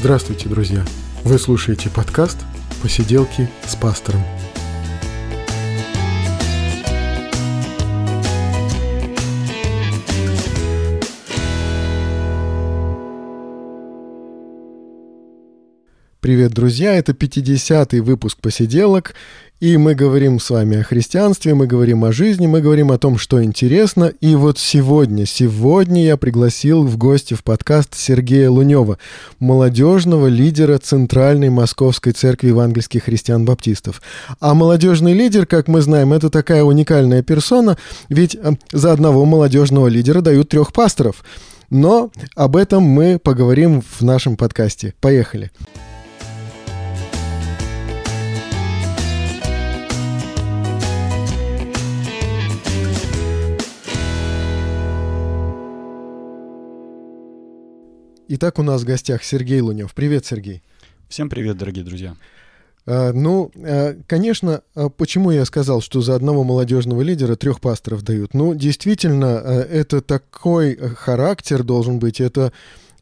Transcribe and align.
Здравствуйте, 0.00 0.48
друзья! 0.48 0.82
Вы 1.24 1.38
слушаете 1.38 1.90
подкаст 1.90 2.38
«Посиделки 2.82 3.50
с 3.66 3.76
пастором». 3.76 4.22
Привет, 16.20 16.52
друзья! 16.52 16.94
Это 16.94 17.12
50-й 17.12 18.00
выпуск 18.00 18.38
«Посиделок», 18.40 19.14
и 19.60 19.76
мы 19.76 19.94
говорим 19.94 20.40
с 20.40 20.48
вами 20.48 20.78
о 20.78 20.82
христианстве, 20.82 21.54
мы 21.54 21.66
говорим 21.66 22.02
о 22.04 22.12
жизни, 22.12 22.46
мы 22.46 22.62
говорим 22.62 22.90
о 22.90 22.98
том, 22.98 23.18
что 23.18 23.44
интересно. 23.44 24.10
И 24.20 24.34
вот 24.34 24.58
сегодня, 24.58 25.26
сегодня 25.26 26.02
я 26.02 26.16
пригласил 26.16 26.82
в 26.86 26.96
гости 26.96 27.34
в 27.34 27.44
подкаст 27.44 27.94
Сергея 27.94 28.48
Лунева, 28.48 28.98
молодежного 29.38 30.28
лидера 30.28 30.78
Центральной 30.78 31.50
Московской 31.50 32.12
Церкви 32.12 32.48
Евангельских 32.48 33.04
Христиан-Баптистов. 33.04 34.00
А 34.40 34.54
молодежный 34.54 35.12
лидер, 35.12 35.44
как 35.44 35.68
мы 35.68 35.82
знаем, 35.82 36.14
это 36.14 36.30
такая 36.30 36.64
уникальная 36.64 37.22
персона, 37.22 37.76
ведь 38.08 38.34
э, 38.34 38.52
за 38.72 38.92
одного 38.92 39.26
молодежного 39.26 39.88
лидера 39.88 40.22
дают 40.22 40.48
трех 40.48 40.72
пасторов. 40.72 41.22
Но 41.68 42.10
об 42.34 42.56
этом 42.56 42.82
мы 42.82 43.18
поговорим 43.18 43.82
в 43.82 44.00
нашем 44.00 44.38
подкасте. 44.38 44.94
Поехали! 45.00 45.50
Итак, 58.32 58.60
у 58.60 58.62
нас 58.62 58.82
в 58.82 58.84
гостях 58.84 59.24
Сергей 59.24 59.60
Лунев. 59.60 59.92
Привет, 59.92 60.24
Сергей. 60.24 60.62
Всем 61.08 61.28
привет, 61.28 61.58
дорогие 61.58 61.84
друзья. 61.84 62.14
А, 62.86 63.12
ну, 63.12 63.50
а, 63.56 63.96
конечно, 64.06 64.62
а 64.76 64.88
почему 64.88 65.32
я 65.32 65.44
сказал, 65.44 65.80
что 65.80 66.00
за 66.00 66.14
одного 66.14 66.44
молодежного 66.44 67.02
лидера 67.02 67.34
трех 67.34 67.60
пасторов 67.60 68.02
дают? 68.02 68.32
Ну, 68.32 68.54
действительно, 68.54 69.26
это 69.68 70.00
такой 70.00 70.76
характер 70.76 71.64
должен 71.64 71.98
быть, 71.98 72.20
это 72.20 72.52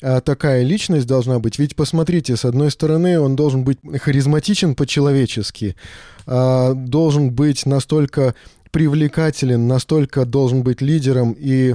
такая 0.01 0.63
личность 0.63 1.07
должна 1.07 1.41
быть. 1.41 1.59
Ведь 1.59 1.77
посмотрите, 1.77 2.35
с 2.35 2.47
одной 2.47 2.71
стороны, 2.71 3.21
он 3.21 3.37
должен 3.37 3.65
быть 3.65 3.81
харизматичен 4.01 4.75
по-человечески, 4.77 5.77
должен 6.25 7.33
быть 7.33 7.67
настолько 7.67 8.35
привлекателен, 8.71 9.67
настолько 9.67 10.25
должен 10.25 10.63
быть 10.63 10.81
лидером 10.81 11.37
и 11.39 11.75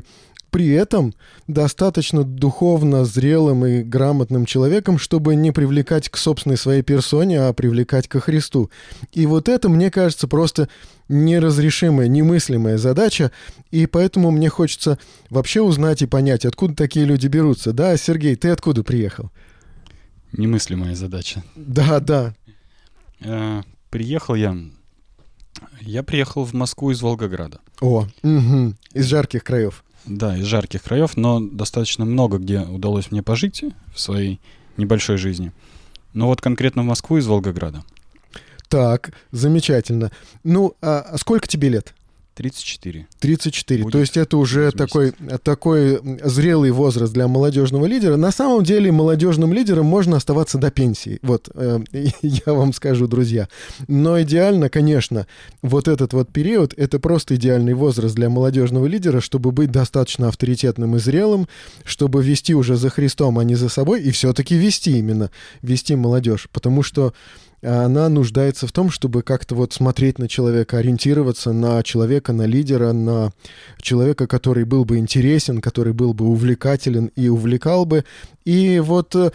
при 0.54 0.70
этом 0.70 1.16
достаточно 1.48 2.24
духовно 2.24 3.06
зрелым 3.06 3.66
и 3.66 3.82
грамотным 3.82 4.46
человеком, 4.46 5.00
чтобы 5.00 5.36
не 5.36 5.52
привлекать 5.52 6.10
к 6.10 6.16
собственной 6.16 6.58
своей 6.58 6.84
персоне, 6.84 7.42
а 7.42 7.54
привлекать 7.54 8.08
ко 8.08 8.20
Христу. 8.20 8.70
И 9.12 9.26
вот 9.26 9.50
это, 9.50 9.68
мне 9.68 9.90
кажется, 9.90 10.28
просто 10.28 10.70
неразрешимая, 11.10 12.08
немыслимая 12.08 12.78
задача, 12.78 13.32
и 13.72 13.88
поэтому 13.88 14.30
мне 14.30 14.48
хочется 14.50 15.00
вообще 15.32 15.62
узнать 15.62 16.04
и 16.04 16.06
понять, 16.06 16.46
откуда 16.46 16.76
такие 16.76 17.08
люди 17.08 17.26
берутся. 17.26 17.74
Да, 17.74 17.98
Сергей, 17.98 18.36
ты 18.36 18.50
откуда 18.50 18.84
приехал? 18.84 19.32
Немыслимая 20.34 20.94
задача. 20.94 21.44
Да, 21.56 22.00
да. 22.00 22.36
Э, 23.22 23.64
приехал 23.90 24.36
я... 24.36 24.56
Я 25.82 26.04
приехал 26.04 26.46
в 26.46 26.54
Москву 26.54 26.92
из 26.92 27.02
Волгограда. 27.02 27.60
О, 27.82 28.08
угу, 28.22 28.76
из 28.94 29.06
жарких 29.06 29.44
краев. 29.44 29.83
Да, 30.06 30.38
из 30.38 30.46
жарких 30.46 30.84
краев, 30.84 31.16
но 31.16 31.40
достаточно 31.40 32.06
много 32.06 32.38
где 32.38 32.60
удалось 32.62 33.12
мне 33.12 33.24
пожить 33.24 33.64
в 33.94 34.00
своей 34.00 34.40
небольшой 34.78 35.18
жизни. 35.18 35.52
Но 36.14 36.28
вот 36.28 36.42
конкретно 36.42 36.82
в 36.82 36.86
Москву 36.86 37.18
из 37.18 37.26
Волгограда. 37.26 37.84
Так, 38.68 39.14
замечательно. 39.32 40.12
Ну, 40.44 40.76
а 40.82 41.16
сколько 41.18 41.48
тебе 41.48 41.70
лет? 41.70 41.94
34. 42.36 43.08
34. 43.20 43.84
Будет 43.84 43.92
То 43.92 44.00
есть 44.00 44.18
это 44.18 44.38
уже 44.38 44.72
такой, 44.72 45.14
такой 45.44 46.00
зрелый 46.24 46.72
возраст 46.72 47.14
для 47.14 47.28
молодежного 47.28 47.86
лидера. 47.86 48.16
На 48.16 48.32
самом 48.32 48.64
деле 48.64 48.92
молодежным 48.92 49.54
лидером 49.54 49.86
можно 49.86 50.18
оставаться 50.18 50.58
до 50.58 50.72
пенсии. 50.72 51.20
Вот, 51.22 51.50
э, 51.54 51.80
я 52.22 52.54
вам 52.54 52.74
скажу, 52.74 53.08
друзья. 53.08 53.48
Но 53.88 54.20
идеально, 54.22 54.70
конечно, 54.70 55.28
вот 55.62 55.88
этот 55.88 56.14
вот 56.14 56.30
период, 56.30 56.74
это 56.76 57.00
просто 57.00 57.36
идеальный 57.36 57.76
возраст 57.76 58.16
для 58.16 58.30
молодежного 58.30 58.88
лидера, 58.88 59.22
чтобы 59.22 59.52
быть 59.52 59.72
достаточно 59.72 60.28
авторитетным 60.28 60.96
и 60.96 61.00
зрелым, 61.00 61.48
чтобы 61.84 62.24
вести 62.24 62.56
уже 62.56 62.78
за 62.78 62.90
Христом, 62.90 63.38
а 63.38 63.44
не 63.44 63.56
за 63.56 63.70
собой, 63.70 64.02
и 64.02 64.10
все-таки 64.12 64.56
вести 64.56 64.98
именно, 64.98 65.30
вести 65.62 65.96
молодежь. 65.96 66.48
Потому 66.52 66.82
что 66.82 67.14
она 67.64 68.10
нуждается 68.10 68.68
в 68.68 68.72
том, 68.72 68.90
чтобы 68.90 69.22
как-то 69.22 69.56
вот 69.56 69.74
смотреть 69.74 70.20
на 70.20 70.28
человека, 70.28 70.78
ориентироваться 70.78 71.54
на 71.54 71.82
человека, 71.84 72.34
на 72.34 72.46
лидера, 72.46 72.92
на 72.92 73.32
человека, 73.82 74.28
который 74.28 74.66
был 74.66 74.86
бы 74.86 74.98
интересен, 74.98 75.62
который 75.62 75.94
был 75.94 76.14
бы 76.14 76.26
увлекателен 76.26 77.12
и 77.16 77.30
увлекал 77.30 77.86
бы. 77.86 78.04
И 78.46 78.80
вот, 78.84 79.16
э, 79.16 79.32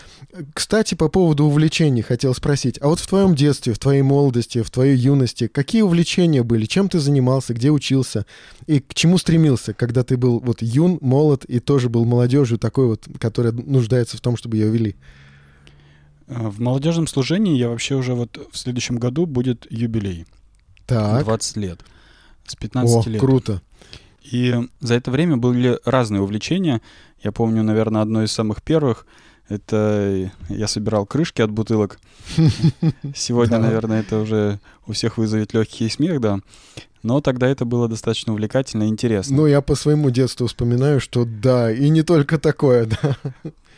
кстати, 0.52 0.94
по 0.94 1.08
поводу 1.08 1.44
увлечений 1.44 2.02
хотел 2.02 2.34
спросить. 2.34 2.78
А 2.82 2.88
вот 2.88 3.00
в 3.00 3.06
твоем 3.06 3.34
детстве, 3.34 3.72
в 3.72 3.78
твоей 3.78 4.02
молодости, 4.02 4.62
в 4.62 4.70
твоей 4.70 4.96
юности, 4.96 5.48
какие 5.48 5.82
увлечения 5.82 6.42
были? 6.42 6.66
Чем 6.66 6.88
ты 6.88 6.98
занимался? 6.98 7.54
Где 7.54 7.70
учился? 7.70 8.26
И 8.66 8.80
к 8.80 8.94
чему 8.94 9.16
стремился, 9.16 9.72
когда 9.72 10.04
ты 10.04 10.18
был 10.18 10.40
вот 10.40 10.60
юн, 10.60 10.98
молод 11.00 11.44
и 11.46 11.60
тоже 11.60 11.88
был 11.88 12.04
молодежью 12.04 12.58
такой 12.58 12.86
вот, 12.88 13.06
которая 13.18 13.52
нуждается 13.52 14.18
в 14.18 14.20
том, 14.20 14.36
чтобы 14.36 14.58
ее 14.58 14.68
вели? 14.68 14.96
Э, 16.28 16.48
в 16.48 16.60
молодежном 16.60 17.06
служении 17.06 17.56
я 17.56 17.68
вообще 17.68 17.94
уже 17.94 18.14
вот 18.14 18.48
в 18.50 18.56
следующем 18.56 18.98
году 18.98 19.26
будет 19.26 19.66
юбилей. 19.70 20.26
Так. 20.86 21.24
20 21.24 21.56
лет. 21.56 21.80
С 22.46 22.56
15 22.56 23.06
О, 23.06 23.10
лет. 23.10 23.20
круто. 23.20 23.62
И 24.22 24.54
за 24.80 24.94
это 24.94 25.10
время 25.10 25.36
были 25.36 25.78
разные 25.84 26.20
увлечения. 26.20 26.80
Я 27.22 27.32
помню, 27.32 27.62
наверное, 27.62 28.02
одно 28.02 28.22
из 28.22 28.32
самых 28.32 28.62
первых— 28.62 29.06
это 29.48 30.30
я 30.48 30.68
собирал 30.68 31.06
крышки 31.06 31.40
от 31.40 31.50
бутылок. 31.50 31.98
Сегодня, 33.14 33.58
наверное, 33.58 34.00
это 34.00 34.18
уже 34.18 34.60
у 34.86 34.92
всех 34.92 35.16
вызовет 35.16 35.54
легкий 35.54 35.88
смех, 35.88 36.20
да. 36.20 36.40
Но 37.02 37.20
тогда 37.20 37.48
это 37.48 37.64
было 37.64 37.88
достаточно 37.88 38.32
увлекательно 38.32 38.84
и 38.84 38.88
интересно. 38.88 39.36
Ну, 39.36 39.46
я 39.46 39.62
по 39.62 39.74
своему 39.74 40.10
детству 40.10 40.46
вспоминаю, 40.46 41.00
что 41.00 41.24
да, 41.24 41.72
и 41.72 41.88
не 41.88 42.02
только 42.02 42.38
такое, 42.38 42.86
да. 42.86 43.16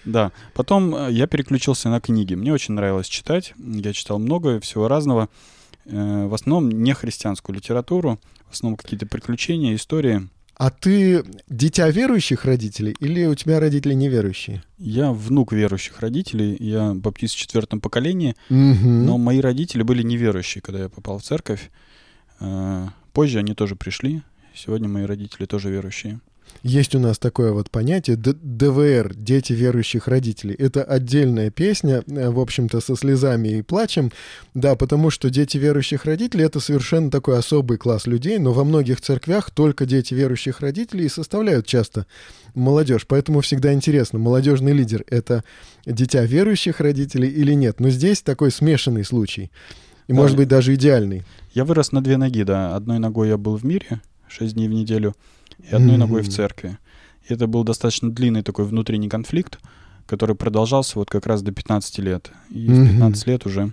Да. 0.05 0.33
Потом 0.55 0.95
э, 0.95 1.09
я 1.13 1.27
переключился 1.27 1.89
на 1.89 2.01
книги. 2.01 2.35
Мне 2.35 2.53
очень 2.53 2.75
нравилось 2.75 3.09
читать. 3.09 3.55
Я 3.59 3.93
читал 3.93 4.19
много 4.19 4.61
всего 4.61 4.89
разного. 4.89 5.29
Э, 5.87 6.27
в 6.27 6.35
основном 6.35 6.71
не 6.71 6.95
христианскую 6.95 7.57
литературу, 7.57 8.19
в 8.49 8.53
основном 8.53 8.77
какие-то 8.77 9.07
приключения, 9.07 9.75
истории. 9.75 10.29
А 10.57 10.71
ты 10.71 11.25
дитя 11.49 11.89
верующих 11.89 12.45
родителей 12.45 12.95
или 13.01 13.25
у 13.25 13.35
тебя 13.35 13.61
родители 13.61 13.95
неверующие? 13.95 14.63
Я 14.77 15.11
внук 15.11 15.53
верующих 15.53 16.01
родителей, 16.01 16.55
я 16.61 16.93
баптист 16.93 17.35
в 17.35 17.39
четвертом 17.39 17.81
поколении, 17.81 18.37
угу. 18.51 18.57
но 18.59 19.17
мои 19.17 19.41
родители 19.41 19.83
были 19.83 20.03
неверующие, 20.03 20.61
когда 20.61 20.81
я 20.81 20.89
попал 20.91 21.19
в 21.19 21.23
церковь. 21.23 21.71
Э, 22.41 22.89
позже 23.13 23.39
они 23.39 23.55
тоже 23.55 23.75
пришли. 23.75 24.23
Сегодня 24.55 24.89
мои 24.89 25.05
родители 25.05 25.47
тоже 25.47 25.71
верующие. 25.71 26.21
Есть 26.63 26.95
у 26.95 26.99
нас 26.99 27.19
такое 27.19 27.53
вот 27.53 27.71
понятие 27.71 28.17
ДВР, 28.17 29.15
дети 29.15 29.55
верующих 29.55 30.09
родителей. 30.09 30.55
Это 30.55 30.85
отдельная 30.85 31.51
песня, 31.51 32.05
э, 32.07 32.29
в 32.29 32.39
общем-то, 32.39 32.81
со 32.81 32.97
слезами 32.97 33.49
и 33.49 33.63
плачем, 33.63 34.13
да, 34.53 34.77
потому 34.77 35.09
что 35.09 35.31
дети 35.31 35.57
верующих 35.57 36.05
родителей— 36.05 36.45
это 36.47 36.61
совершенно 36.61 37.11
такой 37.11 37.39
особый 37.39 37.79
класс 37.79 38.07
людей, 38.07 38.39
но 38.39 38.53
во 38.53 38.65
многих 38.65 39.01
церквях 39.01 39.51
только 39.51 39.87
дети 39.87 40.13
верующих 40.13 40.61
родителей 40.61 41.09
составляют 41.09 41.65
часто 41.65 42.07
молодежь, 42.55 43.07
поэтому 43.07 43.41
всегда 43.41 43.73
интересно, 43.73 44.19
молодежный 44.19 44.73
лидер— 44.73 45.05
это 45.09 45.45
дитя 45.87 46.27
верующих 46.27 46.81
родителей 46.81 47.31
или 47.31 47.55
нет. 47.55 47.81
Но 47.81 47.89
здесь 47.89 48.21
такой 48.21 48.51
смешанный 48.51 49.05
случай, 49.05 49.51
и, 50.09 50.13
да, 50.13 50.15
может 50.15 50.37
быть, 50.37 50.49
даже 50.49 50.75
идеальный. 50.75 51.23
Я 51.55 51.65
вырос 51.65 51.93
на 51.93 52.03
две 52.03 52.19
ноги, 52.19 52.43
да. 52.43 52.77
Одной 52.77 52.99
ногой 52.99 53.29
я 53.29 53.39
был 53.39 53.57
в 53.57 53.65
мире, 53.65 54.03
шесть 54.29 54.55
дней 54.55 54.69
в 54.69 54.73
неделю— 54.73 55.15
и 55.59 55.75
одной 55.75 55.97
mm-hmm. 55.97 55.99
ногой 55.99 56.23
в 56.23 56.29
церкви. 56.29 56.79
И 57.29 57.35
это 57.35 57.47
был 57.47 57.65
достаточно 57.65 58.11
длинный 58.11 58.43
такой 58.43 58.65
внутренний 58.65 59.09
конфликт, 59.09 59.59
который 60.07 60.35
продолжался 60.35 60.99
вот 60.99 61.11
как 61.11 61.27
раз 61.27 61.43
до 61.43 61.53
15 61.53 61.99
лет. 61.99 62.33
И 62.51 62.67
mm-hmm. 62.67 62.85
в 62.85 62.91
15 62.91 63.27
лет 63.27 63.47
уже 63.47 63.73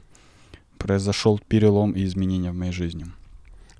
произошел 0.78 1.40
перелом 1.48 1.92
и 1.92 2.04
изменения 2.06 2.52
в 2.52 2.56
моей 2.56 2.72
жизни. 2.72 3.06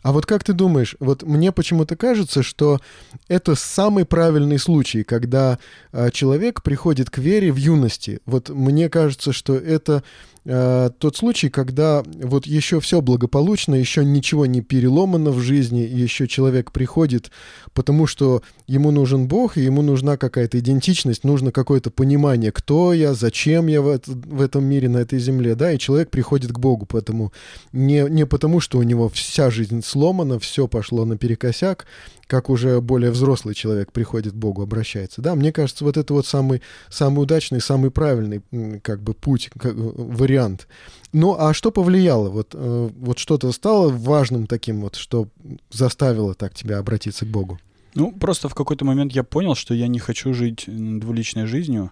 А 0.04 0.12
вот 0.12 0.26
как 0.26 0.44
ты 0.44 0.54
думаешь, 0.54 0.96
вот 1.00 1.24
мне 1.24 1.52
почему-то 1.52 1.96
кажется, 1.96 2.44
что 2.44 2.80
это 3.28 3.56
самый 3.56 4.06
правильный 4.06 4.60
случай, 4.60 5.04
когда 5.04 5.60
э, 5.92 6.10
человек 6.12 6.64
приходит 6.64 7.10
к 7.10 7.18
вере 7.18 7.52
в 7.52 7.58
юности. 7.58 8.20
Вот 8.26 8.50
мне 8.50 8.90
кажется, 8.90 9.34
что 9.34 9.56
это 9.56 10.04
э, 10.46 10.90
тот 10.98 11.18
случай, 11.18 11.50
когда 11.50 12.04
вот 12.24 12.46
еще 12.46 12.80
все 12.80 13.02
благополучно, 13.02 13.76
еще 13.76 14.06
ничего 14.06 14.46
не 14.46 14.62
переломано 14.62 15.32
в 15.32 15.40
жизни, 15.40 15.80
еще 15.80 16.28
человек 16.28 16.72
приходит, 16.72 17.32
потому 17.74 18.08
что 18.08 18.42
ему 18.66 18.92
нужен 18.92 19.28
Бог, 19.28 19.58
и 19.58 19.62
ему 19.62 19.82
нужна 19.82 20.18
какая-то 20.18 20.60
идентичность, 20.60 21.24
нужно 21.24 21.52
какое-то 21.52 21.92
понимание, 21.92 22.52
кто 22.52 22.94
я, 22.94 23.14
зачем 23.14 23.68
я 23.68 23.82
в, 23.82 23.88
это, 23.88 24.12
в 24.12 24.42
этом 24.42 24.64
мире, 24.64 24.90
на 24.90 25.00
этой 25.00 25.20
земле, 25.20 25.56
да, 25.56 25.72
и 25.72 25.80
человек 25.80 26.10
приходит 26.10 26.52
к 26.52 26.60
Богу, 26.60 26.86
поэтому 26.86 27.34
не, 27.74 28.06
не 28.10 28.26
потому, 28.26 28.60
что 28.60 28.78
у 28.78 28.84
него 28.84 29.10
вся 29.10 29.50
жизнь 29.50 29.82
сломана, 29.88 30.40
все 30.40 30.68
пошло 30.68 31.06
наперекосяк, 31.06 31.88
как 32.28 32.50
уже 32.50 32.82
более 32.82 33.12
взрослый 33.12 33.56
человек 33.56 33.92
приходит 33.92 34.34
к 34.34 34.36
Богу, 34.36 34.62
обращается. 34.62 35.22
Да, 35.22 35.36
мне 35.36 35.52
кажется, 35.52 35.84
вот 35.84 35.98
это 35.98 36.14
вот 36.14 36.26
самый, 36.26 36.62
самый 36.90 37.24
удачный, 37.24 37.62
самый 37.62 37.90
правильный 37.90 38.42
как 38.82 39.02
бы 39.02 39.14
путь, 39.14 39.50
как, 39.58 39.74
вариант. 39.76 40.68
Ну, 41.14 41.36
а 41.40 41.54
что 41.54 41.72
повлияло? 41.72 42.30
Вот, 42.30 42.50
э, 42.54 42.90
вот 43.00 43.18
что-то 43.18 43.52
стало 43.52 43.90
важным 43.90 44.46
таким 44.46 44.82
вот, 44.82 44.96
что 44.96 45.30
заставило 45.72 46.34
так 46.34 46.54
тебя 46.54 46.78
обратиться 46.80 47.26
к 47.26 47.30
Богу? 47.30 47.60
Ну, 47.96 48.12
просто 48.12 48.50
в 48.50 48.54
какой-то 48.54 48.86
момент 48.86 49.14
я 49.14 49.24
понял, 49.24 49.56
что 49.56 49.74
я 49.74 49.88
не 49.88 50.00
хочу 50.00 50.34
жить 50.34 50.66
двуличной 50.68 51.46
жизнью, 51.46 51.92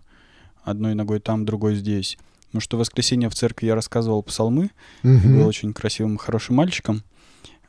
одной 0.63 0.93
ногой 0.93 1.19
там, 1.19 1.45
другой 1.45 1.75
здесь. 1.75 2.17
Потому 2.47 2.61
что 2.61 2.77
в 2.77 2.79
воскресенье 2.81 3.29
в 3.29 3.35
церкви 3.35 3.67
я 3.67 3.75
рассказывал 3.75 4.21
псалмы, 4.23 4.71
угу. 5.03 5.27
был 5.27 5.47
очень 5.47 5.73
красивым, 5.73 6.17
хорошим 6.17 6.55
мальчиком. 6.55 7.03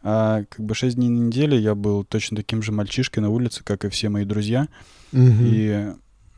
А 0.08 0.44
как 0.48 0.64
бы 0.64 0.76
шесть 0.76 0.94
дней 0.94 1.08
на 1.08 1.18
неделе 1.18 1.58
я 1.58 1.74
был 1.74 2.04
точно 2.04 2.36
таким 2.36 2.62
же 2.62 2.70
мальчишкой 2.70 3.24
на 3.24 3.28
улице, 3.28 3.64
как 3.64 3.84
и 3.84 3.88
все 3.88 4.08
мои 4.08 4.24
друзья. 4.24 4.68
Угу. 5.12 5.20
И, 5.40 5.94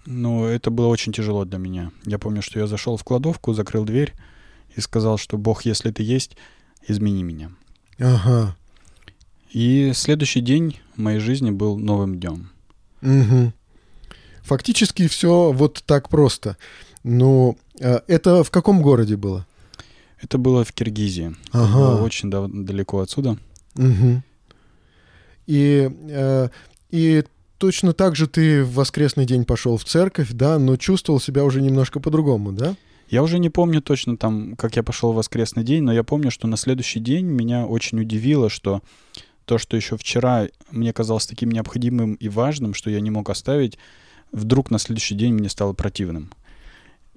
ну, 0.07 0.47
это 0.47 0.71
было 0.71 0.87
очень 0.87 1.13
тяжело 1.13 1.45
для 1.45 1.59
меня. 1.59 1.93
Я 2.07 2.19
помню, 2.19 2.41
что 2.41 2.59
я 2.59 2.67
зашел 2.67 2.97
в 2.97 3.05
кладовку, 3.05 3.53
закрыл 3.53 3.85
дверь 3.85 4.15
и 4.75 4.81
сказал, 4.81 5.19
что 5.19 5.37
Бог, 5.37 5.67
если 5.67 5.91
ты 5.91 6.03
есть, 6.03 6.35
измени 6.87 7.23
меня. 7.23 7.51
Ага. 7.99 8.57
И 9.53 9.93
следующий 9.95 10.41
день 10.41 10.81
в 10.97 11.03
моей 11.03 11.19
жизни 11.19 11.51
был 11.51 11.77
новым 11.77 12.19
днем. 12.19 12.49
Угу. 13.03 13.53
Фактически 14.45 15.09
все 15.09 15.53
вот 15.53 15.83
так 15.85 16.09
просто. 16.09 16.57
Ну, 17.05 17.59
это 17.77 18.43
в 18.45 18.51
каком 18.51 18.81
городе 18.81 19.19
было? 19.19 19.47
Это 20.23 20.39
было 20.39 20.65
в 20.65 20.73
Киргизии. 20.73 21.37
Ага. 21.53 21.67
Это 21.67 21.77
было 21.77 22.03
очень 22.03 22.31
далеко 22.65 23.01
отсюда. 23.01 23.37
Угу. 23.79 24.23
И, 25.47 25.91
э, 26.11 26.49
и 26.91 27.25
точно 27.59 27.93
так 27.93 28.17
же 28.17 28.27
ты 28.27 28.63
в 28.65 28.75
воскресный 28.75 29.25
день 29.25 29.45
пошел 29.45 29.77
в 29.77 29.85
церковь, 29.85 30.31
да, 30.33 30.59
но 30.59 30.77
чувствовал 30.77 31.21
себя 31.21 31.45
уже 31.45 31.63
немножко 31.63 32.01
по-другому, 32.01 32.53
да? 32.53 32.75
Я 33.09 33.23
уже 33.23 33.39
не 33.39 33.49
помню 33.49 33.81
точно 33.81 34.19
там, 34.19 34.55
как 34.57 34.77
я 34.77 34.83
пошел 34.83 35.13
в 35.13 35.17
воскресный 35.17 35.65
день, 35.65 35.83
но 35.83 35.93
я 35.93 36.05
помню, 36.05 36.31
что 36.31 36.47
на 36.47 36.59
следующий 36.59 37.01
день 37.01 37.25
меня 37.25 37.67
очень 37.67 37.99
удивило, 38.01 38.51
что 38.51 38.83
то, 39.47 39.57
что 39.57 39.77
еще 39.79 39.97
вчера 39.97 40.49
мне 40.71 40.93
казалось 40.93 41.27
таким 41.27 41.51
необходимым 41.51 42.15
и 42.15 42.29
важным, 42.29 42.75
что 42.75 42.91
я 42.91 43.01
не 43.01 43.11
мог 43.11 43.31
оставить, 43.31 43.79
вдруг 44.31 44.71
на 44.71 44.79
следующий 44.79 45.15
день 45.15 45.33
мне 45.33 45.49
стало 45.49 45.73
противным. 45.73 46.31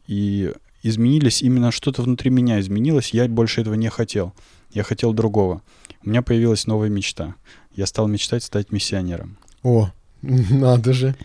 И 0.08 0.54
изменились, 0.82 1.42
именно 1.42 1.72
что-то 1.72 2.02
внутри 2.02 2.30
меня 2.30 2.62
изменилось, 2.62 3.14
я 3.14 3.28
больше 3.28 3.60
этого 3.60 3.74
не 3.74 3.90
хотел. 3.90 4.34
Я 4.74 4.84
хотел 4.84 5.14
другого 5.14 5.62
у 6.04 6.10
меня 6.10 6.22
появилась 6.22 6.68
новая 6.68 6.90
мечта. 6.90 7.36
Я 7.76 7.86
стал 7.86 8.08
мечтать 8.08 8.44
стать 8.44 8.72
миссионером. 8.72 9.38
О, 9.64 9.92
надо 10.22 10.94
же. 10.94 11.16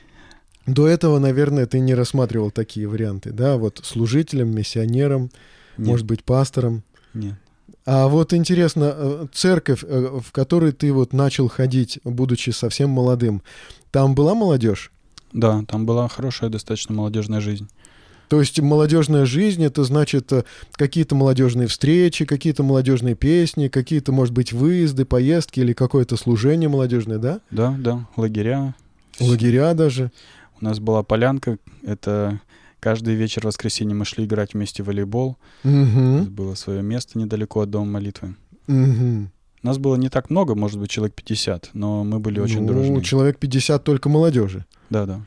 До 0.67 0.87
этого, 0.89 1.19
наверное, 1.19 1.67
ты 1.67 1.79
не 1.79 1.95
рассматривал 1.95 2.51
такие 2.51 2.89
варианты, 2.89 3.33
да? 3.33 3.57
Вот 3.57 3.81
служителем, 3.85 4.55
миссионером, 4.55 5.31
Нет. 5.77 5.89
может 5.89 6.07
быть, 6.07 6.25
пастором. 6.25 6.83
Нет. 7.15 7.35
А 7.85 8.09
вот 8.09 8.35
интересно, 8.35 8.93
э, 8.97 9.27
церковь, 9.33 9.85
э, 9.85 10.21
в 10.21 10.33
которой 10.33 10.73
ты 10.73 10.93
вот 10.93 11.13
начал 11.13 11.49
ходить, 11.49 12.01
будучи 12.03 12.51
совсем 12.51 12.91
молодым, 12.91 13.43
там 13.93 14.17
была 14.17 14.35
молодежь? 14.35 14.91
Да, 15.33 15.65
там 15.69 15.87
была 15.87 16.09
хорошая 16.09 16.51
достаточно 16.51 16.95
молодежная 16.95 17.41
жизнь. 17.41 17.69
То 18.29 18.41
есть 18.41 18.61
молодежная 18.61 19.25
жизнь 19.25 19.65
это 19.65 19.85
значит 19.85 20.33
э, 20.33 20.45
какие-то 20.73 21.15
молодежные 21.15 21.69
встречи, 21.69 22.25
какие-то 22.25 22.63
молодежные 22.63 23.15
песни, 23.15 23.69
какие-то, 23.69 24.13
может 24.13 24.35
быть, 24.35 24.53
выезды, 24.53 25.05
поездки 25.05 25.61
или 25.61 25.73
какое-то 25.73 26.17
служение 26.17 26.69
молодежное, 26.69 27.19
да? 27.19 27.41
Да, 27.51 27.77
да, 27.79 28.07
лагеря. 28.17 28.75
Лагеря 29.21 29.75
даже. 29.75 30.11
У 30.61 30.65
нас 30.65 30.81
была 30.81 31.03
полянка, 31.03 31.59
это 31.83 32.41
каждый 32.81 33.15
вечер 33.15 33.43
в 33.43 33.45
воскресенье 33.47 33.95
мы 33.95 34.05
шли 34.05 34.25
играть 34.25 34.55
вместе 34.55 34.83
в 34.83 34.87
волейбол. 34.87 35.37
Угу. 35.65 36.31
Было 36.31 36.55
свое 36.55 36.83
место 36.83 37.19
недалеко 37.19 37.61
от 37.61 37.71
дома 37.71 37.93
молитвы. 37.93 38.37
Угу. 38.69 39.31
Нас 39.63 39.79
было 39.79 39.97
не 39.97 40.09
так 40.09 40.31
много, 40.31 40.55
может 40.55 40.79
быть, 40.79 40.91
человек 40.91 41.15
50, 41.15 41.71
но 41.75 42.05
мы 42.05 42.19
были 42.21 42.41
очень 42.41 42.61
ну, 42.61 42.69
дружны. 42.69 43.03
человек 43.03 43.39
50 43.39 43.83
только 43.83 44.09
молодежи. 44.09 44.65
Да, 44.91 45.07
да. 45.07 45.21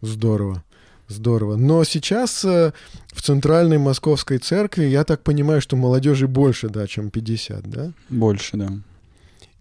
Здорово. 0.00 0.64
Здорово. 1.08 1.56
Но 1.56 1.84
сейчас 1.84 2.44
э, 2.44 2.72
в 3.12 3.22
центральной 3.22 3.78
московской 3.78 4.38
церкви, 4.38 4.84
я 4.84 5.04
так 5.04 5.22
понимаю, 5.22 5.60
что 5.60 5.76
молодежи 5.76 6.26
больше, 6.26 6.68
да, 6.68 6.86
чем 6.86 7.10
50, 7.10 7.68
да? 7.68 7.92
Больше, 8.08 8.56
да. 8.56 8.68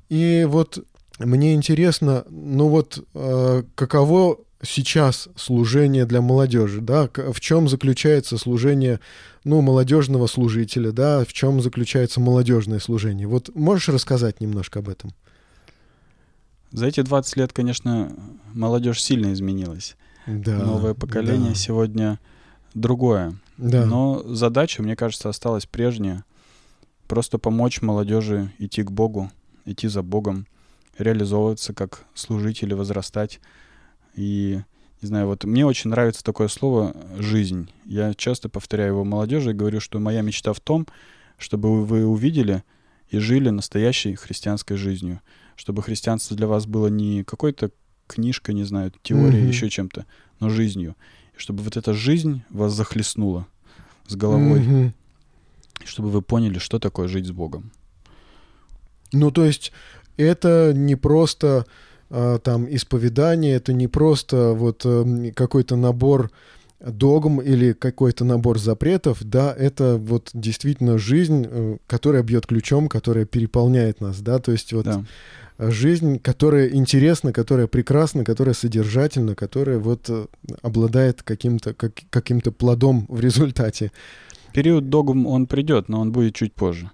И 0.09 0.45
вот 0.47 0.85
мне 1.19 1.53
интересно, 1.53 2.25
ну 2.29 2.69
вот 2.69 3.05
э, 3.13 3.63
каково 3.75 4.39
сейчас 4.63 5.27
служение 5.35 6.05
для 6.05 6.21
молодежи, 6.21 6.81
да? 6.81 7.07
В 7.07 7.39
чем 7.39 7.67
заключается 7.67 8.37
служение, 8.37 8.99
ну, 9.43 9.61
молодежного 9.61 10.27
служителя, 10.27 10.91
да? 10.91 11.25
В 11.25 11.33
чем 11.33 11.61
заключается 11.61 12.19
молодежное 12.19 12.79
служение? 12.79 13.27
Вот 13.27 13.53
можешь 13.55 13.89
рассказать 13.89 14.41
немножко 14.41 14.79
об 14.79 14.89
этом? 14.89 15.11
За 16.71 16.87
эти 16.87 17.01
20 17.01 17.37
лет, 17.37 17.53
конечно, 17.53 18.11
молодежь 18.53 19.01
сильно 19.01 19.33
изменилась. 19.33 19.95
Да, 20.25 20.57
Новое 20.57 20.93
поколение 20.93 21.49
да. 21.49 21.55
сегодня 21.55 22.19
другое. 22.73 23.35
Да. 23.57 23.85
Но 23.85 24.23
задача, 24.25 24.81
мне 24.81 24.95
кажется, 24.95 25.29
осталась 25.29 25.65
прежняя. 25.65 26.23
Просто 27.07 27.37
помочь 27.37 27.81
молодежи 27.81 28.51
идти 28.57 28.83
к 28.83 28.91
Богу, 28.91 29.29
идти 29.65 29.87
за 29.87 30.01
Богом, 30.01 30.47
реализовываться 30.97 31.73
как 31.73 32.05
служители, 32.13 32.73
возрастать. 32.73 33.39
И, 34.15 34.61
не 35.01 35.07
знаю, 35.07 35.27
вот 35.27 35.43
мне 35.43 35.65
очень 35.65 35.89
нравится 35.89 36.23
такое 36.23 36.47
слово 36.47 36.95
«жизнь». 37.17 37.69
Я 37.85 38.13
часто 38.13 38.49
повторяю 38.49 38.93
его 38.93 39.03
молодежи 39.03 39.51
и 39.51 39.55
говорю, 39.55 39.79
что 39.79 39.99
моя 39.99 40.21
мечта 40.21 40.53
в 40.53 40.59
том, 40.59 40.87
чтобы 41.37 41.83
вы 41.83 42.05
увидели 42.05 42.63
и 43.09 43.19
жили 43.19 43.49
настоящей 43.49 44.15
христианской 44.15 44.77
жизнью. 44.77 45.21
Чтобы 45.55 45.83
христианство 45.83 46.35
для 46.35 46.47
вас 46.47 46.65
было 46.65 46.87
не 46.87 47.23
какой-то 47.23 47.71
книжкой, 48.13 48.55
не 48.55 48.63
знаю, 48.63 48.91
теорией, 49.01 49.43
mm-hmm. 49.43 49.47
еще 49.47 49.69
чем-то, 49.69 50.05
но 50.39 50.49
жизнью. 50.49 50.95
И 51.35 51.39
чтобы 51.39 51.63
вот 51.63 51.77
эта 51.77 51.93
жизнь 51.93 52.43
вас 52.49 52.73
захлестнула 52.73 53.47
с 54.07 54.15
головой. 54.15 54.61
Mm-hmm. 54.61 54.91
Чтобы 55.85 56.09
вы 56.09 56.21
поняли, 56.21 56.59
что 56.59 56.79
такое 56.79 57.07
жить 57.07 57.25
с 57.25 57.31
Богом. 57.31 57.71
Ну, 59.11 59.31
то 59.31 59.45
есть 59.45 59.71
это 60.17 60.71
не 60.73 60.95
просто 60.95 61.65
а, 62.09 62.39
там 62.39 62.67
исповедание, 62.73 63.55
это 63.55 63.73
не 63.73 63.87
просто 63.87 64.53
вот 64.53 64.83
а, 64.85 65.31
какой-то 65.35 65.75
набор 65.75 66.31
догм 66.79 67.41
или 67.41 67.73
какой-то 67.73 68.25
набор 68.25 68.59
запретов, 68.59 69.23
да, 69.23 69.53
это 69.57 69.97
вот 69.97 70.29
действительно 70.33 70.97
жизнь, 70.97 71.47
э, 71.49 71.77
которая 71.87 72.23
бьет 72.23 72.45
ключом, 72.45 72.89
которая 72.89 73.23
переполняет 73.23 74.01
нас, 74.01 74.19
да, 74.19 74.39
то 74.39 74.51
есть 74.51 74.73
вот 74.73 74.83
да 74.83 75.05
жизнь, 75.57 76.19
которая 76.19 76.69
интересна, 76.69 77.31
которая 77.31 77.67
прекрасна, 77.67 78.23
которая 78.23 78.53
содержательна, 78.53 79.35
которая 79.35 79.79
вот 79.79 80.09
э, 80.09 80.25
обладает 80.61 81.23
каким-то 81.23 81.73
как, 81.73 81.93
каким-то 82.09 82.51
плодом 82.51 83.05
в 83.09 83.19
результате. 83.19 83.91
Период 84.53 84.89
догм, 84.89 85.25
он 85.25 85.47
придет, 85.47 85.89
но 85.89 85.99
он 85.99 86.11
будет 86.11 86.35
чуть 86.35 86.53
позже. 86.53 86.91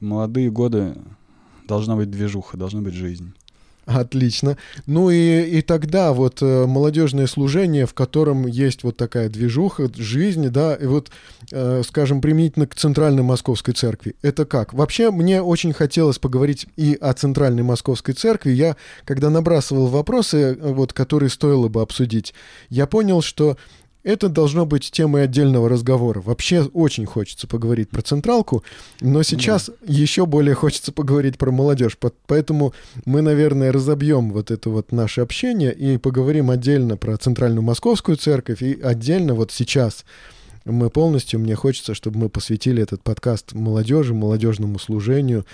В 0.00 0.04
молодые 0.04 0.50
годы 0.50 0.96
должна 1.66 1.96
быть 1.96 2.10
движуха, 2.10 2.56
должна 2.56 2.80
быть 2.80 2.94
жизнь. 2.94 3.34
Отлично. 3.94 4.56
Ну 4.86 5.10
и, 5.10 5.42
и 5.42 5.62
тогда 5.62 6.12
вот 6.12 6.42
э, 6.42 6.66
молодежное 6.66 7.26
служение, 7.26 7.86
в 7.86 7.94
котором 7.94 8.46
есть 8.46 8.82
вот 8.84 8.96
такая 8.96 9.28
движуха, 9.28 9.90
жизнь, 9.94 10.48
да, 10.48 10.74
и 10.74 10.86
вот, 10.86 11.10
э, 11.50 11.82
скажем, 11.86 12.20
применительно 12.20 12.66
к 12.66 12.74
Центральной 12.74 13.22
Московской 13.22 13.74
Церкви. 13.74 14.14
Это 14.22 14.44
как? 14.44 14.72
Вообще, 14.72 15.10
мне 15.10 15.42
очень 15.42 15.72
хотелось 15.72 16.18
поговорить 16.18 16.66
и 16.76 16.94
о 16.94 17.12
Центральной 17.12 17.62
Московской 17.62 18.14
Церкви. 18.14 18.52
Я, 18.52 18.76
когда 19.04 19.30
набрасывал 19.30 19.86
вопросы, 19.86 20.36
э, 20.38 20.72
вот, 20.72 20.92
которые 20.92 21.30
стоило 21.30 21.68
бы 21.68 21.82
обсудить, 21.82 22.34
я 22.68 22.86
понял, 22.86 23.22
что 23.22 23.56
это 24.04 24.28
должно 24.28 24.66
быть 24.66 24.90
темой 24.90 25.24
отдельного 25.24 25.68
разговора. 25.68 26.20
Вообще 26.20 26.62
очень 26.72 27.06
хочется 27.06 27.46
поговорить 27.46 27.90
про 27.90 28.02
Централку, 28.02 28.64
но 29.00 29.22
сейчас 29.22 29.66
да. 29.68 29.74
еще 29.92 30.26
более 30.26 30.54
хочется 30.54 30.92
поговорить 30.92 31.38
про 31.38 31.50
молодежь. 31.50 31.96
Поэтому 32.26 32.74
мы, 33.04 33.22
наверное, 33.22 33.72
разобьем 33.72 34.30
вот 34.32 34.50
это 34.50 34.70
вот 34.70 34.92
наше 34.92 35.20
общение 35.20 35.72
и 35.72 35.98
поговорим 35.98 36.50
отдельно 36.50 36.96
про 36.96 37.16
Центральную 37.16 37.62
Московскую 37.62 38.16
церковь 38.16 38.62
и 38.62 38.80
отдельно 38.80 39.34
вот 39.34 39.52
сейчас 39.52 40.04
мы 40.64 40.90
полностью, 40.90 41.40
мне 41.40 41.54
хочется, 41.54 41.94
чтобы 41.94 42.18
мы 42.18 42.28
посвятили 42.28 42.82
этот 42.82 43.02
подкаст 43.02 43.52
молодежи, 43.52 44.14
молодежному 44.14 44.78
служению, 44.78 45.44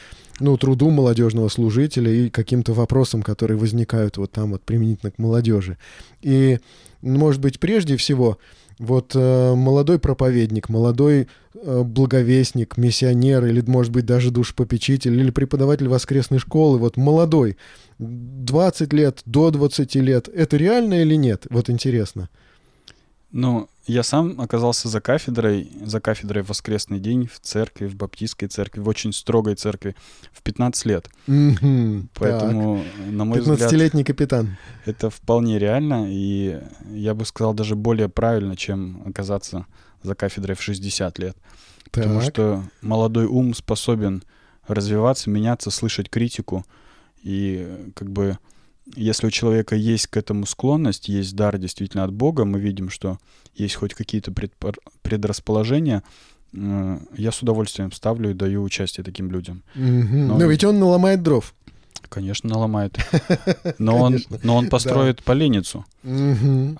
ну, 0.40 0.56
труду 0.56 0.90
молодежного 0.90 1.48
служителя 1.48 2.12
и 2.12 2.30
каким-то 2.30 2.72
вопросам, 2.72 3.22
которые 3.22 3.58
возникают 3.58 4.16
вот 4.16 4.32
там 4.32 4.52
вот 4.52 4.62
применительно 4.62 5.10
к 5.10 5.18
молодежи. 5.18 5.78
И, 6.20 6.58
может 7.00 7.40
быть, 7.40 7.58
прежде 7.58 7.96
всего, 7.96 8.38
вот 8.78 9.12
э, 9.14 9.54
молодой 9.54 9.98
проповедник, 9.98 10.68
молодой 10.68 11.26
э, 11.54 11.82
благовестник, 11.82 12.76
миссионер 12.76 13.46
или, 13.46 13.60
может 13.66 13.92
быть, 13.92 14.06
даже 14.06 14.30
душепопечитель 14.30 15.18
или 15.18 15.30
преподаватель 15.30 15.88
воскресной 15.88 16.38
школы, 16.38 16.78
вот 16.78 16.96
молодой, 16.96 17.56
20 17.98 18.92
лет, 18.92 19.22
до 19.24 19.50
20 19.50 19.94
лет, 19.96 20.28
это 20.28 20.56
реально 20.56 21.02
или 21.02 21.16
нет? 21.16 21.46
Вот 21.50 21.68
интересно. 21.68 22.28
Ну, 23.30 23.68
я 23.86 24.02
сам 24.02 24.40
оказался 24.40 24.88
за 24.88 25.00
кафедрой, 25.02 25.70
за 25.84 26.00
кафедрой 26.00 26.42
в 26.42 26.48
воскресный 26.48 26.98
день 26.98 27.26
в 27.26 27.40
церкви, 27.40 27.86
в 27.86 27.94
баптистской 27.94 28.48
церкви, 28.48 28.80
в 28.80 28.88
очень 28.88 29.12
строгой 29.12 29.54
церкви 29.54 29.94
в 30.32 30.42
15 30.42 30.86
лет. 30.86 31.10
Mm-hmm. 31.26 32.06
Поэтому, 32.14 32.82
так. 32.82 33.12
на 33.12 33.24
мой 33.24 33.40
15-летний 33.40 34.04
капитан. 34.04 34.56
Это 34.86 35.10
вполне 35.10 35.58
реально, 35.58 36.06
и 36.08 36.58
я 36.90 37.14
бы 37.14 37.26
сказал, 37.26 37.52
даже 37.52 37.76
более 37.76 38.08
правильно, 38.08 38.56
чем 38.56 39.02
оказаться 39.06 39.66
за 40.02 40.14
кафедрой 40.14 40.56
в 40.56 40.62
60 40.62 41.18
лет. 41.18 41.36
Так. 41.90 42.04
Потому 42.04 42.22
что 42.22 42.64
молодой 42.80 43.26
ум 43.26 43.52
способен 43.52 44.22
развиваться, 44.66 45.28
меняться, 45.28 45.70
слышать 45.70 46.08
критику 46.08 46.64
и 47.22 47.90
как 47.94 48.10
бы 48.10 48.38
если 48.96 49.26
у 49.26 49.30
человека 49.30 49.76
есть 49.76 50.06
к 50.06 50.16
этому 50.16 50.46
склонность, 50.46 51.08
есть 51.08 51.34
дар 51.34 51.58
действительно 51.58 52.04
от 52.04 52.12
Бога, 52.12 52.44
мы 52.44 52.58
видим, 52.58 52.90
что 52.90 53.18
есть 53.54 53.74
хоть 53.74 53.94
какие-то 53.94 54.32
предрасположения, 55.02 56.02
э, 56.52 56.98
я 57.16 57.32
с 57.32 57.42
удовольствием 57.42 57.92
ставлю 57.92 58.30
и 58.30 58.34
даю 58.34 58.62
участие 58.62 59.04
таким 59.04 59.30
людям. 59.30 59.62
Но, 59.74 60.38
но 60.38 60.46
ведь 60.46 60.64
он 60.64 60.78
наломает 60.78 61.22
дров. 61.22 61.54
Конечно, 62.08 62.48
наломает. 62.48 62.96
Но 63.78 63.98
он, 63.98 64.18
но 64.42 64.56
он 64.56 64.68
построит 64.68 65.22
поленницу. 65.22 65.84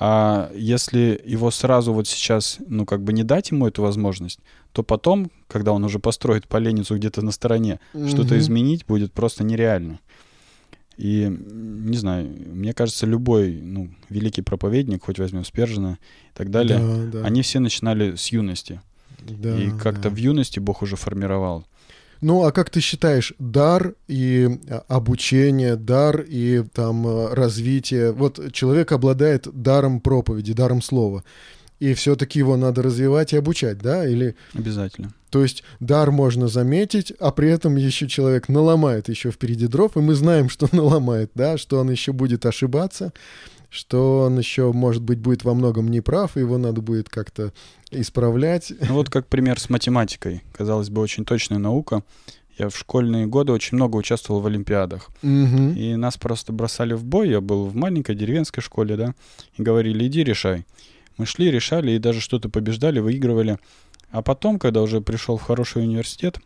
А 0.01 0.51
если 0.55 1.21
его 1.25 1.51
сразу 1.51 1.93
вот 1.93 2.09
сейчас, 2.09 2.59
ну, 2.67 2.87
как 2.87 3.03
бы 3.03 3.13
не 3.13 3.25
дать 3.25 3.51
ему 3.51 3.67
эту 3.67 3.83
возможность, 3.83 4.39
то 4.73 4.83
потом, 4.83 5.31
когда 5.47 5.73
он 5.73 5.85
уже 5.85 5.99
построит 5.99 6.47
поленницу 6.47 6.97
где-то 6.97 7.23
на 7.23 7.33
стороне, 7.33 7.81
что-то 8.07 8.39
изменить 8.39 8.87
будет 8.87 9.13
просто 9.13 9.45
нереально. 9.45 10.01
И, 10.99 11.29
не 11.31 11.97
знаю, 11.97 12.29
мне 12.53 12.73
кажется, 12.75 13.07
любой 13.07 13.53
ну, 13.63 13.89
великий 14.11 14.43
проповедник, 14.43 15.05
хоть 15.05 15.19
возьмем 15.19 15.45
Спержина 15.45 15.99
и 16.35 16.37
так 16.37 16.51
далее, 16.51 16.79
да, 16.79 17.21
да. 17.21 17.25
они 17.25 17.43
все 17.43 17.61
начинали 17.61 18.17
с 18.17 18.29
юности. 18.29 18.81
Да, 19.21 19.57
и 19.57 19.71
как-то 19.71 20.05
да. 20.05 20.11
в 20.11 20.17
юности 20.17 20.59
Бог 20.59 20.83
уже 20.83 20.97
формировал. 20.97 21.65
Ну, 22.21 22.45
а 22.45 22.51
как 22.51 22.71
ты 22.71 22.81
считаешь, 22.81 23.33
дар 23.39 23.95
и 24.09 24.59
а, 24.69 24.85
обучение, 24.89 25.77
дар 25.77 26.21
и 26.21 26.65
там 26.75 27.07
э, 27.07 27.35
развитие, 27.35 28.11
вот 28.11 28.53
человек 28.53 28.91
обладает 28.91 29.47
даром 29.53 30.01
проповеди, 30.01 30.53
даром 30.53 30.83
слова 30.83 31.23
и 31.81 31.95
все-таки 31.95 32.39
его 32.39 32.57
надо 32.57 32.83
развивать 32.83 33.33
и 33.33 33.37
обучать, 33.37 33.79
да? 33.79 34.07
Или... 34.07 34.35
Обязательно. 34.53 35.13
То 35.31 35.43
есть 35.43 35.63
дар 35.81 36.11
можно 36.11 36.49
заметить, 36.49 37.13
а 37.21 37.31
при 37.33 37.51
этом 37.51 37.77
еще 37.77 38.09
человек 38.09 38.49
наломает 38.49 39.09
еще 39.09 39.31
впереди 39.31 39.67
дров, 39.67 39.97
и 39.97 40.01
мы 40.01 40.15
знаем, 40.15 40.49
что 40.49 40.69
наломает, 40.73 41.31
да, 41.35 41.59
что 41.59 41.79
он 41.79 41.91
еще 41.91 42.13
будет 42.13 42.47
ошибаться, 42.47 43.13
что 43.71 44.21
он 44.21 44.39
еще, 44.39 44.73
может 44.73 45.03
быть, 45.03 45.19
будет 45.19 45.45
во 45.45 45.55
многом 45.55 45.91
неправ, 45.91 46.37
и 46.37 46.41
его 46.41 46.57
надо 46.59 46.81
будет 46.81 47.09
как-то 47.09 47.53
исправлять. 47.91 48.73
Ну 48.89 48.95
вот 48.95 49.11
как 49.11 49.27
пример 49.27 49.61
с 49.61 49.69
математикой. 49.69 50.43
Казалось 50.53 50.91
бы, 50.91 51.01
очень 51.01 51.25
точная 51.25 51.59
наука. 51.59 52.03
Я 52.59 52.71
в 52.71 52.77
школьные 52.77 53.27
годы 53.27 53.53
очень 53.53 53.77
много 53.77 53.97
участвовал 53.97 54.41
в 54.41 54.47
олимпиадах. 54.47 55.11
Угу. 55.23 55.75
И 55.77 55.95
нас 55.95 56.17
просто 56.17 56.53
бросали 56.53 56.95
в 56.95 57.05
бой. 57.05 57.29
Я 57.29 57.41
был 57.41 57.67
в 57.67 57.77
маленькой 57.77 58.17
деревенской 58.17 58.63
школе, 58.63 58.97
да, 58.97 59.15
и 59.57 59.63
говорили, 59.63 60.07
иди 60.07 60.25
решай. 60.25 60.67
Мы 61.19 61.27
шли, 61.27 61.51
решали 61.51 61.93
и 61.93 61.99
даже 61.99 62.21
что-то 62.21 62.49
побеждали, 62.49 63.01
выигрывали. 63.01 63.59
А 64.11 64.23
потом, 64.23 64.59
когда 64.59 64.83
уже 64.83 65.01
пришел 65.01 65.37
в 65.37 65.43
хороший 65.43 65.83
университет, 65.83 66.41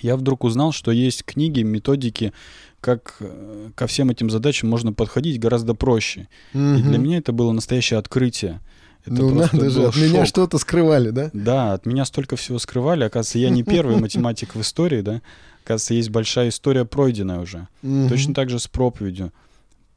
я 0.00 0.16
вдруг 0.16 0.44
узнал, 0.44 0.72
что 0.72 0.90
есть 0.90 1.24
книги, 1.24 1.62
методики, 1.62 2.32
как 2.80 3.16
э, 3.20 3.70
ко 3.74 3.86
всем 3.86 4.10
этим 4.10 4.30
задачам 4.30 4.68
можно 4.68 4.92
подходить 4.92 5.38
гораздо 5.38 5.74
проще. 5.74 6.28
mm 6.54 6.78
И 6.78 6.82
для 6.82 6.98
меня 6.98 7.18
это 7.18 7.32
было 7.32 7.52
настоящее 7.52 7.98
открытие. 7.98 8.60
Это 9.04 9.14
ну 9.14 9.34
надо 9.34 9.70
же, 9.70 9.86
от 9.86 9.94
шок. 9.94 10.02
меня 10.02 10.26
что-то 10.26 10.58
скрывали, 10.58 11.10
да? 11.10 11.30
Да, 11.32 11.74
от 11.74 11.86
меня 11.86 12.04
столько 12.04 12.36
всего 12.36 12.58
скрывали. 12.58 13.04
Оказывается, 13.04 13.38
я 13.38 13.50
не 13.50 13.62
первый 13.62 13.96
математик 14.00 14.54
в 14.54 14.60
истории, 14.60 15.02
да? 15.02 15.20
Оказывается, 15.64 15.94
есть 15.94 16.10
большая 16.10 16.48
история 16.48 16.84
пройденная 16.84 17.40
уже. 17.40 17.68
Точно 18.08 18.34
так 18.34 18.50
же 18.50 18.58
с 18.58 18.66
проповедью. 18.66 19.32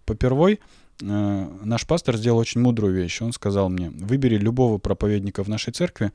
Попервой 0.06 0.60
наш 1.02 1.86
пастор 1.86 2.18
сделал 2.18 2.38
очень 2.38 2.62
мудрую 2.62 2.94
вещь. 2.94 3.22
Он 3.22 3.34
сказал 3.34 3.70
мне, 3.70 3.90
выбери 3.90 4.38
любого 4.38 4.78
проповедника 4.78 5.44
в 5.44 5.50
нашей 5.50 5.74
церкви, 5.74 6.12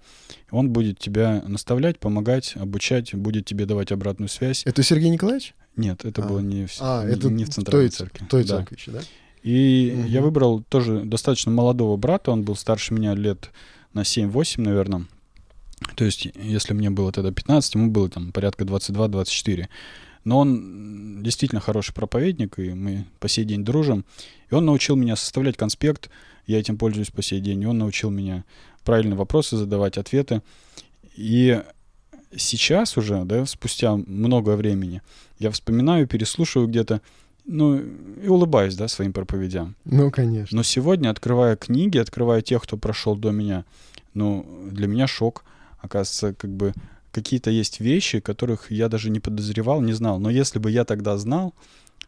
он 0.50 0.70
будет 0.70 0.98
тебя 0.98 1.42
наставлять, 1.46 1.98
помогать, 1.98 2.54
обучать, 2.56 3.14
будет 3.14 3.44
тебе 3.44 3.66
давать 3.66 3.92
обратную 3.92 4.28
связь. 4.28 4.62
Это 4.64 4.82
Сергей 4.82 5.10
Николаевич? 5.10 5.54
Нет, 5.76 6.04
это 6.04 6.22
а. 6.22 6.26
было 6.26 6.40
не 6.40 6.66
в, 6.66 6.70
а, 6.80 7.04
не, 7.04 7.12
это 7.12 7.28
не 7.28 7.44
в 7.44 7.50
центральной 7.50 7.88
той, 7.88 7.96
церкви. 7.96 8.26
Той 8.28 8.44
да. 8.44 8.56
церкви 8.56 8.76
еще, 8.76 8.90
да? 8.90 9.00
И 9.42 9.96
угу. 9.98 10.08
я 10.08 10.20
выбрал 10.20 10.62
тоже 10.62 11.00
достаточно 11.04 11.50
молодого 11.50 11.96
брата, 11.96 12.30
он 12.30 12.42
был 12.42 12.56
старше 12.56 12.92
меня 12.94 13.14
лет 13.14 13.50
на 13.92 14.00
7-8, 14.00 14.60
наверное. 14.60 15.06
То 15.96 16.04
есть, 16.04 16.28
если 16.34 16.74
мне 16.74 16.90
было 16.90 17.10
тогда 17.10 17.32
15, 17.32 17.74
ему 17.74 17.90
было 17.90 18.08
там 18.08 18.32
порядка 18.32 18.64
22-24. 18.64 19.66
Но 20.24 20.38
он 20.38 21.22
действительно 21.22 21.60
хороший 21.60 21.94
проповедник, 21.94 22.58
и 22.58 22.74
мы 22.74 23.06
по 23.18 23.28
сей 23.28 23.44
день 23.44 23.64
дружим. 23.64 24.04
И 24.50 24.54
он 24.54 24.66
научил 24.66 24.96
меня 24.96 25.16
составлять 25.16 25.56
конспект, 25.56 26.10
я 26.46 26.58
этим 26.58 26.76
пользуюсь 26.76 27.10
по 27.10 27.22
сей 27.22 27.40
день. 27.40 27.62
И 27.62 27.66
он 27.66 27.78
научил 27.78 28.10
меня 28.10 28.44
правильные 28.84 29.16
вопросы 29.16 29.56
задавать, 29.56 29.98
ответы. 29.98 30.42
И 31.16 31.62
сейчас 32.36 32.96
уже, 32.96 33.24
да, 33.24 33.46
спустя 33.46 33.96
много 33.96 34.56
времени, 34.56 35.02
я 35.38 35.50
вспоминаю, 35.50 36.06
переслушиваю 36.06 36.68
где-то, 36.68 37.00
ну, 37.46 37.78
и 37.78 38.28
улыбаюсь, 38.28 38.76
да, 38.76 38.88
своим 38.88 39.12
проповедям. 39.12 39.74
Ну, 39.84 40.10
конечно. 40.10 40.56
Но 40.56 40.62
сегодня, 40.62 41.10
открывая 41.10 41.56
книги, 41.56 41.98
открывая 41.98 42.42
тех, 42.42 42.62
кто 42.62 42.76
прошел 42.76 43.16
до 43.16 43.30
меня, 43.30 43.64
ну, 44.14 44.46
для 44.70 44.86
меня 44.86 45.06
шок. 45.06 45.44
Оказывается, 45.80 46.34
как 46.34 46.50
бы 46.50 46.74
какие-то 47.12 47.50
есть 47.50 47.80
вещи, 47.80 48.20
которых 48.20 48.70
я 48.70 48.88
даже 48.88 49.10
не 49.10 49.20
подозревал, 49.20 49.80
не 49.80 49.92
знал. 49.92 50.18
Но 50.18 50.30
если 50.30 50.58
бы 50.58 50.70
я 50.70 50.84
тогда 50.84 51.16
знал, 51.18 51.54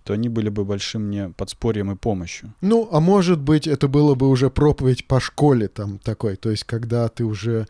то 0.05 0.15
они 0.15 0.29
были 0.29 0.49
бы 0.49 0.65
большим 0.65 1.03
мне 1.03 1.29
подспорьем 1.37 1.93
и 1.93 1.97
помощью. 1.97 2.53
Ну, 2.61 2.89
а 2.91 3.01
может 3.01 3.41
быть, 3.41 3.67
это 3.67 3.89
было 3.89 4.15
бы 4.15 4.29
уже 4.29 4.51
проповедь 4.51 5.07
по 5.07 5.21
школе 5.21 5.69
там 5.69 5.99
такой, 5.99 6.37
то 6.37 6.51
есть 6.51 6.65
когда 6.65 7.09
ты 7.09 7.25
уже 7.25 7.67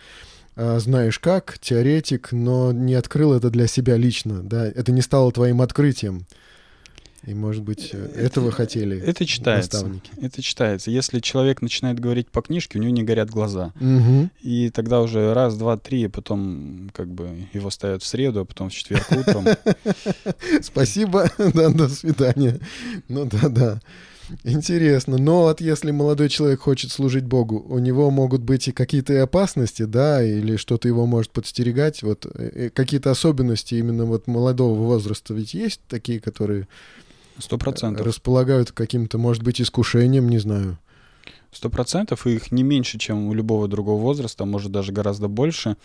э, 0.56 0.78
знаешь 0.78 1.18
как, 1.18 1.58
теоретик, 1.58 2.32
но 2.32 2.72
не 2.72 2.94
открыл 2.94 3.34
это 3.34 3.50
для 3.50 3.66
себя 3.66 3.96
лично, 3.96 4.42
да, 4.42 4.66
это 4.66 4.92
не 4.92 5.02
стало 5.02 5.30
твоим 5.32 5.60
открытием. 5.60 6.26
И, 7.24 7.34
может 7.34 7.62
быть, 7.62 7.90
э, 7.92 8.04
этого 8.16 8.50
хотели 8.50 9.00
это 9.00 9.24
читается, 9.24 9.74
наставники. 9.74 10.10
Это 10.20 10.42
читается. 10.42 10.90
Если 10.90 11.20
человек 11.20 11.62
начинает 11.62 12.00
говорить 12.00 12.28
по 12.28 12.42
книжке, 12.42 12.78
у 12.78 12.82
него 12.82 12.92
не 12.92 13.04
горят 13.04 13.30
глаза. 13.30 13.72
Угу. 13.80 14.30
И 14.42 14.70
тогда 14.70 15.00
уже 15.00 15.32
раз, 15.32 15.56
два, 15.56 15.76
три, 15.76 16.02
и 16.02 16.08
потом 16.08 16.90
как 16.92 17.08
бы 17.08 17.46
его 17.52 17.70
ставят 17.70 18.02
в 18.02 18.06
среду, 18.06 18.40
а 18.40 18.44
потом 18.44 18.70
в 18.70 18.72
четверг 18.72 19.06
утром. 19.12 19.44
Спасибо, 20.62 21.30
да, 21.38 21.68
до 21.68 21.88
свидания. 21.88 22.58
Ну 23.08 23.24
да-да. 23.24 23.80
Интересно. 24.44 25.18
Но 25.18 25.42
вот 25.42 25.60
если 25.60 25.90
молодой 25.90 26.28
человек 26.28 26.60
хочет 26.60 26.90
служить 26.90 27.24
Богу, 27.24 27.64
у 27.68 27.78
него 27.78 28.10
могут 28.10 28.42
быть 28.42 28.68
и 28.68 28.72
какие-то 28.72 29.22
опасности, 29.22 29.84
да, 29.84 30.22
или 30.22 30.56
что-то 30.56 30.88
его 30.88 31.06
может 31.06 31.30
подстерегать. 31.30 32.02
Вот 32.02 32.26
э, 32.34 32.70
какие-то 32.70 33.10
особенности 33.10 33.74
именно 33.74 34.04
вот 34.04 34.26
молодого 34.26 34.74
возраста 34.74 35.34
ведь 35.34 35.54
есть 35.54 35.80
такие, 35.88 36.20
которые 36.20 36.68
Сто 37.38 37.58
процентов. 37.58 38.06
Располагают 38.06 38.72
каким-то, 38.72 39.18
может 39.18 39.42
быть, 39.42 39.60
искушением, 39.60 40.28
не 40.28 40.38
знаю. 40.38 40.78
Сто 41.50 41.68
процентов, 41.70 42.26
и 42.26 42.34
их 42.34 42.52
не 42.52 42.62
меньше, 42.62 42.98
чем 42.98 43.26
у 43.26 43.34
любого 43.34 43.68
другого 43.68 44.00
возраста, 44.00 44.44
может 44.44 44.72
даже 44.72 44.92
гораздо 44.92 45.28
больше. 45.28 45.76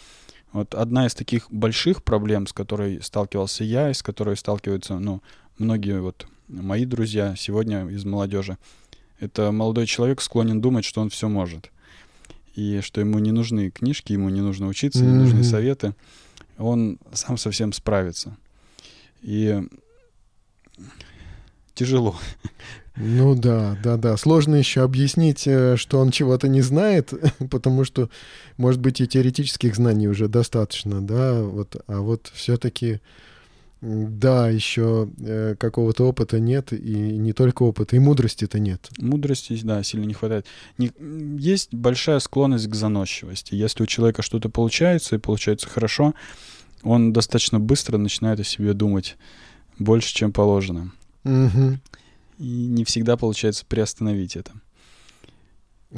Вот 0.54 0.74
одна 0.76 1.08
из 1.08 1.14
таких 1.14 1.52
больших 1.52 2.04
проблем, 2.04 2.48
с 2.48 2.54
которой 2.54 3.02
сталкивался 3.02 3.64
я, 3.64 3.90
и 3.90 3.94
с 3.94 4.02
которой 4.02 4.38
сталкиваются, 4.38 4.98
ну, 4.98 5.22
многие 5.58 6.00
вот 6.00 6.26
мои 6.48 6.86
друзья 6.86 7.36
сегодня 7.38 7.86
из 7.88 8.06
молодежи, 8.06 8.58
это 9.20 9.52
молодой 9.52 9.88
человек 9.88 10.22
склонен 10.22 10.62
думать, 10.62 10.86
что 10.86 11.02
он 11.02 11.10
все 11.10 11.28
может. 11.28 11.70
и 12.58 12.82
что 12.82 13.00
ему 13.00 13.20
не 13.20 13.32
нужны 13.32 13.70
книжки, 13.70 14.14
ему 14.14 14.30
не 14.30 14.42
нужно 14.42 14.68
учиться, 14.68 15.04
не 15.04 15.14
нужны 15.14 15.44
советы. 15.44 15.94
Он 16.58 16.98
сам 17.14 17.38
совсем 17.38 17.72
справится. 17.72 18.36
И 19.22 19.64
тяжело. 21.78 22.16
Ну 23.00 23.36
да, 23.36 23.78
да, 23.84 23.96
да. 23.96 24.18
Сложно 24.18 24.56
еще 24.56 24.82
объяснить, 24.82 25.46
э, 25.46 25.76
что 25.78 26.00
он 26.00 26.10
чего-то 26.10 26.48
не 26.48 26.62
знает, 26.62 27.14
потому 27.52 27.86
что, 27.86 28.10
может 28.58 28.82
быть, 28.82 29.00
и 29.02 29.08
теоретических 29.08 29.76
знаний 29.76 30.08
уже 30.08 30.28
достаточно, 30.28 31.00
да, 31.06 31.44
вот, 31.44 31.76
а 31.86 32.02
вот 32.02 32.32
все-таки, 32.34 33.00
да, 33.82 34.50
еще 34.50 35.10
э, 35.20 35.56
какого-то 35.60 36.06
опыта 36.06 36.40
нет, 36.40 36.74
и 36.74 36.96
не 36.96 37.34
только 37.34 37.62
опыта, 37.62 37.96
и 37.96 38.00
мудрости-то 38.00 38.58
нет. 38.58 38.90
Мудрости, 38.98 39.60
да, 39.62 39.84
сильно 39.84 40.06
не 40.06 40.16
хватает. 40.16 40.48
Не, 40.80 40.92
есть 41.38 41.76
большая 41.76 42.18
склонность 42.18 42.68
к 42.68 42.74
заносчивости. 42.74 43.54
Если 43.54 43.84
у 43.84 43.86
человека 43.86 44.24
что-то 44.24 44.50
получается, 44.50 45.16
и 45.16 45.20
получается 45.20 45.70
хорошо, 45.70 46.16
он 46.82 47.14
достаточно 47.14 47.60
быстро 47.60 47.98
начинает 47.98 48.40
о 48.40 48.44
себе 48.44 48.74
думать 48.74 49.18
больше, 49.78 50.16
чем 50.16 50.34
положено. 50.34 50.92
Угу. 51.28 51.80
И 52.40 52.68
не 52.68 52.86
всегда 52.86 53.18
получается 53.18 53.66
приостановить 53.68 54.36
это. 54.36 54.52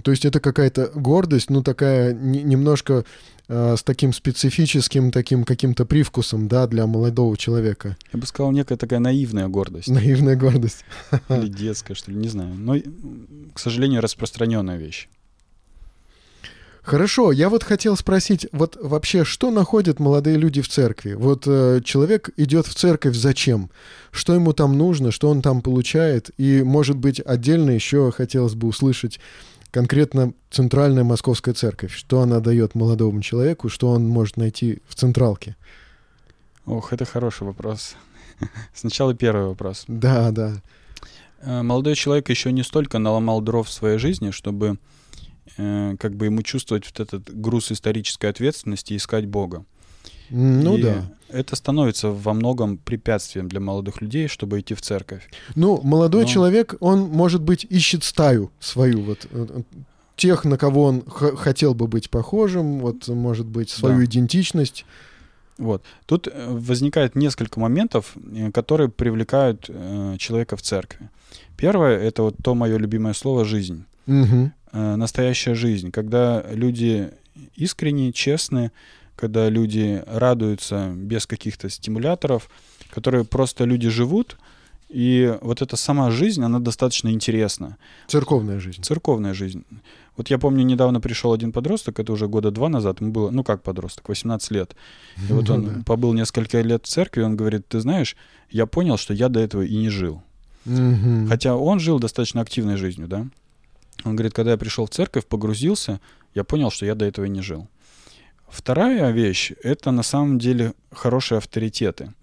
То 0.04 0.12
есть 0.12 0.24
это 0.24 0.40
какая-то 0.40 0.92
гордость, 0.94 1.50
ну 1.50 1.64
такая 1.64 2.14
не, 2.14 2.44
немножко 2.44 3.06
э, 3.48 3.76
с 3.76 3.82
таким 3.82 4.14
специфическим 4.14 5.12
таким 5.12 5.44
каким-то 5.44 5.86
привкусом, 5.86 6.48
да, 6.48 6.68
для 6.68 6.86
молодого 6.86 7.36
человека. 7.36 7.98
Я 8.14 8.20
бы 8.20 8.28
сказал, 8.28 8.52
некая 8.52 8.78
такая 8.78 9.00
наивная 9.00 9.48
гордость. 9.48 9.90
Наивная 9.90 10.36
гордость. 10.36 10.86
Или 11.30 11.48
детская, 11.48 11.96
что 11.96 12.12
ли, 12.12 12.18
не 12.18 12.28
знаю. 12.28 12.54
Но, 12.54 12.76
к 13.54 13.60
сожалению, 13.60 14.02
распространенная 14.02 14.78
вещь. 14.78 15.10
Хорошо, 16.82 17.32
я 17.32 17.50
вот 17.50 17.64
хотел 17.64 17.98
спросить, 17.98 18.48
вот 18.52 18.78
вообще, 18.82 19.24
что 19.26 19.52
находят 19.52 20.00
молодые 20.00 20.38
люди 20.38 20.62
в 20.62 20.70
церкви? 20.70 21.14
Вот 21.14 21.44
э, 21.46 21.82
человек 21.84 22.30
идет 22.38 22.68
в 22.68 22.74
церковь 22.74 23.16
зачем? 23.16 23.70
Что 24.12 24.34
ему 24.34 24.54
там 24.54 24.78
нужно, 24.78 25.12
что 25.12 25.30
он 25.30 25.42
там 25.42 25.62
получает? 25.62 26.32
И, 26.38 26.64
может 26.64 26.98
быть, 26.98 27.20
отдельно 27.20 27.72
еще 27.72 28.12
хотелось 28.12 28.56
бы 28.56 28.68
услышать 28.68 29.20
конкретно 29.72 30.34
Центральная 30.50 31.04
Московская 31.04 31.54
Церковь. 31.54 31.94
Что 31.94 32.22
она 32.22 32.40
дает 32.40 32.76
молодому 32.76 33.22
человеку, 33.22 33.70
что 33.70 33.90
он 33.90 34.08
может 34.08 34.38
найти 34.38 34.82
в 34.88 34.96
Централке? 34.96 35.56
Ох, 36.66 36.94
это 36.94 37.06
хороший 37.06 37.44
вопрос. 37.44 37.96
Сначала 38.74 39.14
первый 39.14 39.48
вопрос. 39.48 39.84
Да, 39.88 40.32
да. 40.32 40.54
Э, 41.42 41.62
молодой 41.62 41.96
человек 41.96 42.30
еще 42.30 42.52
не 42.52 42.64
столько 42.64 43.00
наломал 43.00 43.42
дров 43.42 43.68
в 43.68 43.72
своей 43.72 43.98
жизни, 43.98 44.32
чтобы 44.32 44.78
Э, 45.62 45.98
как 46.00 46.16
бы 46.16 46.28
ему 46.28 46.42
чувствовать 46.42 46.86
вот 46.86 47.02
этот 47.02 47.36
груз 47.36 47.70
исторической 47.74 48.28
ответственности 48.28 48.94
и 48.94 48.96
искать 48.96 49.26
Бога. 49.26 49.66
Ну 50.30 50.78
и 50.78 50.84
да. 50.84 51.12
Это 51.28 51.58
становится 51.58 52.12
во 52.12 52.34
многом 52.34 52.78
препятствием 52.78 53.50
для 53.50 53.60
молодых 53.60 54.00
людей, 54.00 54.30
чтобы 54.30 54.62
идти 54.62 54.74
в 54.74 54.82
церковь. 54.82 55.30
Ну, 55.56 55.82
молодой 55.84 56.24
Но... 56.24 56.30
человек, 56.30 56.76
он, 56.80 57.02
может 57.02 57.42
быть, 57.42 57.66
ищет 57.70 58.06
стаю 58.06 58.52
свою, 58.62 59.02
вот 59.02 59.28
э, 59.32 59.48
э, 59.50 59.62
тех, 60.16 60.46
на 60.46 60.58
кого 60.58 60.84
он 60.84 61.04
хотел 61.06 61.74
бы 61.74 61.88
быть 61.88 62.10
похожим, 62.10 62.80
вот, 62.80 63.10
может 63.10 63.48
быть, 63.48 63.70
свою 63.70 63.98
да. 63.98 64.06
идентичность. 64.06 64.86
Вот. 65.58 65.84
Тут 66.06 66.30
возникает 66.34 67.16
несколько 67.16 67.60
моментов, 67.60 68.16
которые 68.54 68.88
привлекают 68.88 69.66
э, 69.68 70.16
человека 70.20 70.56
в 70.56 70.62
церкви. 70.62 71.10
Первое— 71.58 72.00
это 72.00 72.24
вот 72.24 72.36
то 72.42 72.56
мое 72.56 72.78
любимое 72.78 73.14
слово 73.14 73.44
«жизнь». 73.44 73.84
Угу. 74.08 74.52
Э, 74.72 74.96
настоящая 74.96 75.56
жизнь, 75.56 75.92
когда 75.92 76.44
люди 76.52 77.12
искренние, 77.56 78.14
честные, 78.14 78.72
когда 79.16 79.50
люди 79.50 80.04
радуются 80.08 80.92
без 80.96 81.26
каких-то 81.26 81.70
стимуляторов, 81.70 82.50
которые 82.90 83.26
просто 83.26 83.66
люди 83.66 83.90
живут, 83.90 84.38
и 84.90 85.38
вот 85.42 85.62
эта 85.62 85.76
сама 85.76 86.10
жизнь, 86.10 86.44
она 86.44 86.60
достаточно 86.60 87.10
интересна. 87.10 87.78
Церковная 88.08 88.60
жизнь. 88.60 88.82
Церковная 88.82 89.36
жизнь. 89.36 89.64
Вот 90.18 90.30
я 90.30 90.40
помню, 90.40 90.64
недавно 90.64 91.00
пришел 91.00 91.32
один 91.32 91.52
подросток, 91.52 92.00
это 92.00 92.12
уже 92.12 92.28
года 92.28 92.50
два 92.50 92.70
назад, 92.70 93.00
ему 93.00 93.12
было, 93.12 93.30
ну 93.30 93.44
как 93.44 93.62
подросток, 93.62 94.10
18 94.10 94.52
лет. 94.52 94.76
И 95.30 95.34
вот 95.34 95.50
он 95.50 95.84
побыл 95.84 96.14
несколько 96.14 96.62
лет 96.62 96.86
в 96.86 96.88
церкви, 96.88 97.22
и 97.22 97.24
он 97.24 97.38
говорит, 97.38 97.68
ты 97.68 97.80
знаешь, 97.80 98.16
я 98.50 98.66
понял, 98.66 98.98
что 98.98 99.14
я 99.14 99.30
до 99.30 99.40
этого 99.40 99.62
и 99.62 99.78
не 99.78 99.90
жил. 99.90 100.22
Хотя 101.28 101.56
он 101.56 101.80
жил 101.80 102.00
достаточно 102.00 102.42
активной 102.42 102.76
жизнью, 102.78 103.08
да. 103.08 103.28
Он 104.04 104.16
говорит, 104.16 104.34
когда 104.34 104.52
я 104.52 104.58
пришел 104.58 104.86
в 104.86 104.90
церковь, 104.90 105.26
погрузился, 105.26 106.00
я 106.34 106.44
понял, 106.44 106.72
что 106.72 106.86
я 106.86 106.96
до 106.96 107.06
этого 107.06 107.26
не 107.26 107.42
жил. 107.42 107.68
Вторая 108.48 109.12
вещь— 109.12 109.52
это 109.64 109.92
на 109.92 110.04
самом 110.04 110.40
деле 110.40 110.74
хорошие 110.92 111.38
авторитеты. 111.38 112.14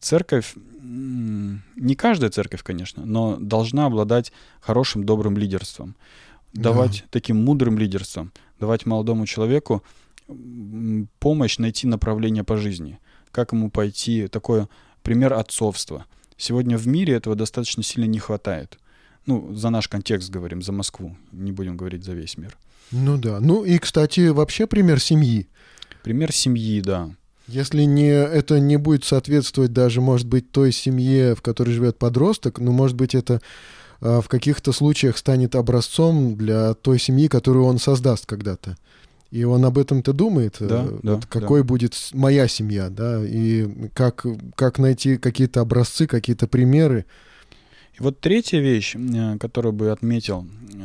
Церковь, 0.00 0.54
не 0.80 1.94
каждая 1.94 2.30
церковь, 2.30 2.62
конечно, 2.62 3.04
но 3.04 3.36
должна 3.36 3.86
обладать 3.86 4.32
хорошим, 4.60 5.04
добрым 5.04 5.36
лидерством. 5.36 5.96
Давать 6.52 7.02
да. 7.02 7.08
таким 7.10 7.44
мудрым 7.44 7.78
лидерством, 7.78 8.32
давать 8.58 8.86
молодому 8.86 9.26
человеку 9.26 9.82
помощь 11.18 11.58
найти 11.58 11.86
направление 11.86 12.44
по 12.44 12.56
жизни. 12.56 12.98
Как 13.30 13.52
ему 13.52 13.70
пойти, 13.70 14.28
такой 14.28 14.66
пример 15.02 15.34
отцовства. 15.34 16.06
Сегодня 16.36 16.78
в 16.78 16.86
мире 16.86 17.14
этого 17.14 17.34
достаточно 17.34 17.82
сильно 17.82 18.06
не 18.06 18.18
хватает. 18.18 18.78
Ну, 19.28 19.54
за 19.54 19.68
наш 19.68 19.88
контекст 19.88 20.30
говорим, 20.30 20.62
за 20.62 20.72
Москву. 20.72 21.14
Не 21.32 21.52
будем 21.52 21.76
говорить 21.76 22.02
за 22.02 22.14
весь 22.14 22.38
мир. 22.38 22.56
Ну 22.90 23.18
да. 23.18 23.40
Ну 23.40 23.62
и, 23.62 23.76
кстати, 23.78 24.28
вообще 24.28 24.66
пример 24.66 25.00
семьи. 25.00 25.46
Пример 26.02 26.32
семьи, 26.32 26.80
да. 26.80 27.10
Если 27.46 27.82
не, 27.82 28.08
это 28.08 28.58
не 28.58 28.78
будет 28.78 29.04
соответствовать 29.04 29.74
даже, 29.74 30.00
может 30.00 30.26
быть, 30.26 30.50
той 30.50 30.72
семье, 30.72 31.34
в 31.34 31.42
которой 31.42 31.72
живет 31.72 31.98
подросток, 31.98 32.58
но, 32.58 32.72
может 32.72 32.96
быть, 32.96 33.14
это 33.14 33.42
а, 34.00 34.22
в 34.22 34.28
каких-то 34.28 34.72
случаях 34.72 35.18
станет 35.18 35.56
образцом 35.56 36.34
для 36.34 36.72
той 36.72 36.98
семьи, 36.98 37.28
которую 37.28 37.66
он 37.66 37.78
создаст 37.78 38.24
когда-то. 38.24 38.78
И 39.30 39.44
он 39.44 39.62
об 39.66 39.76
этом-то 39.76 40.14
думает, 40.14 40.56
да, 40.58 40.84
вот 40.84 41.02
да, 41.02 41.20
какой 41.28 41.60
да. 41.60 41.66
будет 41.66 41.94
моя 42.14 42.48
семья, 42.48 42.88
да, 42.88 43.22
и 43.22 43.90
как, 43.92 44.24
как 44.54 44.78
найти 44.78 45.18
какие-то 45.18 45.60
образцы, 45.60 46.06
какие-то 46.06 46.46
примеры, 46.46 47.04
и 47.98 48.02
вот 48.02 48.20
третья 48.20 48.60
вещь, 48.60 48.94
э, 48.96 49.38
которую 49.38 49.72
бы 49.72 49.90
отметил, 49.90 50.46
э, 50.72 50.78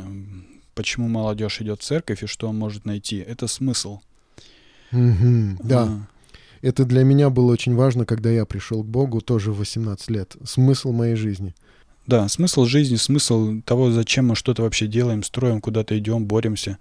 почему 0.74 1.08
молодежь 1.08 1.60
идет 1.60 1.80
в 1.80 1.84
церковь 1.84 2.22
и 2.22 2.26
что 2.26 2.48
он 2.48 2.58
может 2.58 2.84
найти, 2.84 3.18
это 3.18 3.46
смысл. 3.46 4.00
Угу, 4.92 5.58
да. 5.62 5.82
А. 5.84 6.06
Это 6.62 6.84
для 6.84 7.04
меня 7.04 7.30
было 7.30 7.52
очень 7.52 7.74
важно, 7.74 8.06
когда 8.06 8.30
я 8.30 8.46
пришел 8.46 8.82
к 8.82 8.86
Богу, 8.86 9.20
тоже 9.20 9.52
в 9.52 9.58
18 9.58 10.10
лет. 10.10 10.36
Смысл 10.44 10.92
моей 10.92 11.14
жизни. 11.14 11.54
Да, 12.06 12.28
смысл 12.28 12.64
жизни, 12.64 12.96
смысл 12.96 13.60
того, 13.64 13.90
зачем 13.90 14.28
мы 14.28 14.34
что-то 14.34 14.62
вообще 14.62 14.86
делаем, 14.86 15.22
строим, 15.22 15.60
куда-то 15.60 15.98
идем, 15.98 16.26
боремся, 16.26 16.78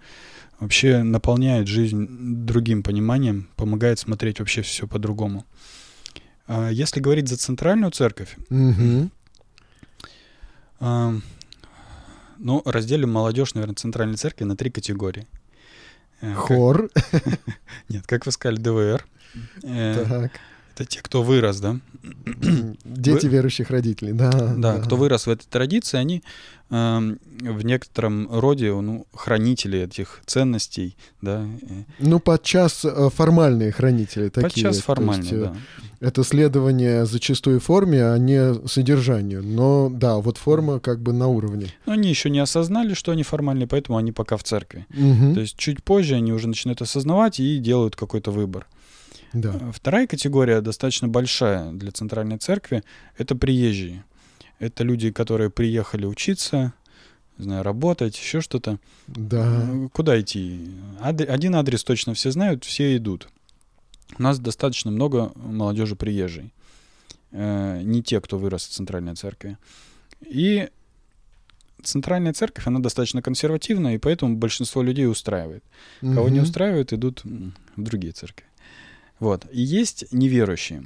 вообще 0.60 1.04
наполняет 1.04 1.68
жизнь 1.68 2.08
другим 2.46 2.84
пониманием, 2.84 3.50
помогает 3.56 4.00
смотреть 4.00 4.40
вообще 4.40 4.62
все 4.62 4.88
по-другому. 4.88 5.46
А 6.48 6.70
если 6.70 7.00
говорить 7.00 7.30
за 7.30 7.38
центральную 7.38 7.92
церковь, 7.92 8.36
угу. 8.50 9.10
Ну, 12.40 12.62
разделим 12.66 13.12
молодежь, 13.12 13.54
наверное, 13.54 13.76
Центральной 13.76 14.18
Церкви 14.18 14.44
на 14.44 14.58
три 14.58 14.70
категории. 14.70 15.28
Э, 16.22 16.34
Хор. 16.34 16.90
Нет, 17.90 18.06
как 18.06 18.26
вы 18.26 18.32
сказали, 18.32 18.58
ДВР. 18.58 19.06
Э, 19.64 20.06
так. 20.08 20.32
Это 20.76 20.86
те, 20.86 21.02
кто 21.02 21.22
вырос, 21.22 21.60
да? 21.60 21.78
Дети 22.84 23.26
Вы... 23.26 23.32
верующих 23.32 23.70
родителей, 23.70 24.14
да, 24.14 24.32
да. 24.32 24.54
Да, 24.58 24.80
кто 24.80 24.96
вырос 24.96 25.28
в 25.28 25.30
этой 25.30 25.46
традиции, 25.46 25.98
они 25.98 26.24
э, 26.72 27.16
в 27.42 27.66
некотором 27.66 28.28
роде 28.32 28.74
ну, 28.74 29.06
хранители 29.14 29.82
этих 29.82 30.22
ценностей, 30.26 30.98
да. 31.22 31.46
Ну, 32.00 32.20
подчас 32.20 32.86
э, 32.86 33.10
формальные 33.14 33.72
хранители 33.72 34.30
такие. 34.30 34.50
Подчас 34.50 34.80
формальные, 34.80 35.30
есть, 35.30 35.44
да. 35.44 35.56
Это 36.00 36.24
следование 36.24 37.06
зачастую 37.06 37.60
форме, 37.60 38.04
а 38.06 38.18
не 38.18 38.68
содержанию. 38.68 39.44
Но 39.44 39.90
да, 39.90 40.18
вот 40.18 40.38
форма 40.38 40.80
как 40.80 41.02
бы 41.02 41.14
на 41.14 41.28
уровне. 41.28 41.68
Но 41.86 41.94
они 41.94 42.10
еще 42.10 42.30
не 42.30 42.40
осознали, 42.40 42.94
что 42.94 43.12
они 43.12 43.24
формальные, 43.24 43.68
поэтому 43.68 43.98
они 43.98 44.12
пока 44.12 44.36
в 44.38 44.44
церкви. 44.44 44.86
Угу. 44.90 45.36
То 45.36 45.42
есть 45.42 45.56
чуть 45.56 45.84
позже 45.84 46.16
они 46.16 46.34
уже 46.34 46.48
начинают 46.48 46.82
осознавать 46.82 47.40
и 47.40 47.58
делают 47.58 47.96
какой-то 47.96 48.32
выбор. 48.32 48.68
Да. 49.34 49.54
Э, 49.60 49.72
вторая 49.74 50.08
категория, 50.08 50.62
достаточно 50.62 51.08
большая 51.08 51.72
для 51.72 51.92
центральной 51.92 52.38
церкви, 52.38 52.84
это 53.18 53.36
приезжие. 53.36 54.06
Это 54.60 54.84
люди, 54.84 55.12
которые 55.12 55.50
приехали 55.50 56.06
учиться, 56.06 56.74
не 57.38 57.46
знаю, 57.46 57.64
работать, 57.64 58.18
еще 58.18 58.42
что-то. 58.42 58.80
Да. 59.08 59.68
Э, 59.68 59.90
куда 59.92 60.20
идти? 60.20 60.70
Один 61.02 61.56
адрес 61.56 61.84
точно 61.84 62.14
все 62.14 62.32
знают, 62.32 62.64
все 62.64 62.96
идут. 62.96 63.28
У 64.18 64.22
нас 64.22 64.40
достаточно 64.40 64.92
много 64.92 65.32
молодежи 65.36 65.96
приезжей. 65.96 66.54
Э, 67.32 67.82
не 67.84 68.04
те, 68.04 68.22
кто 68.22 68.38
вырос 68.38 68.68
в 68.68 68.70
центральной 68.70 69.16
церкви. 69.16 69.58
И 70.22 70.70
центральная 71.82 72.34
церковь, 72.34 72.68
она 72.68 72.80
достаточно 72.80 73.22
консервативная, 73.22 73.96
и 73.96 73.98
поэтому 73.98 74.36
большинство 74.38 74.84
людей 74.84 75.08
устраивает. 75.08 75.64
Кого 76.02 76.30
не 76.30 76.40
устраивает, 76.40 76.94
идут 76.94 77.24
в 77.24 77.52
другие 77.84 78.14
церкви. 78.14 78.46
Вот. 79.24 79.48
И 79.54 79.62
есть 79.62 80.12
неверующие. 80.12 80.84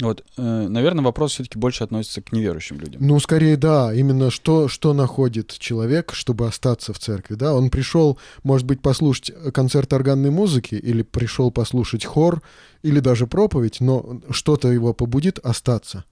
Вот, 0.00 0.24
э, 0.36 0.68
наверное, 0.68 1.02
вопрос 1.02 1.32
все-таки 1.32 1.58
больше 1.58 1.82
относится 1.82 2.22
к 2.22 2.30
неверующим 2.30 2.78
людям. 2.78 3.04
Ну, 3.04 3.18
скорее, 3.18 3.56
да. 3.56 3.92
Именно 3.92 4.30
что, 4.30 4.68
что 4.68 4.92
находит 4.92 5.52
человек, 5.58 6.14
чтобы 6.14 6.46
остаться 6.46 6.92
в 6.92 7.00
церкви, 7.00 7.34
да? 7.34 7.52
Он 7.52 7.70
пришел, 7.70 8.20
может 8.44 8.68
быть, 8.68 8.80
послушать 8.80 9.32
концерт 9.52 9.92
органной 9.92 10.30
музыки, 10.30 10.76
или 10.76 11.02
пришел 11.02 11.50
послушать 11.50 12.04
хор, 12.04 12.40
или 12.84 13.00
даже 13.00 13.26
проповедь, 13.26 13.80
но 13.80 14.20
что-то 14.30 14.68
его 14.68 14.94
побудит 14.94 15.40
остаться. 15.40 16.04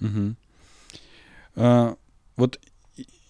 Угу. 0.00 0.36
А, 1.56 1.96
вот 2.36 2.60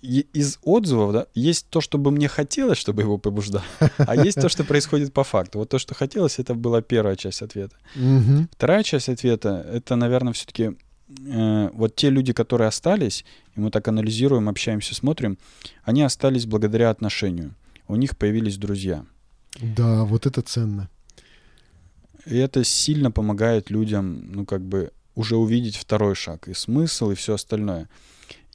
из 0.03 0.59
отзывов, 0.63 1.13
да, 1.13 1.27
есть 1.35 1.67
то, 1.69 1.81
что 1.81 1.99
бы 1.99 2.11
мне 2.11 2.29
хотелось, 2.29 2.79
чтобы 2.79 3.03
его 3.03 3.19
побуждало, 3.19 3.65
а 3.99 4.17
есть 4.17 4.41
то, 4.41 4.49
что 4.49 4.65
происходит 4.65 5.13
по 5.13 5.25
факту. 5.25 5.59
Вот 5.59 5.69
то, 5.69 5.79
что 5.79 5.95
хотелось, 5.95 6.39
это 6.39 6.55
была 6.55 6.81
первая 6.81 7.17
часть 7.17 7.43
ответа. 7.43 7.77
Угу. 7.97 8.49
Вторая 8.53 8.83
часть 8.83 9.09
ответа, 9.09 9.67
это, 9.71 9.97
наверное, 9.97 10.33
все-таки 10.33 10.77
э, 11.27 11.71
вот 11.73 11.97
те 11.97 12.11
люди, 12.11 12.33
которые 12.33 12.69
остались, 12.69 13.25
и 13.57 13.61
мы 13.61 13.71
так 13.71 13.89
анализируем, 13.89 14.49
общаемся, 14.49 14.95
смотрим, 14.95 15.39
они 15.85 16.03
остались 16.03 16.47
благодаря 16.47 16.91
отношению. 16.91 17.55
У 17.89 17.97
них 17.97 18.17
появились 18.17 18.57
друзья. 18.57 19.05
Да, 19.61 20.05
вот 20.05 20.27
это 20.27 20.43
ценно. 20.43 20.89
И 22.27 22.37
это 22.37 22.65
сильно 22.65 23.11
помогает 23.11 23.71
людям, 23.71 24.33
ну, 24.33 24.47
как 24.47 24.63
бы, 24.63 24.93
уже 25.15 25.37
увидеть 25.37 25.77
второй 25.77 26.15
шаг, 26.15 26.49
и 26.49 26.55
смысл, 26.55 27.11
и 27.11 27.15
все 27.15 27.35
остальное. 27.35 27.89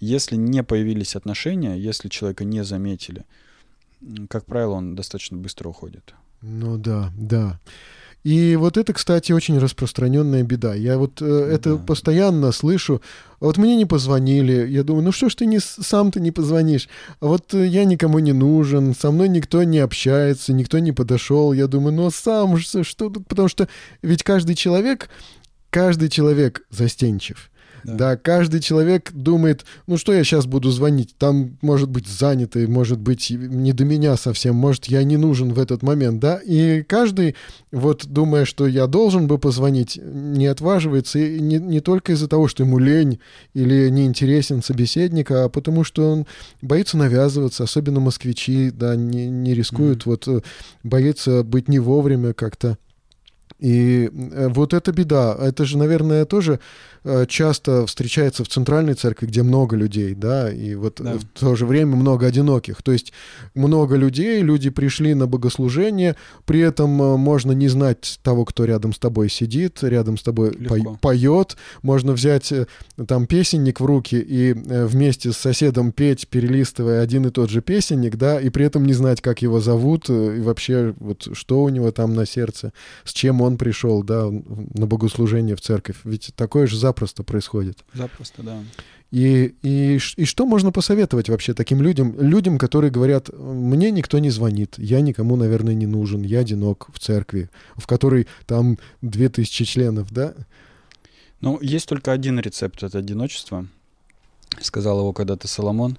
Если 0.06 0.36
не 0.36 0.64
появились 0.64 1.16
отношения, 1.16 1.76
если 1.76 2.10
человека 2.10 2.44
не 2.44 2.64
заметили, 2.64 3.26
как 4.30 4.46
правило, 4.46 4.74
он 4.74 4.96
достаточно 4.96 5.38
быстро 5.38 5.70
уходит. 5.70 6.14
Ну 6.42 6.78
да, 6.78 7.12
да. 7.18 7.60
И 8.24 8.56
вот 8.56 8.78
это, 8.78 8.92
кстати, 8.94 9.32
очень 9.32 9.60
распространенная 9.60 10.44
беда. 10.44 10.74
Я 10.74 10.98
вот 10.98 11.22
э, 11.22 11.26
это 11.26 11.78
постоянно 11.78 12.52
слышу. 12.52 13.02
Вот 13.40 13.58
мне 13.58 13.76
не 13.76 13.86
позвонили. 13.86 14.68
Я 14.68 14.84
думаю, 14.84 15.06
ну 15.06 15.12
что 15.12 15.30
ж 15.30 15.36
ты 15.36 15.46
не 15.46 15.60
сам-то 15.60 16.20
не 16.20 16.32
позвонишь? 16.32 16.90
А 17.20 17.28
вот 17.28 17.54
э, 17.54 17.68
я 17.68 17.86
никому 17.86 18.18
не 18.20 18.34
нужен, 18.34 18.96
со 18.96 19.12
мной 19.12 19.30
никто 19.30 19.64
не 19.64 19.78
общается, 19.78 20.54
никто 20.54 20.80
не 20.80 20.92
подошел. 20.92 21.54
Я 21.54 21.68
думаю, 21.68 21.94
ну 21.94 22.10
сам 22.10 22.58
что 22.58 22.84
тут? 23.10 23.28
Потому 23.28 23.48
что 23.48 23.68
ведь 24.02 24.24
каждый 24.24 24.56
человек, 24.56 25.10
каждый 25.70 26.10
человек 26.10 26.66
застенчив. 26.72 27.52
Да. 27.86 27.94
да, 27.94 28.18
каждый 28.18 28.62
человек 28.62 29.12
думает, 29.14 29.66
ну 29.86 29.98
что 29.98 30.12
я 30.12 30.24
сейчас 30.24 30.48
буду 30.48 30.72
звонить, 30.72 31.16
там 31.18 31.58
может 31.62 31.90
быть 31.90 32.08
занятый, 32.08 32.68
может 32.68 33.00
быть 33.00 33.30
не 33.30 33.74
до 33.74 33.86
меня 33.86 34.18
совсем, 34.18 34.56
может 34.56 34.86
я 34.86 35.04
не 35.04 35.18
нужен 35.18 35.54
в 35.54 35.60
этот 35.60 35.84
момент, 35.84 36.20
да, 36.20 36.40
и 36.44 36.82
каждый, 36.84 37.36
вот 37.72 38.08
думая, 38.08 38.46
что 38.46 38.66
я 38.66 38.88
должен 38.88 39.28
бы 39.28 39.38
позвонить, 39.38 40.00
не 40.04 40.48
отваживается, 40.48 41.20
и 41.20 41.40
не, 41.40 41.58
не 41.58 41.80
только 41.80 42.14
из-за 42.14 42.28
того, 42.28 42.48
что 42.48 42.64
ему 42.64 42.80
лень 42.80 43.20
или 43.54 43.90
не 43.90 44.06
интересен 44.06 44.64
собеседник, 44.64 45.30
а 45.30 45.50
потому 45.50 45.84
что 45.84 46.12
он 46.12 46.26
боится 46.62 46.98
навязываться, 46.98 47.64
особенно 47.64 48.00
москвичи, 48.00 48.72
да, 48.72 48.96
не, 48.96 49.28
не 49.28 49.54
рискуют, 49.54 50.00
mm-hmm. 50.00 50.06
вот 50.06 50.28
э, 50.28 50.42
боится 50.84 51.44
быть 51.44 51.68
не 51.68 51.80
вовремя 51.80 52.34
как-то. 52.34 52.78
И 53.66 54.12
э, 54.14 54.48
вот 54.50 54.76
эта 54.76 54.92
беда, 54.92 55.36
это 55.40 55.66
же, 55.66 55.80
наверное, 55.80 56.26
тоже 56.26 56.60
Э, 57.08 57.28
часто 57.28 57.86
встречается 57.86 58.44
в 58.44 58.48
центральной 58.48 58.96
церкви, 58.96 59.28
где 59.28 59.44
много 59.44 59.76
людей, 59.76 60.16
да, 60.16 60.52
и 60.52 60.74
вот 60.74 61.00
да. 61.00 61.20
в 61.20 61.40
то 61.40 61.56
же 61.56 61.68
время 61.68 61.96
много 61.96 62.26
одиноких. 62.26 62.82
То 62.82 62.92
есть 62.92 63.14
много 63.54 63.96
людей, 63.96 64.42
люди 64.42 64.72
пришли 64.72 65.14
на 65.14 65.28
богослужение, 65.28 66.16
при 66.46 66.62
этом 66.62 67.00
э, 67.00 67.18
можно 67.18 67.52
не 67.52 67.68
знать 67.68 68.20
того, 68.24 68.44
кто 68.44 68.66
рядом 68.66 68.92
с 68.92 68.98
тобой 68.98 69.30
сидит, 69.30 69.84
рядом 69.84 70.18
с 70.18 70.24
тобой 70.24 70.54
по 70.54 70.96
поет, 70.96 71.58
можно 71.84 72.12
взять 72.14 72.52
там 73.08 73.28
песенник 73.28 73.82
в 73.82 73.86
руки 73.86 74.16
и 74.16 74.54
вместе 74.54 75.32
с 75.32 75.38
соседом 75.38 75.92
петь, 75.92 76.28
перелистывая 76.28 77.04
один 77.04 77.28
и 77.28 77.30
тот 77.30 77.52
же 77.52 77.62
песенник, 77.62 78.16
да, 78.16 78.42
и 78.42 78.50
при 78.50 78.66
этом 78.66 78.84
не 78.84 78.94
знать, 78.94 79.22
как 79.22 79.44
его 79.44 79.60
зовут, 79.60 80.10
и 80.10 80.40
вообще 80.40 80.96
вот 80.98 81.28
что 81.34 81.62
у 81.62 81.70
него 81.70 81.92
там 81.92 82.16
на 82.16 82.26
сердце, 82.26 82.74
с 83.04 83.14
чем 83.14 83.42
он 83.42 83.55
пришел, 83.58 84.04
да, 84.04 84.30
на 84.30 84.88
богослужение 84.88 85.56
в 85.56 85.62
церковь. 85.62 85.98
Ведь 86.04 86.32
такое 86.36 86.68
же 86.68 86.78
запросто 86.78 87.24
происходит. 87.24 87.84
Запросто, 87.94 88.44
да. 88.44 88.58
И, 89.12 89.56
и, 89.62 90.00
и 90.18 90.26
что 90.26 90.46
можно 90.46 90.72
посоветовать 90.72 91.30
вообще 91.30 91.54
таким 91.54 91.82
людям, 91.82 92.20
людям, 92.20 92.58
которые 92.58 92.92
говорят, 92.92 93.30
мне 93.38 93.92
никто 93.92 94.20
не 94.20 94.30
звонит, 94.30 94.76
я 94.78 95.00
никому, 95.02 95.36
наверное, 95.36 95.74
не 95.74 95.86
нужен, 95.86 96.22
я 96.24 96.40
одинок 96.40 96.90
в 96.92 97.00
церкви, 97.00 97.50
в 97.76 97.88
которой 97.88 98.28
там 98.46 98.78
две 99.02 99.30
тысячи 99.30 99.64
членов, 99.64 100.12
да? 100.12 100.34
Ну, 101.40 101.60
есть 101.62 101.88
только 101.88 102.12
один 102.12 102.40
рецепт 102.40 102.84
от 102.84 102.96
одиночества. 102.96 103.68
Сказал 104.60 105.00
его 105.00 105.14
когда-то 105.14 105.48
Соломон. 105.48 105.98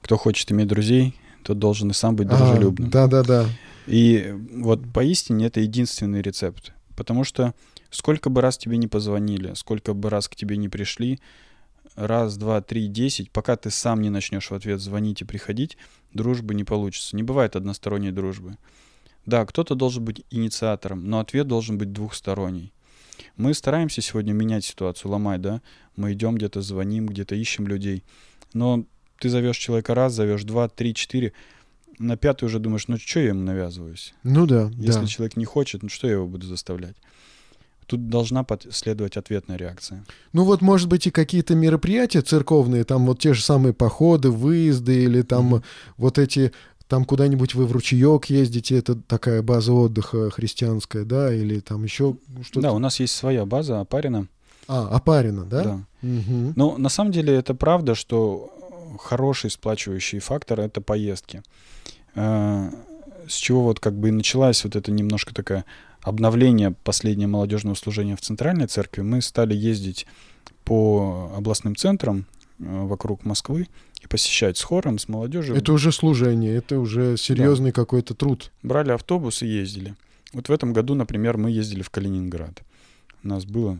Кто 0.00 0.16
хочет 0.16 0.50
иметь 0.52 0.68
друзей, 0.68 1.14
тот 1.42 1.58
должен 1.58 1.90
и 1.90 1.94
сам 1.94 2.16
быть 2.16 2.28
а, 2.30 2.36
дружелюбным. 2.36 2.88
Да-да-да. 2.90 3.46
И 3.86 4.34
вот 4.52 4.92
поистине 4.92 5.46
это 5.46 5.60
единственный 5.60 6.22
рецепт. 6.22 6.72
Потому 6.96 7.24
что 7.24 7.54
Сколько 7.92 8.30
бы 8.30 8.40
раз 8.40 8.56
тебе 8.56 8.78
не 8.78 8.88
позвонили, 8.88 9.52
сколько 9.52 9.92
бы 9.92 10.08
раз 10.08 10.26
к 10.26 10.34
тебе 10.34 10.56
не 10.56 10.70
пришли, 10.70 11.20
раз, 11.94 12.38
два, 12.38 12.62
три, 12.62 12.88
десять, 12.88 13.30
пока 13.30 13.54
ты 13.54 13.70
сам 13.70 14.00
не 14.00 14.08
начнешь 14.08 14.50
в 14.50 14.54
ответ 14.54 14.80
звонить 14.80 15.20
и 15.20 15.26
приходить, 15.26 15.76
дружбы 16.14 16.54
не 16.54 16.64
получится. 16.64 17.14
Не 17.14 17.22
бывает 17.22 17.54
односторонней 17.54 18.10
дружбы. 18.10 18.56
Да, 19.26 19.44
кто-то 19.44 19.74
должен 19.74 20.06
быть 20.06 20.24
инициатором, 20.30 21.04
но 21.04 21.20
ответ 21.20 21.46
должен 21.46 21.76
быть 21.76 21.92
двухсторонний. 21.92 22.72
Мы 23.36 23.52
стараемся 23.52 24.00
сегодня 24.00 24.32
менять 24.32 24.64
ситуацию, 24.64 25.10
ломать, 25.10 25.42
да? 25.42 25.60
Мы 25.94 26.14
идем 26.14 26.36
где-то, 26.36 26.62
звоним, 26.62 27.06
где-то 27.06 27.34
ищем 27.34 27.66
людей. 27.66 28.04
Но 28.54 28.86
ты 29.18 29.28
зовешь 29.28 29.58
человека 29.58 29.94
раз, 29.94 30.14
зовешь 30.14 30.44
два, 30.44 30.70
три, 30.70 30.94
четыре, 30.94 31.34
на 31.98 32.16
пятый 32.16 32.44
уже 32.44 32.58
думаешь, 32.58 32.88
ну 32.88 32.98
что 32.98 33.20
я 33.20 33.28
ему 33.28 33.42
навязываюсь? 33.42 34.14
Ну 34.22 34.46
да. 34.46 34.70
Если 34.76 35.00
да. 35.00 35.06
человек 35.06 35.36
не 35.36 35.44
хочет, 35.44 35.82
ну 35.82 35.88
что 35.88 36.06
я 36.06 36.14
его 36.14 36.26
буду 36.26 36.46
заставлять? 36.46 36.96
Тут 37.86 38.08
должна 38.08 38.46
следовать 38.70 39.16
ответная 39.16 39.56
реакция. 39.56 40.04
Ну 40.32 40.44
вот, 40.44 40.62
может 40.62 40.88
быть, 40.88 41.06
и 41.06 41.10
какие-то 41.10 41.54
мероприятия 41.54 42.22
церковные, 42.22 42.84
там 42.84 43.06
вот 43.06 43.18
те 43.18 43.34
же 43.34 43.42
самые 43.42 43.74
походы, 43.74 44.30
выезды 44.30 45.02
или 45.02 45.22
там 45.22 45.56
mm-hmm. 45.56 45.64
вот 45.98 46.18
эти 46.18 46.52
там 46.88 47.04
куда-нибудь 47.04 47.54
вы 47.54 47.66
в 47.66 47.72
ручеек 47.72 48.26
ездите, 48.26 48.76
это 48.76 48.94
такая 48.94 49.42
база 49.42 49.72
отдыха 49.72 50.30
христианская, 50.30 51.04
да, 51.04 51.34
или 51.34 51.60
там 51.60 51.84
еще 51.84 52.16
что-то. 52.42 52.60
Да, 52.60 52.72
у 52.72 52.78
нас 52.78 53.00
есть 53.00 53.14
своя 53.14 53.46
база 53.46 53.80
Апарина. 53.80 54.26
А, 54.68 54.88
Апарина, 54.88 55.44
да? 55.44 55.62
Да. 55.64 55.74
Угу. 56.02 56.52
Ну, 56.54 56.78
на 56.78 56.88
самом 56.88 57.10
деле 57.10 57.34
это 57.34 57.54
правда, 57.54 57.94
что 57.94 58.52
хороший 58.98 59.50
сплачивающий 59.50 60.18
фактор— 60.18 60.60
это 60.60 60.80
поездки. 60.80 61.42
Э, 62.14 62.70
с 63.28 63.34
чего 63.34 63.64
вот 63.64 63.80
как 63.80 63.94
бы 63.94 64.08
и 64.08 64.12
началась 64.12 64.64
вот 64.64 64.76
эта 64.76 64.90
немножко 64.90 65.34
такая 65.34 65.64
обновления 66.00 66.72
последнего 66.84 67.28
молодежного 67.28 67.74
служения 67.74 68.16
в 68.16 68.20
Центральной 68.20 68.66
Церкви 68.66 69.02
мы 69.02 69.22
стали 69.22 69.54
ездить 69.54 70.06
по 70.64 71.32
областным 71.36 71.76
центрам 71.76 72.26
э, 72.58 72.64
вокруг 72.86 73.24
Москвы 73.24 73.68
и 74.02 74.06
посещать 74.06 74.58
с 74.58 74.62
хором, 74.62 74.98
с 74.98 75.08
молодежью. 75.08 75.56
Это 75.56 75.72
уже 75.72 75.92
служение, 75.92 76.54
это 76.56 76.78
уже 76.78 77.16
серьезный 77.16 77.70
да. 77.70 77.74
какой-то 77.74 78.14
труд. 78.14 78.50
Brали 78.62 78.90
автобус 78.90 79.42
и 79.42 79.46
ездили. 79.46 79.94
Вот 80.32 80.48
в 80.48 80.52
этом 80.52 80.72
году, 80.72 80.94
например, 80.94 81.36
мы 81.36 81.50
ездили 81.50 81.82
в 81.82 81.90
Калининград. 81.90 82.62
У 83.22 83.28
нас 83.28 83.44
было 83.44 83.78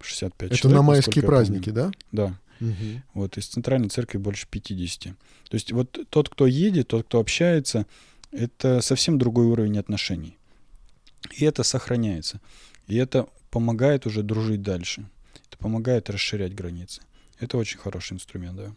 65 0.00 0.50
это 0.50 0.58
человек. 0.58 0.64
Это 0.64 0.68
на 0.68 0.82
майские 0.82 1.24
праздники, 1.24 1.70
да? 1.70 1.92
Да. 2.10 2.34
Угу. 2.62 3.02
Вот 3.14 3.38
из 3.38 3.46
центральной 3.46 3.88
церкви 3.88 4.18
больше 4.18 4.46
50. 4.48 5.02
То 5.02 5.14
есть 5.50 5.72
вот 5.72 5.98
тот, 6.08 6.28
кто 6.28 6.46
едет, 6.46 6.88
тот, 6.88 7.06
кто 7.06 7.18
общается, 7.18 7.86
это 8.30 8.80
совсем 8.80 9.18
другой 9.18 9.46
уровень 9.46 9.78
отношений. 9.78 10.38
И 11.36 11.44
это 11.44 11.62
сохраняется. 11.62 12.40
И 12.86 12.96
это 12.96 13.26
помогает 13.50 14.06
уже 14.06 14.22
дружить 14.22 14.62
дальше. 14.62 15.08
Это 15.48 15.58
помогает 15.58 16.08
расширять 16.08 16.54
границы. 16.54 17.02
Это 17.38 17.58
очень 17.58 17.78
хороший 17.78 18.14
инструмент, 18.14 18.56
да. 18.56 18.72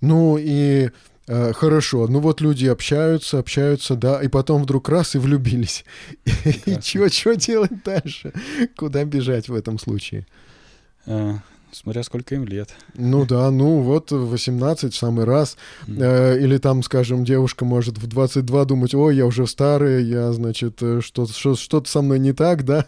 Ну 0.00 0.36
и 0.38 0.90
э, 1.26 1.52
хорошо, 1.52 2.06
ну 2.06 2.20
вот 2.20 2.40
люди 2.40 2.66
общаются, 2.66 3.38
общаются, 3.38 3.96
да, 3.96 4.22
и 4.22 4.28
потом 4.28 4.62
вдруг 4.62 4.88
раз 4.88 5.14
и 5.14 5.18
влюбились. 5.18 5.84
И 6.66 6.80
что 6.80 7.34
делать 7.34 7.82
дальше? 7.84 8.32
Куда 8.76 9.04
бежать 9.04 9.48
в 9.48 9.54
этом 9.54 9.78
случае? 9.78 10.26
Смотря 11.72 12.02
сколько 12.02 12.34
им 12.34 12.44
лет. 12.44 12.70
Ну 12.94 13.26
да, 13.26 13.50
ну 13.50 13.80
вот 13.80 14.10
18 14.10 14.94
в 14.94 14.96
самый 14.96 15.24
раз. 15.24 15.56
Э, 15.86 16.38
или 16.38 16.56
там, 16.58 16.82
скажем, 16.82 17.24
девушка 17.24 17.64
может 17.64 17.98
в 17.98 18.06
22 18.06 18.64
думать, 18.64 18.94
ой, 18.94 19.16
я 19.16 19.26
уже 19.26 19.46
старая, 19.46 20.00
я, 20.00 20.32
значит, 20.32 20.82
э, 20.82 21.00
что, 21.02 21.26
что, 21.26 21.56
что-то 21.56 21.90
со 21.90 22.00
мной 22.00 22.18
не 22.18 22.32
так, 22.32 22.64
да? 22.64 22.86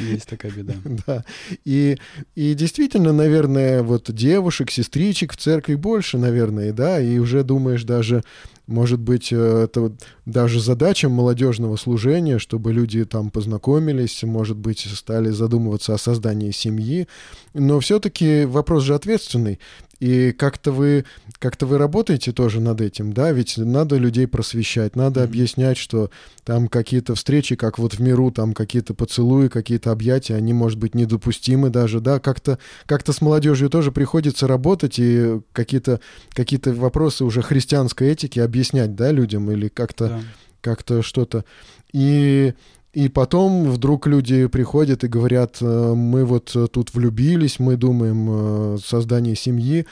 Есть 0.00 0.28
такая 0.28 0.52
беда. 0.52 0.74
Да. 1.06 1.24
И, 1.64 1.98
и 2.34 2.54
действительно, 2.54 3.12
наверное, 3.12 3.82
вот 3.82 4.10
девушек, 4.10 4.70
сестричек 4.70 5.32
в 5.32 5.36
церкви 5.36 5.74
больше, 5.74 6.18
наверное, 6.18 6.72
да, 6.72 7.00
и 7.00 7.18
уже 7.18 7.42
думаешь 7.44 7.84
даже, 7.84 8.22
может 8.66 8.98
быть, 8.98 9.32
э, 9.32 9.64
это 9.64 9.92
даже 10.24 10.60
задача 10.60 11.08
молодежного 11.08 11.76
служения, 11.76 12.38
чтобы 12.38 12.72
люди 12.72 13.04
там 13.04 13.30
познакомились, 13.30 14.22
может 14.22 14.56
быть, 14.56 14.80
стали 14.80 15.30
задумываться 15.30 15.94
о 15.94 15.98
создании 15.98 16.50
семьи. 16.50 17.06
Но 17.52 17.80
все-таки 17.80 18.46
вопрос 18.46 18.84
же 18.84 18.94
ответственный. 18.94 19.58
И 20.00 20.32
как-то 20.32 20.72
вы, 20.72 21.04
как-то 21.44 21.66
вы 21.66 21.76
работаете 21.76 22.32
тоже 22.32 22.58
над 22.58 22.80
этим, 22.80 23.12
да? 23.12 23.30
Ведь 23.30 23.58
надо 23.58 23.98
людей 23.98 24.26
просвещать, 24.26 24.96
надо 24.96 25.20
mm-hmm. 25.20 25.24
объяснять, 25.24 25.76
что 25.76 26.08
там 26.42 26.68
какие-то 26.68 27.14
встречи, 27.14 27.54
как 27.54 27.78
вот 27.78 27.92
в 27.92 28.00
миру, 28.00 28.30
там 28.30 28.54
какие-то 28.54 28.94
поцелуи, 28.94 29.48
какие-то 29.48 29.92
объятия, 29.92 30.36
они, 30.36 30.54
может 30.54 30.78
быть, 30.78 30.94
недопустимы 30.94 31.68
даже, 31.68 32.00
да? 32.00 32.18
Как-то, 32.18 32.58
как-то 32.86 33.12
с 33.12 33.20
молодежью 33.20 33.68
тоже 33.68 33.92
приходится 33.92 34.46
работать 34.46 34.98
и 34.98 35.42
какие-то, 35.52 36.00
какие-то 36.30 36.72
вопросы 36.72 37.26
уже 37.26 37.42
христианской 37.42 38.08
этики 38.08 38.40
объяснять, 38.40 38.94
да, 38.94 39.12
людям 39.12 39.50
или 39.50 39.68
как-то, 39.68 40.08
да. 40.08 40.20
как-то 40.62 41.02
что-то. 41.02 41.44
И 41.92 42.54
и 42.94 43.08
потом 43.08 43.70
вдруг 43.70 44.06
люди 44.06 44.46
приходят 44.46 45.04
и 45.04 45.08
говорят, 45.08 45.58
«Э, 45.60 45.92
мы 45.94 46.24
вот 46.24 46.56
тут 46.72 46.94
влюбились, 46.94 47.58
мы 47.58 47.76
думаем 47.76 48.28
о 48.30 48.78
создании 48.78 49.34
семьи. 49.34 49.84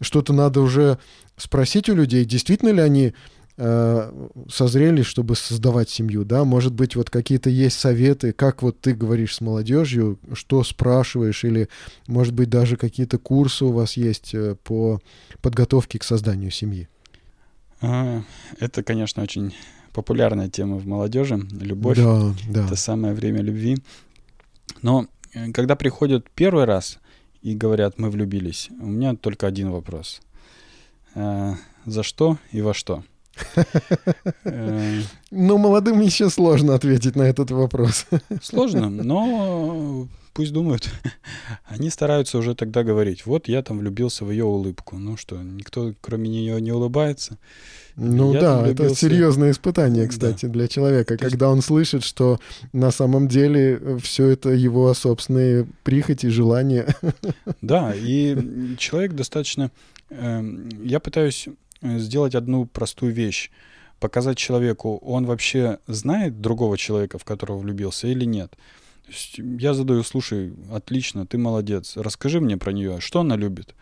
Что-то 0.00 0.32
надо 0.32 0.60
уже 0.60 0.98
спросить 1.36 1.88
у 1.88 1.94
людей, 1.94 2.24
действительно 2.24 2.70
ли 2.70 2.80
они 2.80 3.14
э, 3.56 4.28
созрели, 4.48 5.02
чтобы 5.02 5.36
создавать 5.36 5.90
семью, 5.90 6.24
да, 6.24 6.44
может 6.44 6.72
быть, 6.72 6.96
вот 6.96 7.10
какие-то 7.10 7.50
есть 7.50 7.78
советы, 7.78 8.32
как 8.32 8.62
вот 8.62 8.80
ты 8.80 8.94
говоришь 8.94 9.36
с 9.36 9.40
молодежью, 9.40 10.18
что 10.32 10.62
спрашиваешь, 10.64 11.44
или, 11.44 11.68
может 12.06 12.34
быть, 12.34 12.48
даже 12.48 12.76
какие-то 12.76 13.18
курсы 13.18 13.64
у 13.64 13.72
вас 13.72 13.96
есть 13.96 14.34
э, 14.34 14.56
по 14.62 15.00
подготовке 15.42 15.98
к 15.98 16.04
созданию 16.04 16.50
семьи? 16.50 16.88
А, 17.80 18.22
это, 18.58 18.82
конечно, 18.82 19.22
очень 19.22 19.54
популярная 19.92 20.48
тема 20.48 20.76
в 20.76 20.86
молодежи. 20.86 21.40
Любовь 21.60 21.96
да, 21.96 22.34
да. 22.48 22.66
это 22.66 22.76
самое 22.76 23.14
время 23.14 23.42
любви. 23.42 23.78
Но 24.82 25.06
э, 25.34 25.50
когда 25.52 25.76
приходят 25.76 26.30
первый 26.30 26.64
раз 26.64 26.98
и 27.52 27.54
говорят, 27.54 27.98
мы 27.98 28.10
влюбились, 28.10 28.68
у 28.80 28.86
меня 28.86 29.14
только 29.14 29.46
один 29.46 29.70
вопрос. 29.70 30.20
А, 31.14 31.54
за 31.86 32.02
что 32.02 32.38
и 32.52 32.60
во 32.60 32.74
что? 32.74 33.04
Э, 34.44 35.00
ну, 35.30 35.58
молодым 35.58 36.00
еще 36.00 36.28
сложно 36.28 36.74
ответить 36.74 37.16
на 37.16 37.22
этот 37.22 37.50
вопрос. 37.50 38.06
Сложно, 38.42 38.90
но 38.90 40.08
пусть 40.34 40.52
думают. 40.52 40.90
Они 41.66 41.90
стараются 41.90 42.38
уже 42.38 42.54
тогда 42.54 42.82
говорить, 42.82 43.26
вот 43.26 43.48
я 43.48 43.62
там 43.62 43.78
влюбился 43.78 44.24
в 44.24 44.30
ее 44.30 44.44
улыбку. 44.44 44.98
Ну 44.98 45.16
что, 45.16 45.42
никто 45.42 45.94
кроме 46.00 46.28
нее 46.28 46.60
не 46.60 46.72
улыбается. 46.72 47.38
Ну 48.00 48.32
Я 48.32 48.40
да, 48.40 48.68
это 48.68 48.94
серьезное 48.94 49.50
испытание, 49.50 50.06
кстати, 50.06 50.46
да. 50.46 50.52
для 50.52 50.68
человека, 50.68 51.16
То 51.16 51.24
когда 51.24 51.46
есть... 51.46 51.56
он 51.56 51.62
слышит, 51.62 52.04
что 52.04 52.38
на 52.72 52.92
самом 52.92 53.26
деле 53.26 53.76
э, 53.80 53.98
все 54.00 54.28
это 54.28 54.50
его 54.50 54.94
собственные 54.94 55.66
прихоти, 55.82 56.28
желания. 56.28 56.94
Да, 57.60 57.92
и 57.94 58.76
человек 58.78 59.14
достаточно... 59.14 59.72
Э, 60.10 60.44
я 60.80 61.00
пытаюсь 61.00 61.48
э, 61.82 61.98
сделать 61.98 62.36
одну 62.36 62.66
простую 62.66 63.12
вещь. 63.12 63.50
Показать 63.98 64.38
человеку, 64.38 64.98
он 64.98 65.26
вообще 65.26 65.80
знает 65.88 66.40
другого 66.40 66.78
человека, 66.78 67.18
в 67.18 67.24
которого 67.24 67.58
влюбился 67.58 68.06
или 68.06 68.24
нет. 68.24 68.56
Я 69.38 69.74
задаю, 69.74 70.04
слушай, 70.04 70.54
отлично, 70.70 71.26
ты 71.26 71.36
молодец, 71.36 71.96
расскажи 71.96 72.40
мне 72.40 72.56
про 72.56 72.70
нее, 72.70 73.00
что 73.00 73.20
она 73.20 73.34
любит. 73.34 73.74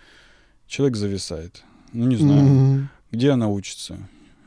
Человек 0.66 0.96
зависает. 0.96 1.64
Ну, 1.92 2.06
не 2.06 2.16
знаю. 2.16 2.46
Mm-hmm. 2.46 2.84
Где 3.16 3.30
она 3.30 3.48
учится? 3.48 3.96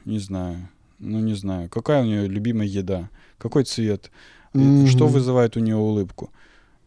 Не 0.05 0.19
знаю. 0.19 0.69
Ну, 0.99 1.19
не 1.19 1.33
знаю. 1.33 1.69
Какая 1.69 2.03
у 2.03 2.05
нее 2.05 2.27
любимая 2.27 2.67
еда? 2.67 3.09
Какой 3.39 3.63
цвет? 3.63 4.11
Mm-hmm. 4.53 4.85
Что 4.85 5.07
вызывает 5.07 5.57
у 5.57 5.59
нее 5.59 5.75
улыбку? 5.75 6.31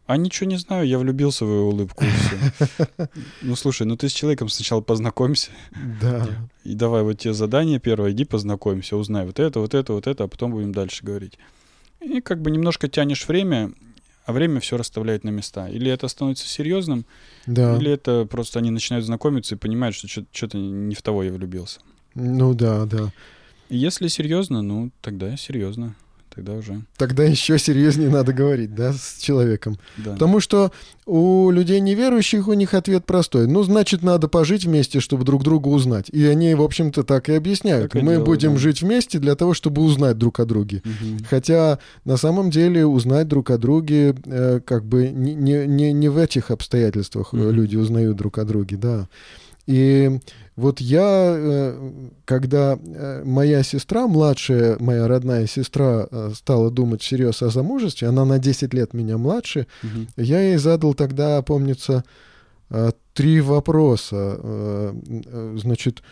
А 0.07 0.17
ничего 0.17 0.49
не 0.49 0.59
знаю, 0.59 0.87
я 0.87 0.97
влюбился 0.97 1.45
в 1.45 1.49
ее 1.49 1.63
улыбку. 1.63 2.05
Ну 3.43 3.57
слушай, 3.57 3.85
ну 3.85 3.97
ты 3.97 4.09
с 4.09 4.13
человеком 4.13 4.49
сначала 4.49 4.81
познакомься. 4.81 5.51
Да. 6.01 6.29
И 6.63 6.75
давай 6.75 7.03
вот 7.03 7.19
тебе 7.19 7.35
задание 7.35 7.81
первое, 7.81 8.13
иди 8.13 8.25
познакомься, 8.25 8.97
узнай 8.97 9.27
вот 9.27 9.41
это, 9.41 9.59
вот 9.59 9.75
это, 9.75 9.93
вот 9.93 10.07
это, 10.07 10.23
а 10.23 10.29
потом 10.29 10.53
будем 10.53 10.71
дальше 10.71 11.05
говорить. 11.05 11.37
И 12.01 12.21
как 12.21 12.41
бы 12.43 12.53
немножко 12.53 12.87
тянешь 12.87 13.27
время, 13.27 13.73
а 14.25 14.33
время 14.33 14.61
все 14.61 14.77
расставляет 14.77 15.25
на 15.25 15.31
места. 15.31 15.69
Или 15.69 15.91
это 15.91 16.09
становится 16.09 16.47
серьезным, 16.47 17.05
да. 17.47 17.77
или 17.77 17.91
это 17.91 18.27
просто 18.27 18.59
они 18.59 18.71
начинают 18.71 19.05
знакомиться 19.05 19.55
и 19.55 19.59
понимают, 19.59 19.97
что 19.97 20.09
что-то 20.09 20.59
не 20.59 20.95
в 20.95 21.03
того 21.03 21.23
я 21.23 21.33
влюбился. 21.33 21.81
Ну 22.15 22.55
да, 22.55 22.85
да. 22.87 23.13
Если 23.69 24.09
серьезно, 24.09 24.63
ну 24.63 24.91
тогда 25.01 25.37
серьезно 25.37 25.95
тогда 26.35 26.55
уже. 26.55 26.83
Тогда 26.97 27.25
еще 27.25 27.59
серьезнее 27.59 28.11
надо 28.11 28.33
говорить, 28.33 28.75
да, 28.75 28.93
с 28.93 29.19
человеком. 29.21 29.79
Да. 29.97 30.13
Потому 30.13 30.41
что 30.41 30.73
у 31.05 31.51
людей 31.51 31.81
неверующих 31.81 32.49
у 32.49 32.53
них 32.53 32.75
ответ 32.75 33.07
простой. 33.07 33.47
Ну, 33.47 33.63
значит, 33.63 34.03
надо 34.03 34.29
пожить 34.29 34.65
вместе, 34.65 35.01
чтобы 35.01 35.25
друг 35.25 35.43
друга 35.43 35.69
узнать. 35.69 36.09
И 36.11 36.25
они, 36.25 36.55
в 36.55 36.63
общем-то, 36.63 37.03
так 37.03 37.29
и 37.29 37.35
объясняют. 37.35 37.93
Так 37.93 38.03
Мы 38.03 38.13
делаю, 38.13 38.25
будем 38.25 38.53
да. 38.53 38.59
жить 38.59 38.83
вместе 38.83 39.19
для 39.19 39.35
того, 39.35 39.55
чтобы 39.55 39.83
узнать 39.83 40.19
друг 40.19 40.41
о 40.41 40.45
друге. 40.45 40.83
Угу. 40.85 41.25
Хотя 41.29 41.79
на 42.05 42.17
самом 42.17 42.51
деле 42.51 42.87
узнать 42.87 43.29
друг 43.29 43.51
о 43.51 43.59
друге 43.59 44.15
э, 44.25 44.61
как 44.65 44.85
бы 44.85 45.09
не, 45.09 45.35
не, 45.35 45.93
не 45.93 46.09
в 46.09 46.19
этих 46.19 46.51
обстоятельствах 46.51 47.33
угу. 47.33 47.51
люди 47.51 47.77
узнают 47.77 48.17
друг 48.17 48.39
о 48.39 48.45
друге, 48.45 48.77
да. 48.77 49.09
И 49.67 50.19
вот 50.55 50.81
я, 50.81 51.35
э, 51.35 51.91
когда 52.27 52.79
э, 52.79 53.23
моя 53.25 53.63
сестра, 53.63 54.07
младшая, 54.07 54.77
моя 54.79 55.09
родная 55.09 55.47
сестра, 55.47 56.07
э, 56.11 56.33
стала 56.35 56.71
думать 56.71 57.01
всерьез 57.01 57.43
о 57.43 57.49
замужестве, 57.49 58.09
она 58.09 58.27
на 58.27 58.39
10 58.39 58.75
лет 58.75 58.93
меня 58.93 59.17
младше, 59.17 59.67
угу. 59.83 60.07
я 60.17 60.41
ей 60.43 60.59
задал 60.59 60.95
тогда, 60.95 61.41
помнится, 61.43 62.05
три 63.13 63.43
вопроса. 63.43 64.95
Значит, 65.57 66.03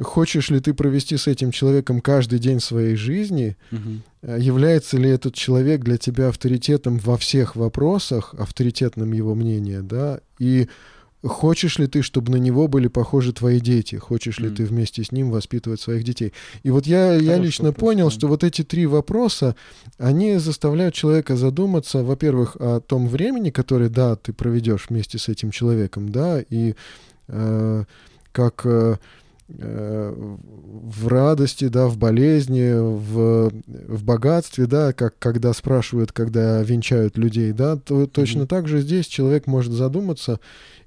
хочешь 0.00 0.48
ли 0.48 0.60
ты 0.60 0.72
провести 0.72 1.18
с 1.18 1.26
этим 1.26 1.50
человеком 1.50 2.00
каждый 2.00 2.38
день 2.38 2.58
своей 2.58 2.96
жизни? 2.96 3.58
Угу. 3.70 4.38
Является 4.38 4.96
ли 4.96 5.10
этот 5.10 5.34
человек 5.34 5.82
для 5.82 5.98
тебя 5.98 6.28
авторитетом 6.28 6.96
во 6.96 7.18
всех 7.18 7.54
вопросах, 7.54 8.34
авторитетным 8.38 9.12
его 9.12 9.34
мнение, 9.34 9.82
да? 9.82 10.20
И 10.38 10.68
Хочешь 11.22 11.78
ли 11.78 11.86
ты, 11.86 12.02
чтобы 12.02 12.30
на 12.32 12.36
него 12.36 12.68
были 12.68 12.88
похожи 12.88 13.32
твои 13.32 13.58
дети? 13.58 13.96
Хочешь 13.96 14.38
ли 14.38 14.48
mm. 14.48 14.54
ты 14.54 14.64
вместе 14.64 15.02
с 15.02 15.12
ним 15.12 15.30
воспитывать 15.30 15.80
своих 15.80 16.04
детей? 16.04 16.32
И 16.62 16.70
вот 16.70 16.86
я, 16.86 17.14
я 17.14 17.38
лично 17.38 17.68
вопрос, 17.68 17.80
понял, 17.80 18.06
да. 18.06 18.10
что 18.10 18.28
вот 18.28 18.44
эти 18.44 18.62
три 18.62 18.86
вопроса, 18.86 19.56
они 19.98 20.36
заставляют 20.36 20.94
человека 20.94 21.36
задуматься, 21.36 22.04
во-первых, 22.04 22.56
о 22.60 22.80
том 22.80 23.08
времени, 23.08 23.50
которое, 23.50 23.88
да, 23.88 24.16
ты 24.16 24.32
проведешь 24.32 24.86
вместе 24.88 25.18
с 25.18 25.28
этим 25.28 25.50
человеком, 25.50 26.10
да, 26.10 26.40
и 26.40 26.74
э, 27.28 27.84
как... 28.32 28.66
Э, 28.66 28.96
в 29.48 31.06
радости, 31.06 31.68
да, 31.68 31.86
в 31.86 31.96
болезни, 31.96 32.72
в, 32.74 33.52
в 33.66 34.04
богатстве, 34.04 34.66
да, 34.66 34.92
как 34.92 35.16
когда 35.20 35.52
спрашивают, 35.52 36.10
когда 36.10 36.60
венчают 36.62 37.16
людей, 37.16 37.52
да, 37.52 37.76
то 37.76 38.02
mm-hmm. 38.02 38.06
точно 38.08 38.46
так 38.48 38.66
же 38.66 38.80
здесь 38.80 39.06
человек 39.06 39.46
может 39.46 39.72
задуматься 39.72 40.40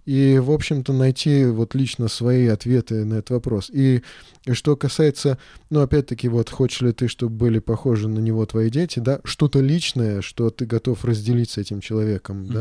и, 0.10 0.40
в 0.40 0.50
общем-то, 0.50 0.92
найти 0.92 1.46
вот 1.46 1.76
лично 1.76 2.08
свои 2.08 2.48
ответы 2.48 3.06
на 3.06 3.16
этот 3.16 3.30
вопрос. 3.30 3.70
И, 3.72 4.02
и 4.46 4.54
что 4.54 4.76
касается, 4.76 5.38
ну, 5.70 5.82
опять-таки, 5.82 6.28
вот, 6.30 6.50
хочешь 6.50 6.82
ли 6.82 6.94
ты, 6.94 7.08
чтобы 7.08 7.36
были 7.36 7.60
похожи 7.60 8.08
на 8.08 8.18
него 8.18 8.44
твои 8.48 8.72
дети, 8.72 8.98
да, 8.98 9.20
что-то 9.24 9.60
личное, 9.60 10.22
что 10.22 10.50
ты 10.50 10.66
готов 10.66 11.06
разделить 11.06 11.52
с 11.52 11.60
этим 11.60 11.80
человеком, 11.80 12.42
mm-hmm. 12.42 12.54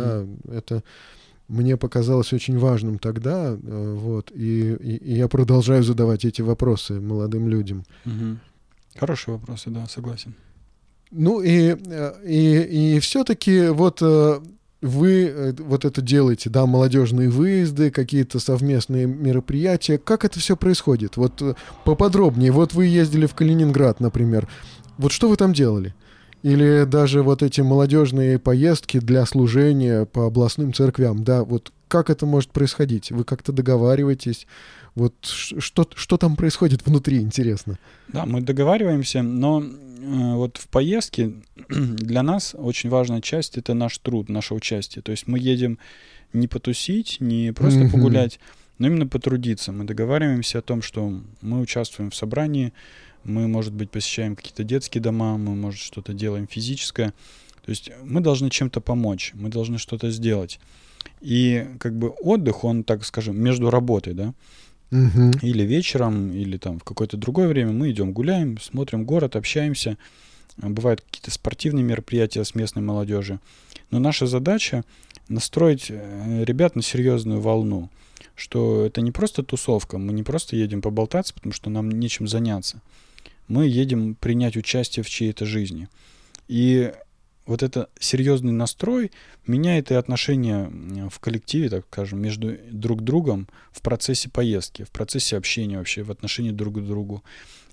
да, 0.47 0.53
это 0.55 0.85
мне 1.49 1.79
показалось 1.79 2.35
очень 2.35 2.59
важным 2.59 2.99
тогда, 2.99 3.57
э, 3.57 3.95
вот, 3.97 4.31
и, 4.31 4.75
и, 4.75 4.97
и 4.97 5.15
я 5.15 5.27
продолжаю 5.29 5.83
задавать 5.83 6.27
эти 6.27 6.43
вопросы 6.43 7.01
молодым 7.01 7.49
людям. 7.49 7.85
Угу. 8.05 8.37
Хорошие 8.99 9.37
вопросы, 9.37 9.71
да, 9.71 9.87
согласен. 9.87 10.35
Ну 11.11 11.41
и, 11.41 11.75
э, 11.75 12.13
и, 12.27 12.97
и 12.97 13.01
все-таки 13.01 13.69
вот 13.69 14.03
э, 14.03 14.41
вы 14.81 15.27
э, 15.27 15.53
вот 15.59 15.85
это 15.85 16.01
делаете, 16.01 16.51
да, 16.51 16.67
молодежные 16.67 17.31
выезды, 17.31 17.91
какие-то 17.91 18.39
совместные 18.39 19.07
мероприятия. 19.07 19.99
Как 19.99 20.25
это 20.25 20.39
все 20.39 20.57
происходит? 20.57 21.17
Вот 21.17 21.43
э, 21.43 21.55
поподробнее. 21.85 22.53
Вот 22.53 22.75
вы 22.75 22.87
ездили 22.87 23.27
в 23.27 23.35
Калининград, 23.35 24.01
например. 24.01 24.49
Вот 24.97 25.13
что 25.13 25.29
вы 25.29 25.37
там 25.37 25.53
делали? 25.53 25.95
Или 26.43 26.85
даже 26.85 27.23
вот 27.23 27.43
эти 27.43 27.61
молодежные 27.61 28.39
поездки 28.39 29.01
для 29.01 29.27
служения 29.27 30.05
по 30.05 30.27
областным 30.27 30.73
церквям, 30.73 31.25
да, 31.25 31.43
вот 31.43 31.73
как 31.89 32.11
это 32.11 32.27
может 32.27 32.51
происходить? 32.51 33.11
Вы 33.11 33.25
как-то 33.25 33.51
договариваетесь? 33.51 34.47
Вот 34.99 35.15
что, 35.25 35.89
что 35.95 36.17
там 36.17 36.35
происходит 36.35 36.85
внутри, 36.85 37.21
интересно? 37.21 37.79
Да, 38.09 38.27
мы 38.27 38.41
договариваемся, 38.41 39.23
но 39.23 39.63
э, 39.63 40.35
вот 40.35 40.57
в 40.57 40.67
поездке 40.67 41.35
для 41.69 42.25
нас 42.25 42.57
очень 42.59 42.91
важная 42.91 43.21
часть— 43.21 43.57
это 43.59 43.75
наш 43.75 43.97
труд, 43.99 44.29
наше 44.29 44.55
участие. 44.55 45.03
То 45.03 45.13
есть 45.13 45.29
мы 45.29 45.39
едем 45.39 45.79
не 46.33 46.49
потусить, 46.49 47.19
не 47.21 47.53
просто 47.53 47.83
mm-hmm. 47.83 47.93
погулять, 47.93 48.41
но 48.79 48.89
именно 48.89 49.07
потрудиться. 49.07 49.71
Мы 49.71 49.85
договариваемся 49.85 50.59
о 50.59 50.63
том, 50.63 50.83
что 50.83 51.21
мы 51.43 51.61
участвуем 51.61 52.11
в 52.11 52.17
собрании, 52.17 52.73
мы, 53.23 53.47
может 53.47 53.73
быть, 53.73 53.93
посещаем 53.93 54.35
какие-то 54.35 54.65
детские 54.65 55.01
дома, 55.01 55.39
мы, 55.39 55.55
может, 55.55 55.79
что-то 55.79 56.13
делаем 56.13 56.49
физическое. 56.49 57.15
То 57.65 57.71
есть 57.71 57.93
мы 58.03 58.21
должны 58.21 58.51
чем-то 58.51 58.81
помочь, 58.81 59.31
мы 59.35 59.49
должны 59.49 59.79
что-то 59.79 60.11
сделать. 60.11 60.59
И 61.21 61.69
как 61.79 61.97
бы 61.97 62.09
отдых, 62.09 62.65
он, 62.65 62.83
так 62.83 63.05
скажем, 63.05 63.41
между 63.41 63.71
работой, 63.71 64.15
да, 64.15 64.35
угу. 64.91 65.31
или 65.43 65.63
вечером, 65.63 66.33
или 66.33 66.57
там 66.57 66.79
в 66.79 66.85
какое-то 66.85 67.17
другое 67.17 67.49
время 67.49 67.73
мы 67.73 67.91
идем 67.91 68.13
гуляем, 68.13 68.59
смотрим 68.59 69.05
город, 69.05 69.37
общаемся. 69.37 69.97
Бывают 70.57 71.03
какие-то 71.03 71.31
спортивные 71.31 71.85
мероприятия 71.85 72.45
с 72.45 72.55
местной 72.55 72.83
молодежью. 72.83 73.41
Но 73.91 74.01
наша 74.01 74.27
задача 74.27 74.85
настроить 75.29 75.87
э, 75.89 76.45
ребят 76.45 76.75
на 76.75 76.83
серьезную 76.83 77.41
волну, 77.41 77.91
что 78.35 78.85
это 78.85 79.01
не 79.01 79.13
просто 79.13 79.43
тусовка, 79.43 79.99
мы 79.99 80.13
не 80.13 80.23
просто 80.23 80.57
едем 80.57 80.83
поболтаться, 80.83 81.35
потому 81.35 81.53
что 81.53 81.71
нам 81.71 81.91
нечем 81.91 82.27
заняться. 82.27 82.81
Мы 83.47 83.67
едем 83.67 84.15
принять 84.15 84.57
участие 84.57 85.03
в 85.05 85.09
чьей-то 85.09 85.47
жизни. 85.47 85.89
И 86.49 86.93
вот 87.49 87.63
это 87.63 87.89
серьезный 87.99 88.53
настрой 88.53 89.11
меняет 89.47 89.91
и 89.91 89.95
отношения 89.95 90.71
в 91.09 91.19
коллективе, 91.19 91.71
так 91.71 91.87
скажем, 91.91 92.21
между 92.21 92.59
друг 92.71 93.01
другом 93.03 93.49
в 93.73 93.81
процессе 93.81 94.29
поездки, 94.29 94.85
в 94.85 94.91
процессе 94.91 95.39
общения 95.39 95.79
вообще, 95.79 96.03
в 96.03 96.11
отношении 96.11 96.51
друг 96.51 96.75
к 96.75 96.81
другу. 96.81 97.25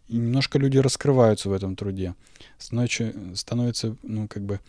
И 0.07 0.15
немножко 0.15 0.59
люди 0.59 0.77
раскрываются 0.77 1.49
в 1.49 1.53
этом 1.53 1.75
труде. 1.75 2.15
Становится, 2.57 3.13
становится 3.35 3.97
ну, 4.01 4.29
как 4.29 4.45
бы 4.45 4.61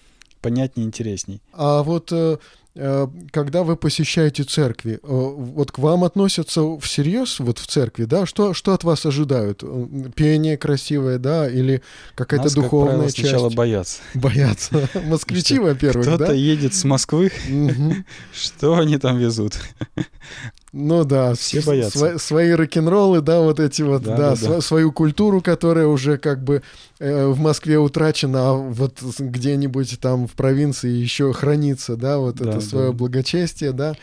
понятнее, 0.47 0.87
интересней. 0.87 1.41
А 1.53 1.83
вот 1.83 2.13
э, 2.13 2.39
Э, 2.79 3.09
когда 3.31 3.63
вы 3.63 3.75
посещаете 3.77 4.45
церкви, 4.45 4.95
э, 4.95 4.99
вот 5.03 5.73
к 5.73 5.79
вам 5.79 6.05
относятся 6.05 6.79
всерьез 6.79 7.41
вот 7.41 7.59
в 7.59 7.67
церкви, 7.67 8.05
да? 8.05 8.27
Что, 8.27 8.53
что 8.53 8.75
от 8.75 8.85
вас 8.85 9.07
ожидают? 9.07 9.65
Пение 10.15 10.59
красивое, 10.59 11.19
да? 11.19 11.49
Или 11.49 11.83
какая-то 12.15 12.55
духовная 12.55 12.69
как 12.69 12.97
правило, 12.97 13.13
часть? 13.13 13.29
сначала 13.29 13.49
боятся. 13.49 13.99
Боятся. 14.15 14.89
Москвичи, 15.07 15.59
во-первых, 15.59 16.07
да? 16.07 16.15
Кто-то 16.17 16.33
едет 16.35 16.75
с 16.75 16.85
Москвы, 16.85 17.33
что 18.35 18.75
они 18.77 18.99
там 18.99 19.17
везут? 19.17 19.59
Ну 20.73 21.05
да, 21.05 21.35
все 21.35 21.63
боятся. 21.63 21.99
Сво- 21.99 22.19
свои 22.19 22.51
рок-н-роллы, 22.53 23.21
да, 23.21 23.41
вот 23.41 23.61
эти 23.61 23.83
вот, 23.83 24.03
да, 24.03 24.17
да, 24.17 24.31
да, 24.31 24.37
св- 24.37 24.49
да. 24.49 24.61
свою 24.61 24.93
культуру, 24.93 25.41
которая 25.41 25.87
уже 25.87 26.19
как 26.19 26.43
бы 26.43 26.63
э, 26.99 27.27
в 27.27 27.39
Москве 27.39 27.79
утрачена, 27.79 28.51
а 28.51 28.53
вот 28.55 29.01
где-нибудь 29.19 29.99
там 30.01 30.27
в 30.27 30.33
провинции 30.33 30.91
еще 30.91 31.33
хранится, 31.33 31.97
да, 31.97 32.19
вот 32.19 32.37
да, 32.37 32.51
это 32.51 32.61
свое 32.61 32.91
да. 32.91 32.93
благочестие, 32.93 33.73
да, 33.73 33.95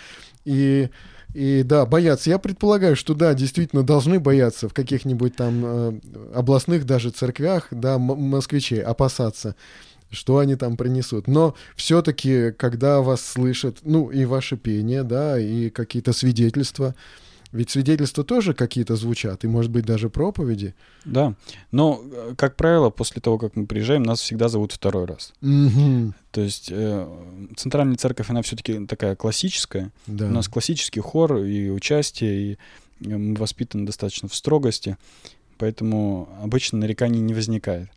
и 0.45 0.89
и 1.33 1.63
да, 1.63 1.85
боятся. 1.85 2.29
Я 2.29 2.37
предполагаю, 2.37 2.95
что 2.95 3.15
да, 3.15 3.33
действительно 3.33 3.81
должны 3.81 4.19
бояться 4.19 4.69
в 4.69 4.73
каких-нибудь 4.73 5.35
там 5.35 5.61
э, 5.65 5.99
областных 6.35 6.85
даже 6.85 7.09
церквях, 7.09 7.67
да, 7.71 7.97
москвичей, 7.97 8.81
опасаться 8.81 9.55
что 10.13 10.37
они 10.37 10.55
там 10.55 10.77
принесут. 10.77 11.27
Но 11.27 11.55
все-таки, 11.75 12.51
когда 12.51 13.01
вас 13.01 13.25
слышат, 13.25 13.79
ну, 13.83 14.09
и 14.09 14.25
ваше 14.25 14.57
пение, 14.57 15.03
да, 15.03 15.39
и 15.39 15.69
какие-то 15.69 16.13
свидетельства, 16.13 16.95
ведь 17.51 17.69
свидетельства 17.69 18.23
тоже 18.23 18.53
какие-то 18.53 18.95
звучат, 18.95 19.43
и, 19.43 19.47
может 19.47 19.69
быть, 19.71 19.85
даже 19.85 20.09
проповеди. 20.09 20.73
Да, 21.05 21.35
но, 21.71 22.01
э, 22.03 22.33
как 22.35 22.55
правило, 22.55 22.89
после 22.89 23.21
того, 23.21 23.37
как 23.37 23.55
мы 23.55 23.67
приезжаем, 23.67 24.01
нас 24.01 24.21
всегда 24.21 24.49
зовут 24.49 24.71
второй 24.71 25.05
раз. 25.05 25.33
Угу. 25.41 26.13
То 26.31 26.41
есть 26.41 26.69
э, 26.71 27.07
центральная 27.55 27.95
церковь, 27.95 28.31
она 28.31 28.41
все-таки 28.41 28.87
такая 28.87 29.15
классическая. 29.15 29.91
Да. 30.07 30.25
У 30.25 30.31
нас 30.31 30.47
классический 30.47 30.99
хор 30.99 31.37
и 31.37 31.69
участие, 31.69 32.33
и 32.41 32.57
э, 33.05 33.17
мы 33.17 33.35
воспитаны 33.35 33.85
достаточно 33.85 34.27
в 34.27 34.33
строгости, 34.33 34.97
поэтому 35.59 36.29
обычно 36.41 36.79
нареканий 36.79 37.19
не 37.19 37.35
возникает. 37.35 37.89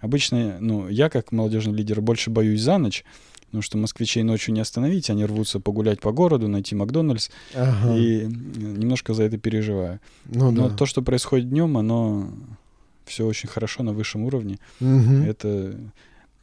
Обычно, 0.00 0.58
ну, 0.60 0.88
я 0.88 1.08
как 1.08 1.32
молодежный 1.32 1.74
лидер 1.74 2.00
больше 2.00 2.30
боюсь 2.30 2.60
за 2.60 2.78
ночь, 2.78 3.04
потому 3.46 3.62
что 3.62 3.78
москвичей 3.78 4.22
ночью 4.22 4.54
не 4.54 4.60
остановить, 4.60 5.10
они 5.10 5.24
рвутся 5.24 5.58
погулять 5.60 6.00
по 6.00 6.12
городу, 6.12 6.48
найти 6.48 6.74
Макдональдс, 6.74 7.30
ага. 7.54 7.96
и 7.96 8.26
немножко 8.26 9.14
за 9.14 9.24
это 9.24 9.38
переживаю. 9.38 10.00
Ну, 10.26 10.50
Но 10.50 10.68
да. 10.68 10.76
то, 10.76 10.86
что 10.86 11.02
происходит 11.02 11.48
днем, 11.48 11.76
оно 11.78 12.30
все 13.06 13.26
очень 13.26 13.48
хорошо 13.48 13.82
на 13.82 13.92
высшем 13.92 14.24
уровне. 14.24 14.58
Угу. 14.80 15.14
Это 15.26 15.74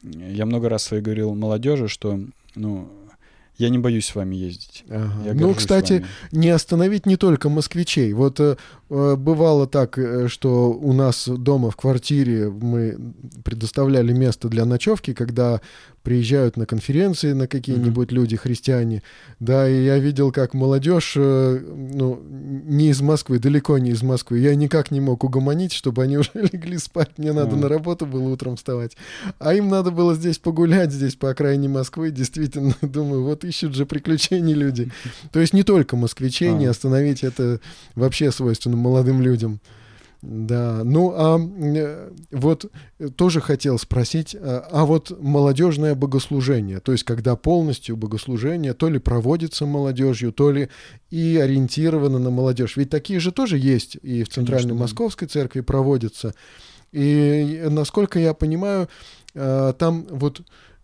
я 0.02 0.46
много 0.46 0.68
раз 0.68 0.82
своей 0.82 1.02
говорил 1.02 1.34
молодежи, 1.34 1.88
что 1.88 2.20
ну 2.54 2.88
я 3.58 3.70
не 3.70 3.78
боюсь 3.78 4.06
с 4.06 4.14
вами 4.14 4.36
ездить. 4.36 4.84
Ага. 4.90 5.32
ну, 5.32 5.54
кстати, 5.54 6.04
не 6.30 6.50
остановить 6.50 7.06
не 7.06 7.16
только 7.16 7.48
москвичей. 7.48 8.12
Вот 8.12 8.38
э, 8.38 8.56
бывало 8.88 9.66
так, 9.66 9.98
э, 9.98 10.28
что 10.28 10.70
у 10.70 10.92
нас 10.92 11.28
дома 11.28 11.70
в 11.70 11.76
квартире 11.76 12.48
мы 12.48 12.96
предоставляли 13.44 14.12
место 14.12 14.48
для 14.48 14.64
ночевки, 14.64 15.12
когда 15.12 15.60
приезжают 16.06 16.56
на 16.56 16.66
конференции 16.66 17.32
на 17.32 17.48
какие-нибудь 17.48 18.10
mm-hmm. 18.10 18.14
люди, 18.14 18.36
христиане, 18.36 19.02
да, 19.40 19.68
и 19.68 19.84
я 19.84 19.98
видел, 19.98 20.30
как 20.30 20.54
молодежь, 20.54 21.14
э, 21.16 21.58
ну, 21.58 22.22
не 22.22 22.90
из 22.90 23.00
Москвы, 23.00 23.40
далеко 23.40 23.76
не 23.78 23.90
из 23.90 24.04
Москвы, 24.04 24.38
я 24.38 24.54
никак 24.54 24.92
не 24.92 25.00
мог 25.00 25.24
угомонить, 25.24 25.72
чтобы 25.72 26.04
они 26.04 26.16
уже 26.18 26.30
легли 26.34 26.78
спать, 26.78 27.10
мне 27.16 27.32
надо 27.32 27.56
mm-hmm. 27.56 27.60
на 27.60 27.68
работу 27.68 28.06
было 28.06 28.28
утром 28.28 28.54
вставать, 28.54 28.96
а 29.40 29.52
им 29.52 29.68
надо 29.68 29.90
было 29.90 30.14
здесь 30.14 30.38
погулять, 30.38 30.92
здесь 30.92 31.16
по 31.16 31.30
окраине 31.30 31.68
Москвы, 31.68 32.12
действительно, 32.12 32.76
думаю, 32.82 33.24
вот 33.24 33.42
ищут 33.42 33.74
же 33.74 33.84
приключений 33.84 34.54
люди. 34.54 34.92
То 35.32 35.40
есть 35.40 35.54
не 35.54 35.64
только 35.64 35.96
москвичей, 35.96 36.52
не 36.52 36.66
остановить 36.66 37.24
это 37.24 37.58
вообще 37.96 38.30
свойственно 38.30 38.75
молодым 38.78 39.20
людям. 39.20 39.60
Да, 40.22 40.82
ну 40.82 41.12
а 41.14 41.38
э, 41.38 42.10
вот 42.32 42.72
тоже 43.16 43.40
хотел 43.40 43.78
спросить, 43.78 44.34
а, 44.34 44.66
а 44.72 44.84
вот 44.84 45.16
молодежное 45.20 45.94
богослужение, 45.94 46.80
то 46.80 46.92
есть 46.92 47.04
когда 47.04 47.36
полностью 47.36 47.96
богослужение 47.96 48.72
то 48.72 48.88
ли 48.88 48.98
проводится 48.98 49.66
молодежью, 49.66 50.32
то 50.32 50.50
ли 50.50 50.68
и 51.10 51.36
ориентировано 51.36 52.18
на 52.18 52.30
молодежь. 52.30 52.76
Ведь 52.76 52.90
такие 52.90 53.20
же 53.20 53.30
тоже 53.30 53.58
есть 53.58 53.98
и 54.02 54.24
в 54.24 54.28
Центральной 54.28 54.70
Конечно, 54.70 54.82
Московской 54.82 55.28
церкви 55.28 55.60
проводятся. 55.60 56.34
И 56.92 57.64
насколько 57.68 58.18
я 58.18 58.32
понимаю, 58.32 58.88
э, 59.34 59.74
там 59.78 60.06
вот 60.10 60.40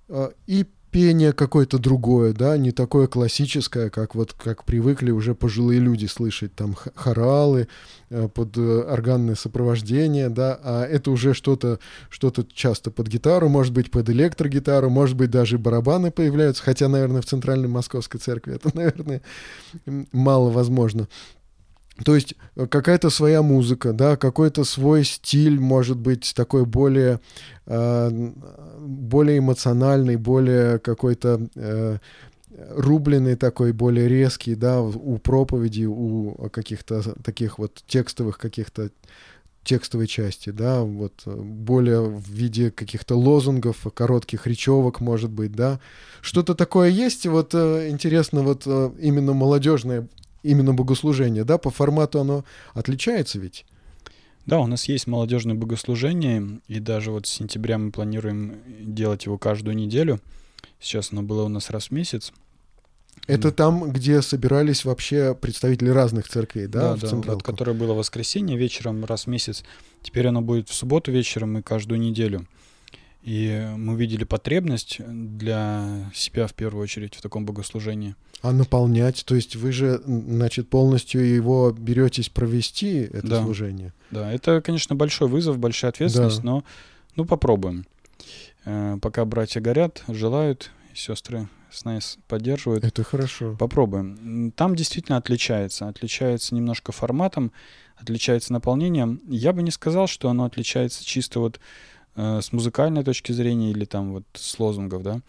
э, 0.09 0.31
и 0.47 0.67
пение 0.93 1.33
какое-то 1.33 1.79
другое, 1.79 2.35
да, 2.35 2.57
не 2.59 2.71
такое 2.71 3.07
классическое, 3.07 3.89
как 3.89 4.15
вот 4.15 4.35
как 4.35 4.65
привыкли 4.65 5.11
уже 5.11 5.35
пожилые 5.35 5.81
люди 5.81 6.05
слышать, 6.05 6.55
там 6.55 6.77
хоралы 6.95 7.67
э, 8.11 8.29
под 8.29 8.59
э, 8.59 8.83
органное 8.83 9.35
сопровождение, 9.35 10.29
да, 10.29 10.61
а 10.63 10.85
это 10.85 11.11
уже 11.11 11.33
что-то 11.33 11.81
что-то 12.11 12.45
часто 12.45 12.91
под 12.91 13.09
гитару, 13.09 13.49
может 13.49 13.73
быть, 13.73 13.91
под 13.91 14.11
электрогитару, 14.11 14.91
может 14.91 15.17
быть, 15.17 15.31
даже 15.31 15.59
барабаны 15.59 16.11
появляются, 16.11 16.63
хотя, 16.63 16.89
наверное, 16.89 17.23
в 17.23 17.27
Центральной 17.27 17.69
Московской 17.69 18.21
церкви 18.21 18.57
это, 18.57 18.71
наверное, 18.75 19.23
мало 20.13 20.51
возможно. 20.51 21.09
То 22.05 22.15
есть 22.15 22.35
э, 22.57 22.67
какая-то 22.67 23.11
своя 23.11 23.43
музыка, 23.43 23.93
да, 23.93 24.17
какой-то 24.17 24.65
свой 24.65 25.05
стиль, 25.05 25.61
может 25.61 25.99
быть, 25.99 26.33
такой 26.35 26.65
более, 26.65 27.21
э, 27.67 28.33
более 28.81 29.39
эмоциональный, 29.39 30.17
более 30.17 30.79
какой-то 30.79 31.49
э, 31.55 31.99
рубленый 32.51 33.37
такой, 33.37 33.73
более 33.73 34.09
резкий, 34.09 34.55
да, 34.55 34.81
у 34.81 35.19
проповеди, 35.19 35.85
у 35.85 36.49
каких-то 36.51 37.03
таких 37.23 37.59
вот 37.59 37.83
текстовых 37.87 38.39
каких-то 38.39 38.91
текстовой 39.65 40.09
части, 40.09 40.51
да, 40.51 40.83
вот 40.83 41.23
э, 41.27 41.31
более 41.31 42.01
в 42.01 42.27
виде 42.29 42.71
каких-то 42.71 43.17
лозунгов, 43.17 43.87
коротких 43.95 44.47
речевок, 44.47 45.01
может 45.01 45.31
быть, 45.31 45.53
да. 45.53 45.79
Что-то 46.21 46.55
такое 46.55 46.89
есть, 46.89 47.27
вот 47.27 47.55
э, 47.55 47.89
интересно, 47.91 48.43
вот 48.43 48.67
именно 48.67 49.35
молодежное 49.35 50.09
именно 50.43 50.75
богослужение, 50.75 51.45
да, 51.45 51.59
по 51.59 51.71
формату 51.71 52.21
оно 52.21 52.45
отличается 52.75 53.39
ведь? 53.39 53.65
Да, 54.47 54.59
у 54.59 54.67
нас 54.67 54.89
есть 54.89 55.07
молодежное 55.07 55.55
богослужение, 55.55 56.61
и 56.67 56.81
даже 56.81 57.13
вот 57.13 57.27
с 57.27 57.31
сентября 57.31 57.79
мы 57.79 57.93
планируем 57.93 58.61
делать 58.81 59.27
его 59.27 59.39
каждую 59.39 59.77
неделю. 59.77 60.21
Сейчас 60.81 61.13
оно 61.13 61.23
было 61.23 61.45
у 61.45 61.49
нас 61.49 61.71
раз 61.71 61.89
в 61.89 61.91
месяц. 61.93 62.33
Это 63.29 63.49
mm. 63.49 63.53
там, 63.53 63.93
где 63.93 64.21
собирались 64.21 64.85
вообще 64.85 65.35
представители 65.35 65.91
разных 65.91 66.29
церквей, 66.29 66.67
да, 66.67 66.97
да, 66.97 67.07
в 67.07 67.21
да, 67.21 67.35
вот, 67.35 67.43
которое 67.45 67.73
было 67.73 67.95
воскресенье 67.95 68.57
вечером 68.57 69.05
раз 69.05 69.25
в 69.25 69.27
месяц. 69.29 69.63
Теперь 70.03 70.27
оно 70.27 70.41
будет 70.41 70.69
в 70.69 70.75
субботу 70.75 71.13
вечером 71.13 71.59
и 71.59 71.63
каждую 71.63 72.01
неделю. 72.01 72.47
И 73.23 73.69
мы 73.77 73.95
видели 73.97 74.25
потребность 74.25 75.01
для 75.07 76.11
себя 76.13 76.47
в 76.49 76.55
первую 76.55 76.83
очередь 76.83 77.15
в 77.15 77.23
таком 77.23 77.47
богослужении. 77.47 78.17
А 78.41 78.51
наполнять, 78.53 79.25
то 79.25 79.37
есть 79.37 79.55
вы 79.55 79.71
же, 79.71 80.01
значит, 80.05 80.69
полностью 80.69 81.25
его 81.25 81.71
беретесь 81.71 82.29
провести, 82.29 83.09
это 83.13 83.27
Да. 83.27 83.43
служение. 83.45 83.93
Да, 84.11 84.33
это, 84.33 84.61
конечно, 84.61 84.97
большой 84.97 85.29
вызов, 85.29 85.59
большая 85.59 85.91
ответственность, 85.93 86.39
Да. 86.39 86.43
но 86.45 86.65
ну 87.15 87.25
попробуем. 87.25 87.87
Э, 88.65 88.99
Пока 89.01 89.25
братья 89.25 89.61
горят, 89.61 90.03
желают, 90.09 90.73
сестры 90.93 91.49
с 91.71 91.85
нас 91.85 92.19
поддерживают. 92.29 92.85
Это 92.85 93.03
хорошо. 93.05 93.57
Попробуем. 93.59 94.53
Там 94.57 94.75
действительно 94.75 95.17
отличается. 95.17 95.89
Отличается 95.89 96.55
немножко 96.55 96.93
форматом, 96.93 97.53
отличается 97.97 98.53
наполнением. 98.53 99.21
Я 99.29 99.53
бы 99.53 99.63
не 99.63 99.71
сказал, 99.71 100.07
что 100.07 100.29
оно 100.29 100.45
отличается 100.45 101.05
чисто 101.05 101.41
вот 101.41 101.61
э, 102.17 102.41
с 102.41 102.53
музыкальной 102.53 103.05
точки 103.05 103.33
зрения 103.33 103.71
или 103.71 103.85
там 103.85 104.13
вот 104.13 104.25
с 104.35 104.59
лозунгов, 104.59 105.03
да. 105.03 105.21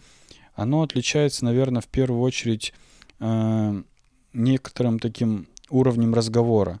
Оно 0.54 0.82
отличается, 0.82 1.44
наверное, 1.44 1.82
в 1.82 1.86
первую 1.88 2.20
очередь 2.20 2.72
э, 3.20 3.82
некоторым 4.32 4.98
таким 4.98 5.46
уровнем 5.70 6.14
разговора. 6.14 6.80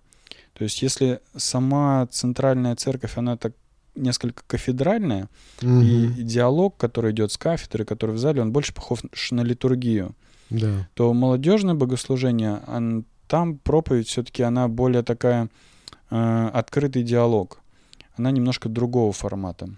То 0.52 0.64
есть 0.64 0.82
если 0.82 1.20
сама 1.36 2.06
центральная 2.10 2.76
церковь, 2.76 3.16
она 3.18 3.36
так 3.36 3.52
несколько 3.96 4.42
кафедральная, 4.46 5.28
и, 5.62 5.66
Мгм. 5.66 6.14
и 6.18 6.22
диалог, 6.22 6.76
который 6.76 7.12
идет 7.12 7.30
с 7.32 7.38
кафедры, 7.38 7.84
который 7.84 8.14
в 8.14 8.18
зале, 8.18 8.42
он 8.42 8.52
больше 8.52 8.74
похож 8.74 9.00
на 9.30 9.42
литургию 9.42 10.14
Да. 10.50 10.88
то 10.94 11.12
молодежное 11.14 11.74
богослужение, 11.74 12.60
он- 12.66 13.04
там 13.28 13.56
проповедь 13.58 14.08
все-таки 14.08 14.42
она 14.42 14.68
более 14.68 15.02
такая 15.02 15.48
э, 16.10 16.50
открытый 16.52 17.02
диалог. 17.02 17.58
Она 18.16 18.30
немножко 18.30 18.68
другого 18.68 19.12
формата. 19.12 19.68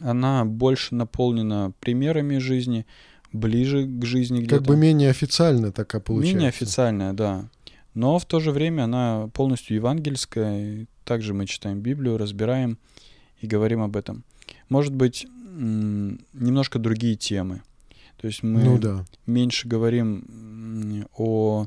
Она 0.00 0.44
больше 0.44 0.94
наполнена 0.94 1.72
примерами 1.80 2.38
жизни, 2.38 2.86
ближе 3.32 3.86
к 3.86 4.04
жизни 4.04 4.38
где-то. 4.40 4.56
Как 4.56 4.66
бы 4.66 4.76
менее 4.76 5.10
официально 5.10 5.72
такая 5.72 6.00
получается. 6.00 6.34
Менее 6.34 6.48
официальная, 6.48 7.12
да. 7.12 7.48
Но 7.94 8.18
в 8.18 8.24
то 8.24 8.40
же 8.40 8.50
время 8.52 8.84
она 8.84 9.28
полностью 9.34 9.76
евангельская. 9.76 10.86
Также 11.04 11.34
мы 11.34 11.46
читаем 11.46 11.80
Библию, 11.80 12.18
разбираем 12.18 12.78
и 13.40 13.46
говорим 13.46 13.82
об 13.82 13.96
этом. 13.96 14.24
Может 14.68 14.94
быть, 14.94 15.26
немножко 15.56 16.78
другие 16.78 17.16
темы. 17.16 17.62
То 18.20 18.26
есть 18.26 18.42
мы 18.42 18.62
Ну 18.62 18.78
да. 18.78 19.04
меньше 19.26 19.66
говорим 19.66 21.06
о, 21.16 21.66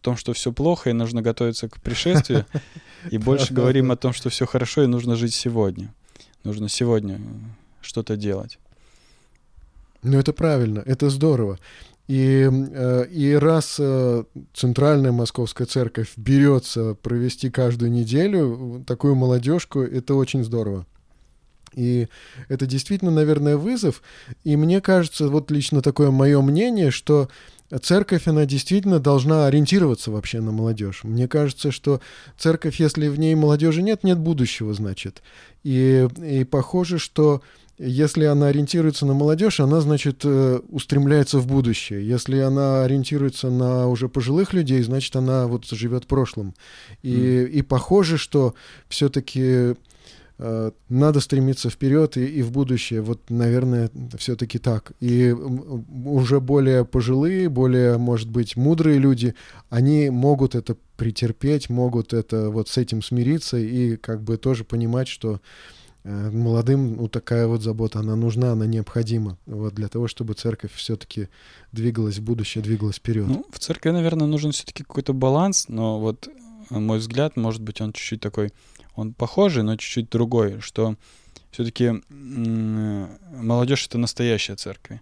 а, 0.00 0.04
том, 0.04 0.16
что 0.16 0.32
все 0.32 0.52
плохо 0.52 0.90
и 0.90 0.94
нужно 0.94 1.22
готовиться 1.22 1.68
к 1.68 1.80
пришествию, 1.80 2.46
и 3.10 3.18
больше 3.18 3.52
говорим 3.52 3.92
о 3.92 3.96
том, 3.96 4.12
что 4.12 4.30
все 4.30 4.46
хорошо 4.46 4.82
и 4.82 4.86
нужно 4.86 5.16
жить 5.16 5.34
сегодня. 5.34 5.92
Нужно 6.44 6.68
сегодня 6.68 7.16
э, 7.16 7.18
что-то 7.82 8.16
делать. 8.16 8.58
Ну, 10.02 10.18
это 10.18 10.32
правильно, 10.32 10.82
это 10.86 11.10
здорово. 11.10 11.58
И, 12.08 12.48
э, 12.50 13.06
и 13.10 13.34
раз 13.34 13.76
э, 13.78 14.24
Центральная 14.54 15.12
Московская 15.12 15.66
Церковь 15.66 16.12
берется 16.16 16.94
провести 16.94 17.50
каждую 17.50 17.92
неделю 17.92 18.82
такую 18.86 19.14
молодежку, 19.14 19.80
это 19.80 20.14
очень 20.14 20.42
здорово. 20.42 20.86
И 21.74 22.08
это 22.48 22.66
действительно, 22.66 23.12
наверное, 23.12 23.56
вызов. 23.56 24.02
И 24.42 24.56
мне 24.56 24.80
кажется, 24.80 25.28
вот 25.28 25.50
лично 25.50 25.82
такое 25.82 26.10
мое 26.10 26.40
мнение, 26.40 26.90
что 26.90 27.28
церковь, 27.78 28.26
она 28.26 28.46
действительно 28.46 28.98
должна 28.98 29.46
ориентироваться 29.46 30.10
вообще 30.10 30.40
на 30.40 30.50
молодежь. 30.50 31.04
Мне 31.04 31.28
кажется, 31.28 31.70
что 31.70 32.00
церковь, 32.36 32.80
если 32.80 33.08
в 33.08 33.18
ней 33.18 33.34
молодежи 33.34 33.82
нет, 33.82 34.02
нет 34.02 34.18
будущего, 34.18 34.74
значит. 34.74 35.22
И, 35.62 36.08
и 36.22 36.44
похоже, 36.44 36.98
что 36.98 37.42
если 37.82 38.24
она 38.24 38.48
ориентируется 38.48 39.06
на 39.06 39.14
молодежь, 39.14 39.58
она, 39.58 39.80
значит, 39.80 40.20
э, 40.24 40.60
устремляется 40.68 41.38
в 41.38 41.46
будущее. 41.46 42.06
Если 42.06 42.38
она 42.38 42.84
ориентируется 42.84 43.48
на 43.48 43.88
уже 43.88 44.10
пожилых 44.10 44.52
людей, 44.52 44.82
значит, 44.82 45.16
она 45.16 45.46
вот 45.46 45.64
живет 45.64 46.06
прошлым. 46.06 46.54
И, 47.02 47.48
и 47.50 47.62
похоже, 47.62 48.18
что 48.18 48.54
все-таки 48.90 49.76
надо 50.88 51.20
стремиться 51.20 51.68
вперед 51.68 52.16
и, 52.16 52.24
и 52.24 52.42
в 52.42 52.50
будущее. 52.50 53.02
Вот, 53.02 53.28
наверное, 53.28 53.90
все-таки 54.16 54.58
так. 54.58 54.92
И 54.98 55.32
уже 55.32 56.40
более 56.40 56.86
пожилые, 56.86 57.50
более, 57.50 57.98
может 57.98 58.30
быть, 58.30 58.56
мудрые 58.56 58.98
люди, 58.98 59.34
они 59.68 60.08
могут 60.08 60.54
это 60.54 60.76
претерпеть, 60.96 61.68
могут 61.68 62.14
это 62.14 62.48
вот 62.48 62.68
с 62.68 62.78
этим 62.78 63.02
смириться 63.02 63.58
и 63.58 63.96
как 63.96 64.22
бы 64.22 64.38
тоже 64.38 64.64
понимать, 64.64 65.08
что 65.08 65.40
э, 66.04 66.30
молодым 66.30 66.96
ну, 66.96 67.08
такая 67.08 67.46
вот 67.46 67.62
забота, 67.62 67.98
она 67.98 68.16
нужна, 68.16 68.52
она 68.52 68.64
необходима 68.64 69.36
вот, 69.44 69.74
для 69.74 69.88
того, 69.88 70.08
чтобы 70.08 70.34
церковь 70.34 70.72
все-таки 70.74 71.28
двигалась 71.72 72.16
в 72.16 72.22
будущее, 72.22 72.64
двигалась 72.64 72.96
вперед. 72.96 73.26
Ну, 73.28 73.44
в 73.50 73.58
церкви, 73.58 73.90
наверное, 73.90 74.26
нужен 74.26 74.52
все-таки 74.52 74.84
какой-то 74.84 75.12
баланс, 75.12 75.68
но 75.68 76.00
вот 76.00 76.28
э, 76.70 76.78
мой 76.78 76.98
взгляд, 76.98 77.36
может 77.36 77.62
быть, 77.62 77.80
он 77.82 77.92
чуть-чуть 77.92 78.20
такой, 78.20 78.52
он 79.00 79.12
похожий, 79.14 79.62
но 79.62 79.76
чуть-чуть 79.76 80.10
другой, 80.10 80.60
что 80.60 80.96
все-таки 81.50 82.02
молодежь 82.08 83.86
это 83.86 83.98
настоящая 83.98 84.56
церковь. 84.56 85.00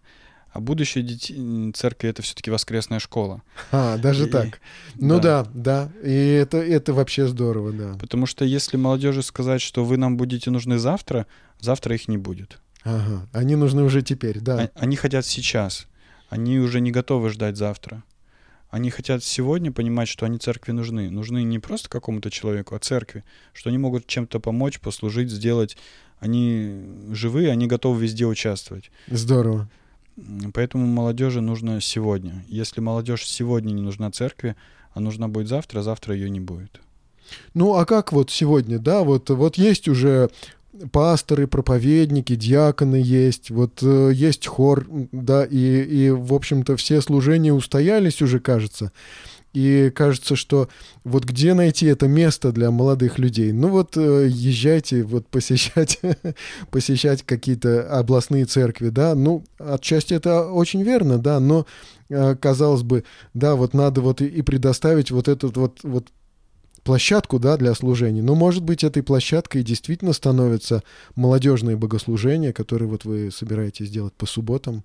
А 0.50 0.60
будущее 0.60 1.04
детей, 1.04 1.72
церкви 1.72 2.08
это 2.08 2.22
все-таки 2.22 2.50
воскресная 2.50 3.00
школа. 3.00 3.42
А, 3.70 3.98
даже 3.98 4.26
И- 4.26 4.30
так. 4.30 4.60
Ну 4.96 5.20
да. 5.20 5.44
да, 5.44 5.90
да. 5.92 6.08
И 6.08 6.10
это, 6.10 6.56
это 6.56 6.94
вообще 6.94 7.28
здорово, 7.28 7.72
да. 7.72 7.96
Потому 8.00 8.24
что 8.26 8.44
если 8.46 8.78
молодежи 8.78 9.22
сказать, 9.22 9.60
что 9.60 9.84
вы 9.84 9.98
нам 9.98 10.16
будете 10.16 10.50
нужны 10.50 10.78
завтра, 10.78 11.26
завтра 11.60 11.94
их 11.94 12.08
не 12.08 12.16
будет. 12.16 12.60
Ага. 12.82 13.28
Они 13.32 13.56
нужны 13.56 13.82
уже 13.82 14.00
теперь, 14.02 14.40
да. 14.40 14.70
А- 14.74 14.80
Они 14.80 14.96
хотят 14.96 15.26
сейчас. 15.26 15.86
Они 16.30 16.58
уже 16.58 16.80
не 16.80 16.90
готовы 16.92 17.28
ждать 17.28 17.56
завтра. 17.58 18.02
Они 18.70 18.90
хотят 18.90 19.24
сегодня 19.24 19.72
понимать, 19.72 20.08
что 20.08 20.26
они 20.26 20.38
церкви 20.38 20.72
нужны. 20.72 21.10
Нужны 21.10 21.42
не 21.42 21.58
просто 21.58 21.88
какому-то 21.88 22.30
человеку, 22.30 22.74
а 22.74 22.78
церкви. 22.78 23.24
Что 23.54 23.70
они 23.70 23.78
могут 23.78 24.06
чем-то 24.06 24.40
помочь, 24.40 24.78
послужить, 24.80 25.30
сделать. 25.30 25.76
Они 26.20 26.84
живые, 27.12 27.50
они 27.50 27.66
готовы 27.66 28.02
везде 28.02 28.26
участвовать. 28.26 28.90
Здорово. 29.06 29.68
Поэтому 30.52 30.86
молодежи 30.86 31.40
нужно 31.40 31.80
сегодня. 31.80 32.44
Если 32.48 32.80
молодежь 32.80 33.26
сегодня 33.26 33.72
не 33.72 33.82
нужна 33.82 34.10
церкви, 34.10 34.56
а 34.92 35.00
нужна 35.00 35.28
будет 35.28 35.48
завтра, 35.48 35.82
завтра 35.82 36.14
ее 36.14 36.28
не 36.28 36.40
будет. 36.40 36.80
Ну, 37.54 37.74
а 37.74 37.84
как 37.84 38.12
вот 38.12 38.30
сегодня, 38.30 38.78
да, 38.78 39.02
вот, 39.02 39.30
вот 39.30 39.56
есть 39.56 39.86
уже 39.86 40.30
пасторы, 40.92 41.46
проповедники, 41.46 42.34
диаконы 42.34 42.96
есть, 42.96 43.50
вот 43.50 43.82
э, 43.82 44.10
есть 44.14 44.46
хор, 44.46 44.86
да, 45.12 45.44
и, 45.44 45.82
и, 45.82 46.10
в 46.10 46.34
общем-то, 46.34 46.76
все 46.76 47.00
служения 47.00 47.52
устоялись 47.52 48.22
уже, 48.22 48.40
кажется. 48.40 48.92
И 49.54 49.90
кажется, 49.94 50.36
что 50.36 50.68
вот 51.04 51.24
где 51.24 51.54
найти 51.54 51.86
это 51.86 52.06
место 52.06 52.52
для 52.52 52.70
молодых 52.70 53.18
людей? 53.18 53.52
Ну 53.52 53.68
вот 53.68 53.96
э, 53.96 54.28
езжайте 54.30 55.02
вот 55.02 55.26
посещать, 55.30 56.00
посещать 56.70 57.22
какие-то 57.22 57.88
областные 57.98 58.44
церкви, 58.44 58.90
да. 58.90 59.14
Ну, 59.14 59.44
отчасти 59.58 60.14
это 60.14 60.46
очень 60.50 60.82
верно, 60.82 61.18
да, 61.18 61.40
но 61.40 61.66
э, 62.10 62.36
казалось 62.36 62.82
бы, 62.82 63.04
да, 63.34 63.56
вот 63.56 63.72
надо 63.74 64.00
вот 64.02 64.20
и 64.20 64.42
предоставить 64.42 65.10
вот 65.10 65.28
этот 65.28 65.56
вот, 65.56 65.80
вот 65.82 66.08
площадку, 66.88 67.38
да, 67.38 67.58
для 67.58 67.74
служения. 67.74 68.22
Но, 68.22 68.34
может 68.34 68.62
быть, 68.62 68.82
этой 68.82 69.02
площадкой 69.02 69.62
действительно 69.62 70.14
становятся 70.14 70.82
молодежные 71.16 71.76
богослужения, 71.76 72.54
которые 72.54 72.88
вот 72.88 73.04
вы 73.04 73.30
собираетесь 73.30 73.90
делать 73.90 74.14
по 74.14 74.24
субботам. 74.24 74.84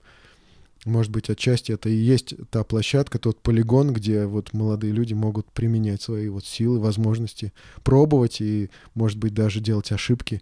Может 0.83 1.13
быть, 1.13 1.29
отчасти 1.29 1.71
это 1.71 1.87
и 1.87 1.95
есть 1.95 2.35
та 2.49 2.65
площадка, 2.65 3.19
тот 3.19 3.39
полигон, 3.39 3.93
где 3.93 4.25
вот 4.25 4.51
молодые 4.51 4.91
люди 4.91 5.13
могут 5.13 5.49
применять 5.53 6.01
свои 6.01 6.27
вот 6.27 6.45
силы, 6.45 6.77
возможности, 6.77 7.53
пробовать 7.83 8.41
и, 8.41 8.69
может 8.95 9.17
быть, 9.17 9.33
даже 9.33 9.61
делать 9.61 9.93
ошибки. 9.93 10.41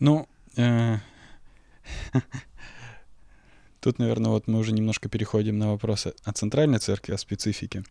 Ну, 0.00 0.28
э, 0.58 0.98
тут, 3.84 3.98
наверное, 3.98 4.30
вот 4.30 4.46
мы 4.46 4.58
уже 4.58 4.72
немножко 4.72 5.10
переходим 5.10 5.58
на 5.58 5.72
вопросы 5.72 6.14
о 6.24 6.32
центральной 6.32 6.78
церкви, 6.78 7.12
о 7.12 7.18
специфике. 7.18 7.84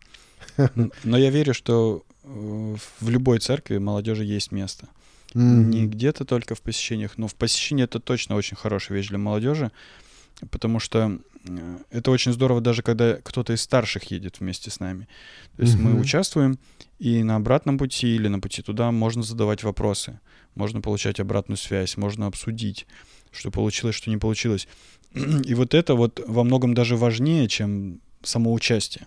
Но 1.04 1.16
я 1.16 1.30
верю, 1.30 1.54
что 1.54 2.02
э, 2.24 2.76
в 3.00 3.08
любой 3.08 3.38
церкви 3.38 3.78
молодежи 3.78 4.24
есть 4.24 4.50
место. 4.50 4.88
Мгм. 5.34 5.70
Не 5.70 5.86
где-то 5.86 6.24
только 6.24 6.56
в 6.56 6.62
посещениях, 6.62 7.16
но 7.16 7.28
в 7.28 7.36
посещении 7.36 7.84
это 7.84 8.00
точно 8.00 8.34
очень 8.34 8.56
хорошая 8.56 8.98
вещь 8.98 9.08
для 9.08 9.18
молодежи, 9.18 9.70
потому 10.50 10.80
что 10.80 11.20
э, 11.46 11.78
это 11.90 12.10
очень 12.10 12.32
здорово 12.32 12.60
даже 12.60 12.82
когда 12.82 13.14
кто-то 13.22 13.52
из 13.52 13.60
старших 13.60 14.10
едет 14.10 14.40
вместе 14.40 14.70
с 14.70 14.80
нами. 14.80 15.06
То 15.56 15.62
есть 15.62 15.78
мы 15.78 15.92
Мгм. 15.92 16.00
участвуем, 16.00 16.58
и 16.98 17.22
на 17.22 17.36
обратном 17.36 17.78
пути 17.78 18.16
или 18.16 18.26
на 18.26 18.40
пути 18.40 18.62
туда 18.62 18.90
можно 18.90 19.22
задавать 19.22 19.62
вопросы, 19.62 20.18
можно 20.56 20.80
получать 20.80 21.20
обратную 21.20 21.56
связь, 21.56 21.96
можно 21.96 22.26
обсудить, 22.26 22.86
что 23.30 23.52
получилось, 23.52 23.94
что 23.94 24.10
не 24.10 24.16
получилось. 24.18 24.66
И 25.14 25.54
вот 25.54 25.74
это 25.74 25.94
вот 25.94 26.20
во 26.26 26.44
многом 26.44 26.74
даже 26.74 26.96
важнее, 26.96 27.48
чем 27.48 28.00
само 28.22 28.52
участие. 28.52 29.06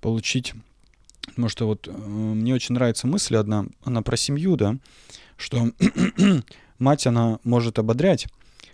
Получить 0.00 0.54
Потому 1.26 1.48
что 1.48 1.66
вот 1.66 1.88
э, 1.88 1.90
мне 1.90 2.54
очень 2.54 2.74
нравится 2.74 3.06
мысль 3.06 3.36
одна, 3.36 3.66
она 3.84 4.02
про 4.02 4.16
семью, 4.16 4.56
да, 4.56 4.76
что 5.36 5.70
мать, 6.78 7.06
она 7.06 7.38
может 7.44 7.78
ободрять, 7.78 8.26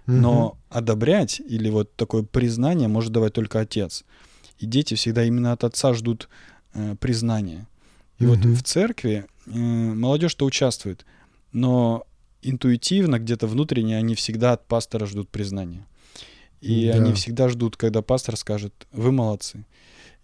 но 0.07 0.49
угу. 0.49 0.59
одобрять 0.69 1.41
или 1.41 1.71
вот 1.71 1.95
такое 1.97 2.23
признание 2.23 2.89
может 2.89 3.13
давать 3.13 3.33
только 3.33 3.61
отец. 3.61 4.05
И 4.59 4.67
дети 4.67 4.95
всегда 4.95 5.25
именно 5.25 5.53
от 5.53 5.65
отца 5.65 5.95
ждут 5.95 6.29
э, 6.75 6.95
признания. 7.01 7.67
И 8.19 8.27
угу. 8.27 8.35
вот 8.35 8.45
в 8.45 8.63
церкви 8.63 9.27
э, 9.47 9.51
молодежь-то 9.51 10.45
участвует, 10.45 11.07
но 11.53 12.05
интуитивно, 12.43 13.19
где-то 13.19 13.47
внутренне, 13.47 13.97
они 13.97 14.15
всегда 14.15 14.53
от 14.53 14.67
пастора 14.67 15.07
ждут 15.07 15.29
признания. 15.31 15.87
И 16.63 16.89
да. 16.89 16.95
они 16.95 17.13
всегда 17.13 17.49
ждут, 17.49 17.77
когда 17.77 18.01
пастор 18.03 18.37
скажет, 18.37 18.73
вы 18.93 19.13
молодцы 19.13 19.67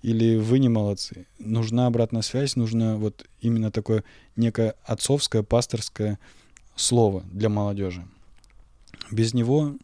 или 0.03 0.37
вы 0.37 0.59
не 0.61 0.69
молодцы. 0.69 1.27
Нужна 1.39 1.87
обратная 1.87 2.23
связь, 2.23 2.57
нужно 2.57 2.97
вот 2.97 3.27
именно 3.41 3.71
такое 3.71 4.05
некое 4.37 4.75
отцовское, 4.85 5.43
пасторское 5.43 6.19
слово 6.77 7.25
для 7.33 7.49
молодежи. 7.49 8.07
Без 9.11 9.35
него... 9.35 9.75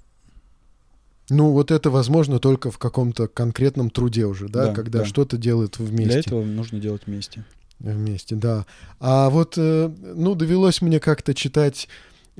Ну, 1.30 1.52
вот 1.52 1.70
это 1.70 1.90
возможно 1.90 2.38
только 2.38 2.70
в 2.70 2.76
каком-то 2.76 3.28
конкретном 3.28 3.88
труде 3.88 4.26
уже, 4.26 4.48
да, 4.48 4.66
да 4.66 4.74
когда 4.74 5.00
да. 5.00 5.04
что-то 5.06 5.38
делают 5.38 5.78
вместе. 5.78 6.10
Для 6.10 6.20
этого 6.20 6.44
нужно 6.44 6.78
делать 6.78 7.02
вместе. 7.06 7.44
Вместе, 7.80 8.36
да. 8.36 8.66
А 9.00 9.30
вот, 9.30 9.54
э, 9.56 9.90
ну, 10.02 10.34
довелось 10.34 10.82
мне 10.82 11.00
как-то 11.00 11.32
читать 11.34 11.88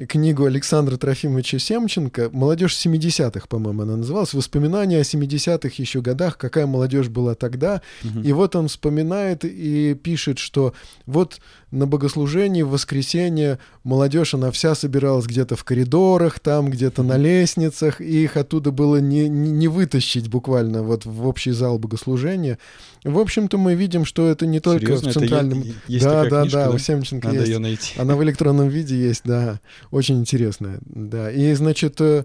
книгу 0.09 0.45
Александра 0.45 0.97
Трофимовича 0.97 1.59
Семченко 1.59 2.29
«Молодежь 2.33 2.75
70-х», 2.75 3.47
по-моему, 3.49 3.83
она 3.83 3.97
называлась. 3.97 4.35
Воспоминания 4.35 4.99
о 4.99 5.03
70-х 5.03 5.71
еще 5.77 6.01
годах, 6.01 6.37
какая 6.37 6.67
молодежь 6.67 7.09
была 7.09 7.35
тогда. 7.35 7.81
Угу. 8.03 8.21
И 8.21 8.33
вот 8.33 8.57
он 8.57 8.69
вспоминает 8.69 9.45
и 9.45 9.95
пишет, 9.95 10.39
что 10.39 10.75
вот 11.07 11.39
на 11.71 11.87
богослужении 11.87 12.63
в 12.63 12.71
воскресенье 12.71 13.59
молодежь, 13.85 14.35
она 14.35 14.51
вся 14.51 14.75
собиралась 14.75 15.27
где-то 15.27 15.57
в 15.57 15.65
коридорах, 15.65 16.41
там 16.41 16.71
где-то 16.71 17.03
на 17.03 17.17
лестницах, 17.17 18.01
и 18.01 18.25
их 18.25 18.37
оттуда 18.37 18.73
было 18.73 18.97
не, 18.97 19.29
не, 19.29 19.51
не 19.51 19.69
вытащить 19.69 20.29
буквально 20.29 20.83
вот 20.83 21.05
в 21.05 21.27
общий 21.27 21.53
зал 21.53 21.79
богослужения. 21.79 22.59
В 23.05 23.19
общем-то, 23.19 23.59
мы 23.59 23.75
видим, 23.75 24.07
что 24.07 24.29
это 24.29 24.47
не 24.47 24.61
только 24.61 24.87
Серьезно? 24.87 25.11
в 25.11 25.13
центральном... 25.13 25.61
Это 25.61 25.73
есть 25.89 26.05
да, 26.05 26.25
да, 26.25 26.41
книжка, 26.41 26.59
да, 26.59 26.71
у 26.71 26.79
Семченко 26.79 27.29
Надо 27.29 27.41
есть. 27.41 27.51
ее 27.51 27.59
найти. 27.59 28.01
Она 28.01 28.17
в 28.17 28.25
электронном 28.25 28.69
виде 28.69 28.97
есть, 28.97 29.23
да. 29.25 29.61
Очень 29.91 30.21
интересная, 30.21 30.79
да. 30.87 31.31
И, 31.31 31.53
значит, 31.53 32.01
э, 32.01 32.25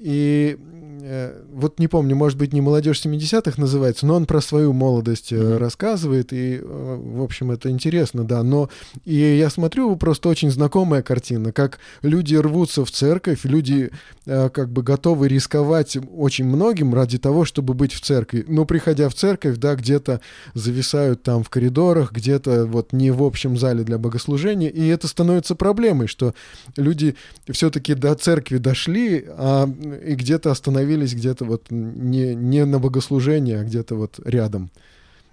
и 0.00 0.56
э, 1.02 1.42
вот 1.52 1.78
не 1.78 1.88
помню, 1.88 2.16
может 2.16 2.38
быть, 2.38 2.52
не 2.52 2.60
«Молодежь 2.60 3.04
70-х» 3.04 3.60
называется, 3.60 4.06
но 4.06 4.14
он 4.16 4.26
про 4.26 4.40
свою 4.40 4.72
молодость 4.72 5.32
mm-hmm. 5.32 5.58
рассказывает, 5.58 6.32
и, 6.32 6.58
э, 6.62 6.62
в 6.62 7.22
общем, 7.22 7.50
это 7.50 7.70
интересно, 7.70 8.24
да. 8.24 8.42
Но 8.42 8.70
и 9.04 9.14
я 9.14 9.50
смотрю, 9.50 9.94
просто 9.96 10.28
очень 10.28 10.50
знакомая 10.50 11.02
картина, 11.02 11.52
как 11.52 11.78
люди 12.02 12.34
рвутся 12.34 12.84
в 12.84 12.90
церковь, 12.90 13.40
люди 13.44 13.90
как 14.24 14.70
бы 14.70 14.82
готовы 14.82 15.26
рисковать 15.28 15.98
очень 16.16 16.44
многим 16.44 16.94
ради 16.94 17.18
того, 17.18 17.44
чтобы 17.44 17.74
быть 17.74 17.92
в 17.92 18.00
церкви. 18.00 18.44
Но 18.46 18.64
приходя 18.64 19.08
в 19.08 19.14
церковь, 19.14 19.56
да, 19.56 19.74
где-то 19.74 20.20
зависают 20.54 21.22
там 21.22 21.42
в 21.42 21.50
коридорах, 21.50 22.12
где-то 22.12 22.66
вот 22.66 22.92
не 22.92 23.10
в 23.10 23.22
общем 23.24 23.58
зале 23.58 23.82
для 23.82 23.98
богослужения, 23.98 24.68
и 24.68 24.86
это 24.86 25.08
становится 25.08 25.54
проблемой, 25.56 26.06
что 26.06 26.34
люди 26.76 27.16
все-таки 27.50 27.94
до 27.94 28.14
церкви 28.14 28.58
дошли, 28.58 29.24
а 29.28 29.68
и 29.94 30.14
где-то 30.14 30.50
остановились, 30.50 31.14
где-то 31.14 31.44
вот 31.44 31.66
не, 31.70 32.34
не 32.34 32.64
на 32.64 32.78
богослужении, 32.78 33.54
а 33.54 33.64
где-то 33.64 33.94
вот 33.94 34.20
рядом. 34.24 34.70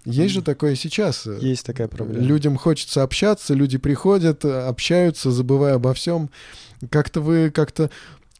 Есть 0.05 0.35
же 0.35 0.41
такое 0.41 0.75
сейчас. 0.75 1.27
Есть 1.41 1.65
такая 1.65 1.89
проблема. 1.89 2.23
Людям 2.23 2.57
хочется 2.57 3.03
общаться, 3.03 3.53
люди 3.53 3.77
приходят, 3.77 4.45
общаются, 4.45 5.31
забывая 5.31 5.75
обо 5.75 5.93
всем. 5.93 6.29
Как-то 6.89 7.19
вы 7.19 7.51
как-то 7.51 7.89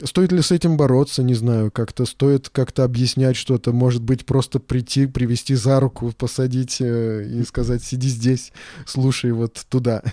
Стоит 0.03 0.31
ли 0.31 0.43
с 0.43 0.51
этим 0.51 0.77
бороться, 0.77 1.23
не 1.23 1.33
знаю, 1.33 1.71
как-то 1.71 2.05
стоит 2.05 2.49
как-то 2.49 2.83
объяснять 2.83 3.35
что-то, 3.35 3.73
может 3.73 4.03
быть, 4.03 4.27
просто 4.27 4.59
прийти, 4.59 5.07
привести 5.07 5.55
за 5.55 5.79
руку, 5.79 6.13
посадить 6.15 6.77
э, 6.81 7.27
и 7.27 7.43
сказать, 7.43 7.83
сиди 7.83 8.07
здесь, 8.07 8.51
слушай 8.85 9.31
вот 9.31 9.65
туда. 9.69 10.03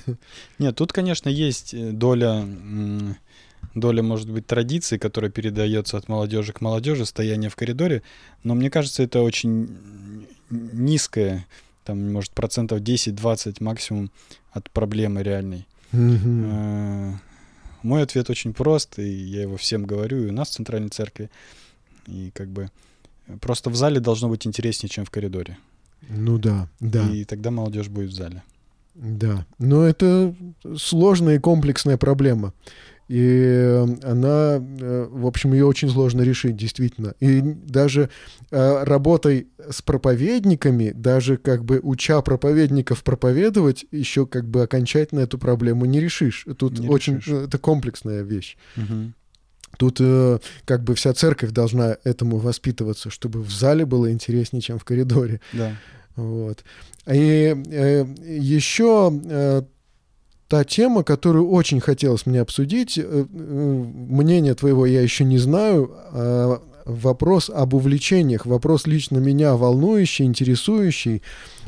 Нет, 0.59 0.76
тут, 0.76 0.94
конечно, 0.94 1.28
есть 1.28 1.74
э, 1.74 1.90
доля 1.90 2.46
доля, 3.75 4.03
может 4.03 4.31
быть, 4.31 4.47
традиции, 4.47 4.99
которая 4.99 5.31
передается 5.31 5.97
от 5.97 6.09
молодежи 6.09 6.53
к 6.53 6.61
молодежи, 6.61 7.07
стояние 7.07 7.51
в 7.51 7.57
коридоре, 7.57 8.03
но 8.43 8.55
мне 8.55 8.70
кажется, 8.70 9.03
это 9.03 9.22
очень 9.22 9.77
низкое, 10.51 11.47
там, 11.85 12.12
может, 12.12 12.33
процентов 12.33 12.81
10-20 12.81 13.57
максимум 13.61 14.11
от 14.53 14.70
проблемы 14.70 15.22
реальной. 15.22 15.66
Mm-hmm. 15.93 17.14
Мой 17.83 18.03
ответ 18.03 18.31
очень 18.31 18.55
прост, 18.55 18.99
и 18.99 19.09
я 19.09 19.43
его 19.43 19.57
всем 19.57 19.85
говорю, 19.85 20.25
и 20.25 20.29
у 20.29 20.33
нас 20.33 20.49
в 20.49 20.53
Центральной 20.53 20.89
Церкви, 20.89 21.31
и 22.07 22.31
как 22.35 22.49
бы 22.49 22.70
просто 23.41 23.70
в 23.70 23.77
зале 23.77 24.01
должно 24.01 24.29
быть 24.29 24.47
интереснее, 24.47 24.89
чем 24.89 25.05
в 25.05 25.11
коридоре. 25.11 25.59
Ну 26.09 26.39
да, 26.39 26.68
да. 26.81 27.09
И 27.11 27.25
тогда 27.25 27.51
молодежь 27.51 27.89
будет 27.89 28.11
в 28.11 28.14
зале. 28.14 28.43
Да, 28.95 29.45
но 29.59 29.83
это 29.83 30.35
сложная 30.77 31.37
и 31.37 31.41
комплексная 31.41 31.97
проблема. 31.97 32.53
И 33.09 33.20
э, 33.20 33.86
она, 34.02 34.57
э, 34.61 35.09
в 35.11 35.26
общем, 35.26 35.52
ее 35.52 35.66
очень 35.66 35.90
сложно 35.90 36.22
решить, 36.22 36.57
действительно. 36.57 37.14
И 37.20 37.40
даже 37.42 38.09
э, 38.50 38.84
работой 38.84 39.48
с 39.70 39.82
проповедниками, 39.82 40.90
даже 40.90 41.36
как 41.36 41.64
бы 41.64 41.80
уча 41.82 42.22
проповедников 42.22 43.05
проповедовать, 43.05 43.84
еще 43.90 44.26
как 44.26 44.48
бы 44.48 44.62
окончательно 44.62 45.20
эту 45.20 45.38
проблему 45.38 45.84
не 45.84 46.00
решишь. 46.00 46.46
Тут 46.59 46.78
не 46.78 46.88
очень 46.88 47.16
решишь. 47.16 47.44
это 47.46 47.59
комплексная 47.59 48.22
вещь. 48.22 48.57
Угу. 48.76 49.12
Тут 49.76 49.98
э, 50.00 50.38
как 50.64 50.84
бы 50.84 50.94
вся 50.94 51.12
церковь 51.12 51.50
должна 51.50 51.96
этому 52.05 52.38
воспитываться, 52.38 53.11
чтобы 53.11 53.42
в 53.42 53.50
зале 53.50 53.84
было 53.84 54.11
интереснее, 54.11 54.62
чем 54.62 54.78
в 54.78 54.84
коридоре. 54.84 55.40
Да. 55.52 55.76
Вот. 56.16 56.64
И 57.07 57.55
э, 57.70 58.07
еще 58.24 59.12
э, 59.24 59.62
та 60.55 60.62
тема, 60.62 61.02
которую 61.02 61.48
очень 61.48 61.80
хотелось 61.80 62.26
мне 62.26 62.40
обсудить. 62.40 62.96
Э, 62.96 63.02
э, 63.02 63.24
мнение 63.28 64.55
твоего 64.55 64.86
я 64.86 65.02
еще 65.02 65.24
не 65.24 65.38
знаю. 65.38 65.90
А 66.12 66.61
вопрос 66.84 67.50
об 67.50 67.74
увлечениях, 67.74 68.46
вопрос 68.46 68.86
лично 68.86 69.18
меня 69.18 69.57
волнующий, 69.57 70.26
интересующий. 70.26 71.22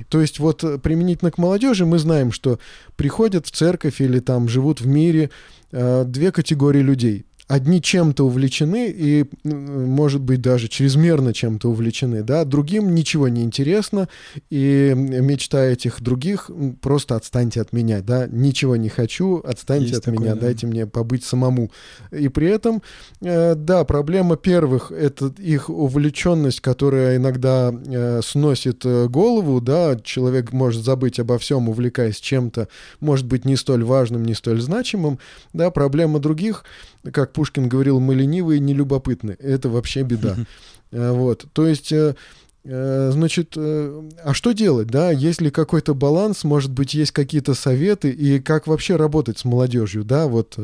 То 0.08 0.20
есть 0.20 0.38
вот 0.38 0.62
применительно 0.82 1.32
к 1.32 1.38
молодежи 1.38 1.84
мы 1.84 1.98
знаем, 1.98 2.30
что 2.30 2.60
приходят 2.94 3.46
в 3.46 3.50
церковь 3.50 4.00
или 4.00 4.20
там 4.20 4.48
живут 4.48 4.80
в 4.80 4.86
мире 4.86 5.30
э, 5.72 6.04
две 6.06 6.30
категории 6.30 6.82
людей 6.82 7.24
одни 7.48 7.80
чем-то 7.80 8.26
увлечены 8.26 8.92
и, 8.94 9.24
может 9.44 10.20
быть, 10.20 10.40
даже 10.40 10.68
чрезмерно 10.68 11.32
чем-то 11.32 11.70
увлечены, 11.70 12.22
да, 12.22 12.44
другим 12.44 12.94
ничего 12.94 13.28
не 13.28 13.44
интересно, 13.44 14.08
и 14.50 14.92
мечта 14.96 15.64
этих 15.64 16.00
других 16.00 16.50
просто 16.80 17.14
отстаньте 17.14 17.60
от 17.60 17.72
меня, 17.72 18.02
да, 18.02 18.26
ничего 18.26 18.74
не 18.76 18.88
хочу, 18.88 19.40
отстаньте 19.44 19.86
Есть 19.88 19.98
от 19.98 20.04
такое, 20.06 20.20
меня, 20.20 20.34
да. 20.34 20.40
дайте 20.40 20.66
мне 20.66 20.86
побыть 20.86 21.24
самому. 21.24 21.70
И 22.10 22.28
при 22.28 22.48
этом, 22.48 22.82
э, 23.20 23.54
да, 23.54 23.84
проблема 23.84 24.36
первых— 24.36 24.90
это 24.90 25.32
их 25.38 25.70
увлеченность, 25.70 26.60
которая 26.60 27.16
иногда 27.16 27.72
э, 27.72 28.20
сносит 28.24 28.84
э, 28.84 29.06
голову, 29.06 29.60
да, 29.60 29.96
человек 30.02 30.52
может 30.52 30.84
забыть 30.84 31.20
обо 31.20 31.38
всем, 31.38 31.68
увлекаясь 31.68 32.18
чем-то, 32.18 32.66
может 32.98 33.26
быть, 33.26 33.44
не 33.44 33.54
столь 33.54 33.84
важным, 33.84 34.24
не 34.24 34.34
столь 34.34 34.60
значимым, 34.60 35.20
да, 35.52 35.70
проблема 35.70 36.18
других— 36.18 36.64
как 37.12 37.32
Пушкин 37.32 37.68
говорил, 37.68 38.00
мы 38.00 38.14
ленивые, 38.14 38.60
не 38.60 38.74
любопытны. 38.74 39.36
Это 39.38 39.68
вообще 39.68 40.02
беда. 40.02 40.36
Э, 40.92 41.10
вот, 41.10 41.46
то 41.52 41.66
есть... 41.66 41.90
Э, 41.90 42.14
э, 42.62 43.10
значит, 43.12 43.56
а 43.56 44.30
что 44.32 44.52
делать, 44.52 44.86
да? 44.86 45.10
Есть 45.10 45.40
ли 45.40 45.50
какой-то 45.50 45.96
баланс, 45.96 46.44
может 46.44 46.70
быть, 46.70 46.94
есть 46.94 47.10
какие-то 47.10 47.54
советы, 47.54 48.10
и 48.10 48.38
как 48.38 48.68
вообще 48.68 48.94
работать 48.94 49.36
с 49.38 49.44
молодежью, 49.44 50.04
да? 50.04 50.28
Вот 50.28 50.56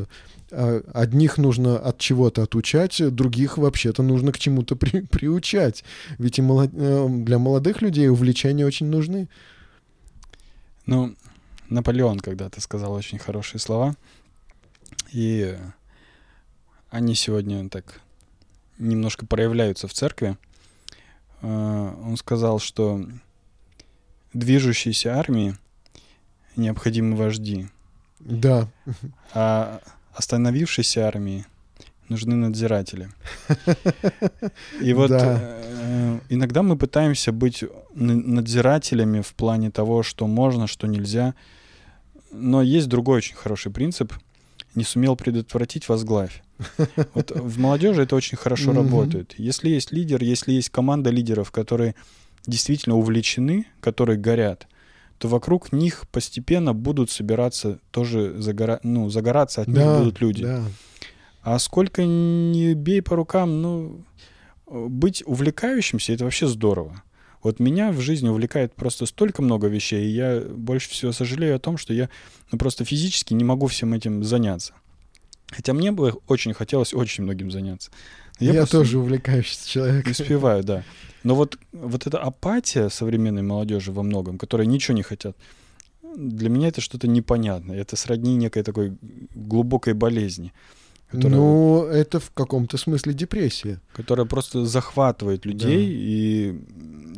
а, 0.53 0.81
одних 0.95 1.39
нужно 1.39 1.77
от 1.77 1.99
чего-то 1.99 2.45
отучать, 2.45 3.03
других 3.13 3.59
вообще-то 3.59 4.05
нужно 4.05 4.31
к 4.31 4.39
чему-то 4.39 4.77
при, 4.77 5.01
приучать. 5.11 5.83
Ведь 6.19 6.39
и 6.39 6.43
молод... 6.43 6.71
для 6.73 7.39
молодых 7.41 7.83
людей 7.83 8.09
увлечения 8.09 8.65
очень 8.65 8.87
нужны. 8.87 9.29
Ну, 10.87 11.17
Наполеон 11.69 12.21
когда-то 12.21 12.61
сказал 12.61 12.93
очень 12.93 13.19
хорошие 13.19 13.61
слова, 13.61 13.97
и 15.13 15.57
они 16.93 17.15
сегодня 17.15 17.69
так 17.71 18.01
немножко 18.79 19.25
проявляются 19.25 19.89
в 19.89 19.95
церкви. 19.95 20.37
А, 21.41 21.99
он 22.05 22.17
сказал, 22.19 22.59
что 22.59 23.05
движущейся 24.35 25.17
армии 25.17 25.57
необходимы 26.55 27.17
вожди. 27.17 27.69
Да. 28.21 28.69
А 29.33 29.81
остановившейся 30.13 31.09
армии 31.09 31.47
нужны 32.11 32.37
надзиратели. 32.37 33.09
И 34.83 34.93
вот 34.93 35.09
да. 35.09 35.39
э, 35.41 36.21
иногда 36.29 36.63
мы 36.63 36.77
пытаемся 36.77 37.33
быть 37.33 37.65
надзирателями 37.95 39.23
в 39.23 39.33
плане 39.33 39.71
того, 39.71 40.03
что 40.03 40.27
можно, 40.27 40.67
что 40.67 40.87
нельзя. 40.87 41.35
Но 42.31 42.61
есть 42.61 42.89
другой 42.89 43.19
очень 43.19 43.35
хороший 43.35 43.73
принцип. 43.73 44.13
Не 44.75 44.85
сумел 44.85 45.17
предотвратить 45.17 45.89
возглавь. 45.89 46.43
Вот 47.15 47.31
в 47.31 47.59
молодежи 47.59 48.03
это 48.03 48.17
очень 48.17 48.37
хорошо 48.37 48.73
работает. 48.73 49.35
Если 49.39 49.71
есть 49.71 49.93
лидер, 49.93 50.23
если 50.23 50.53
есть 50.53 50.71
команда 50.71 51.11
лидеров, 51.11 51.51
которые 51.51 51.95
действительно 52.47 52.97
увлечены, 52.97 53.67
которые 53.81 54.19
горят, 54.19 54.67
то 55.19 55.29
вокруг 55.29 55.73
них 55.73 56.09
постепенно 56.11 56.75
будут 56.75 57.11
собираться 57.11 57.79
тоже 57.91 58.35
загора... 58.39 58.81
ну, 58.83 59.09
загораться 59.09 59.63
от 59.63 59.69
них 59.69 59.85
будут 59.99 60.21
люди. 60.21 60.43
Да. 60.43 60.65
А 61.43 61.59
сколько 61.59 62.05
не 62.05 62.75
бей 62.75 63.03
по 63.03 63.17
рукам, 63.17 63.63
ну, 63.63 64.05
быть 64.67 65.23
увлекающимся 65.27 66.13
это 66.13 66.25
вообще 66.25 66.47
здорово. 66.47 67.03
Вот 67.43 67.59
меня 67.59 67.91
в 67.91 68.01
жизни 68.01 68.29
увлекает 68.29 68.75
просто 68.75 69.05
столько 69.07 69.43
много 69.43 69.67
вещей, 69.67 70.07
и 70.07 70.15
я 70.15 70.41
больше 70.41 70.91
всего 70.91 71.11
сожалею 71.11 71.57
о 71.57 71.59
том, 71.59 71.77
что 71.77 71.93
я 71.93 72.09
ну, 72.53 72.59
просто 72.59 72.85
физически 72.85 73.35
не 73.35 73.43
могу 73.43 73.67
всем 73.67 73.95
этим 73.95 74.23
заняться. 74.23 74.75
Хотя 75.53 75.73
мне 75.73 75.93
бы 75.93 76.15
очень 76.27 76.55
хотелось 76.55 76.95
очень 76.95 77.25
многим 77.25 77.51
заняться. 77.51 77.91
Я, 78.41 78.55
я 78.55 78.67
тоже 78.67 78.99
увлекающийся 78.99 79.69
человек. 79.69 80.07
Не 80.07 80.13
успеваю, 80.13 80.65
да. 80.65 80.83
Но 81.23 81.35
вот, 81.35 81.59
вот 81.73 82.07
эта 82.07 82.19
апатия 82.19 82.89
современной 82.89 83.43
молодежи 83.43 83.93
во 83.93 84.03
многом, 84.03 84.39
которая 84.39 84.67
ничего 84.67 84.97
не 84.97 85.03
хотят, 85.03 85.37
для 86.17 86.49
меня 86.49 86.69
это 86.69 86.81
что-то 86.81 87.07
непонятное. 87.07 87.79
Это 87.79 87.97
сродни 87.97 88.35
некой 88.37 88.63
такой 88.63 88.97
глубокой 89.35 89.95
болезни. 89.95 90.53
Которая, 91.11 91.37
ну, 91.37 91.85
это 91.85 92.21
в 92.21 92.31
каком-то 92.33 92.79
смысле 92.79 93.13
депрессия. 93.13 93.81
Которая 93.93 94.27
просто 94.27 94.65
захватывает 94.65 95.45
людей. 95.45 95.87
Да. 95.87 95.93
И 95.95 96.59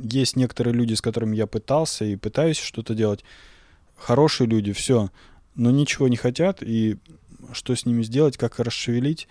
есть 0.03 0.37
некоторые 0.37 0.75
люди, 0.75 0.95
с 0.95 1.01
которыми 1.01 1.37
я 1.37 1.47
пытался 1.47 2.05
и 2.05 2.17
пытаюсь 2.17 2.59
что-то 2.59 2.95
делать. 2.95 3.25
Хорошие 3.97 4.49
люди, 4.49 4.73
все. 4.73 5.11
Но 5.55 5.71
ничего 5.71 6.09
не 6.09 6.17
хотят. 6.17 6.59
И 6.61 6.99
что 7.53 7.75
с 7.75 7.87
ними 7.87 8.03
сделать, 8.03 8.37
как 8.37 8.59
расшевелить, 8.59 9.29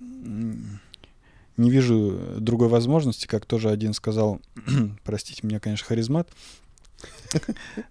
не 0.00 1.70
вижу 1.70 2.18
другой 2.38 2.68
возможности, 2.68 3.26
как 3.26 3.46
тоже 3.46 3.70
один 3.70 3.94
сказал, 3.94 4.40
простите 5.04 5.46
меня, 5.46 5.60
конечно, 5.60 5.86
харизмат, 5.86 6.28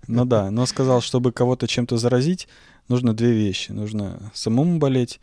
но 0.08 0.26
да, 0.26 0.52
но 0.52 0.66
сказал, 0.66 1.02
чтобы 1.02 1.32
кого-то 1.32 1.68
чем-то 1.68 1.97
заразить, 1.97 2.47
нужно 2.88 3.14
две 3.14 3.32
вещи. 3.32 3.72
Нужно 3.72 4.32
самому 4.34 4.78
болеть, 4.78 5.20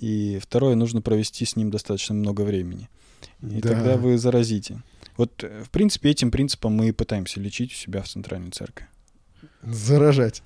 и 0.00 0.38
второе, 0.42 0.74
нужно 0.74 1.02
провести 1.02 1.44
с 1.44 1.56
ним 1.56 1.70
достаточно 1.70 2.14
много 2.14 2.42
времени. 2.42 2.88
И 3.42 3.60
да. 3.60 3.70
тогда 3.70 3.96
вы 3.96 4.18
заразите. 4.18 4.82
Вот, 5.16 5.44
э, 5.44 5.62
в 5.64 5.70
принципе, 5.70 6.10
этим 6.10 6.30
принципом 6.30 6.72
мы 6.72 6.88
и 6.88 6.92
пытаемся 6.92 7.40
лечить 7.40 7.72
у 7.72 7.74
себя 7.74 8.02
в 8.02 8.08
Центральной 8.08 8.50
Церкви. 8.50 8.86
Заражать. 9.62 10.42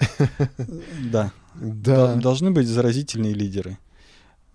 Да. 1.12 1.32
Да. 1.54 2.14
Должны 2.16 2.50
быть 2.50 2.66
заразительные 2.66 3.34
лидеры, 3.34 3.78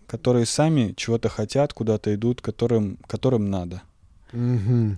которые 0.08 0.45
сами 0.45 0.93
чего-то 0.97 1.30
хотят, 1.30 1.74
куда-то 1.74 2.14
идут, 2.14 2.41
которым, 2.41 2.97
которым 3.08 3.50
надо. 3.50 3.82
Угу. 4.34 4.97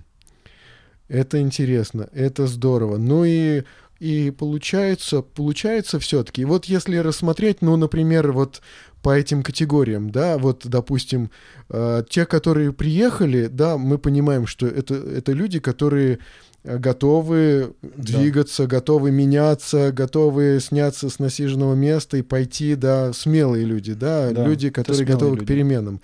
Это 1.08 1.40
интересно, 1.40 2.08
это 2.12 2.46
здорово. 2.46 2.96
Ну 2.96 3.24
и 3.24 3.64
и 4.02 4.32
получается, 4.32 5.22
получается 5.22 6.00
все-таки. 6.00 6.44
Вот 6.44 6.64
если 6.64 6.96
рассмотреть, 6.96 7.62
ну, 7.62 7.76
например, 7.76 8.32
вот 8.32 8.60
по 9.00 9.10
этим 9.16 9.44
категориям, 9.44 10.10
да, 10.10 10.38
вот, 10.38 10.62
допустим, 10.66 11.30
э, 11.68 12.02
те, 12.10 12.26
которые 12.26 12.72
приехали, 12.72 13.46
да, 13.46 13.78
мы 13.78 13.98
понимаем, 13.98 14.48
что 14.48 14.66
это, 14.66 14.94
это 14.96 15.30
люди, 15.30 15.60
которые 15.60 16.18
готовы 16.64 17.74
двигаться, 17.82 18.64
да. 18.64 18.68
готовы 18.68 19.10
меняться, 19.10 19.92
готовы 19.92 20.58
сняться 20.60 21.08
с 21.08 21.18
насиженного 21.18 21.74
места 21.74 22.16
и 22.16 22.22
пойти, 22.22 22.74
да, 22.74 23.12
смелые 23.12 23.64
люди, 23.64 23.94
да, 23.94 24.30
да 24.30 24.46
люди, 24.46 24.70
которые 24.70 25.04
готовы 25.04 25.36
люди. 25.36 25.44
к 25.44 25.48
переменам. 25.48 26.00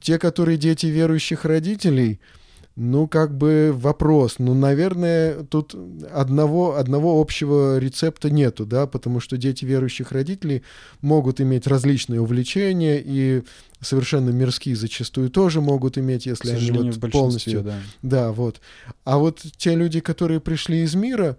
Те, 0.00 0.18
которые 0.18 0.58
дети 0.58 0.86
верующих 0.86 1.44
родителей, 1.44 2.20
ну, 2.74 3.06
как 3.06 3.36
бы 3.36 3.70
вопрос. 3.74 4.36
Ну, 4.38 4.54
наверное, 4.54 5.44
тут 5.44 5.74
одного, 6.10 6.76
одного 6.76 7.20
общего 7.20 7.78
рецепта 7.78 8.30
нету, 8.30 8.64
да, 8.64 8.86
потому 8.86 9.20
что 9.20 9.36
дети 9.36 9.64
верующих 9.64 10.12
родителей 10.12 10.62
могут 11.02 11.40
иметь 11.40 11.66
различные 11.66 12.20
увлечения, 12.20 13.02
и 13.04 13.42
совершенно 13.80 14.30
мирские 14.30 14.76
зачастую 14.76 15.30
тоже 15.30 15.60
могут 15.60 15.98
иметь, 15.98 16.24
если 16.24 16.50
они 16.52 16.70
вот 16.70 17.10
полностью... 17.10 17.62
Да. 17.62 17.74
да, 18.00 18.32
вот. 18.32 18.60
А 19.04 19.18
вот 19.18 19.44
те 19.56 19.74
люди, 19.74 20.00
которые 20.00 20.40
пришли 20.40 20.82
из 20.82 20.94
мира, 20.94 21.36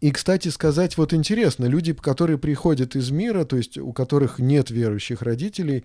и, 0.00 0.12
кстати 0.12 0.48
сказать, 0.48 0.96
вот 0.96 1.12
интересно, 1.12 1.64
люди, 1.64 1.92
которые 1.92 2.38
приходят 2.38 2.94
из 2.94 3.10
мира, 3.10 3.44
то 3.44 3.56
есть 3.56 3.78
у 3.78 3.92
которых 3.92 4.38
нет 4.38 4.70
верующих 4.70 5.22
родителей, 5.22 5.84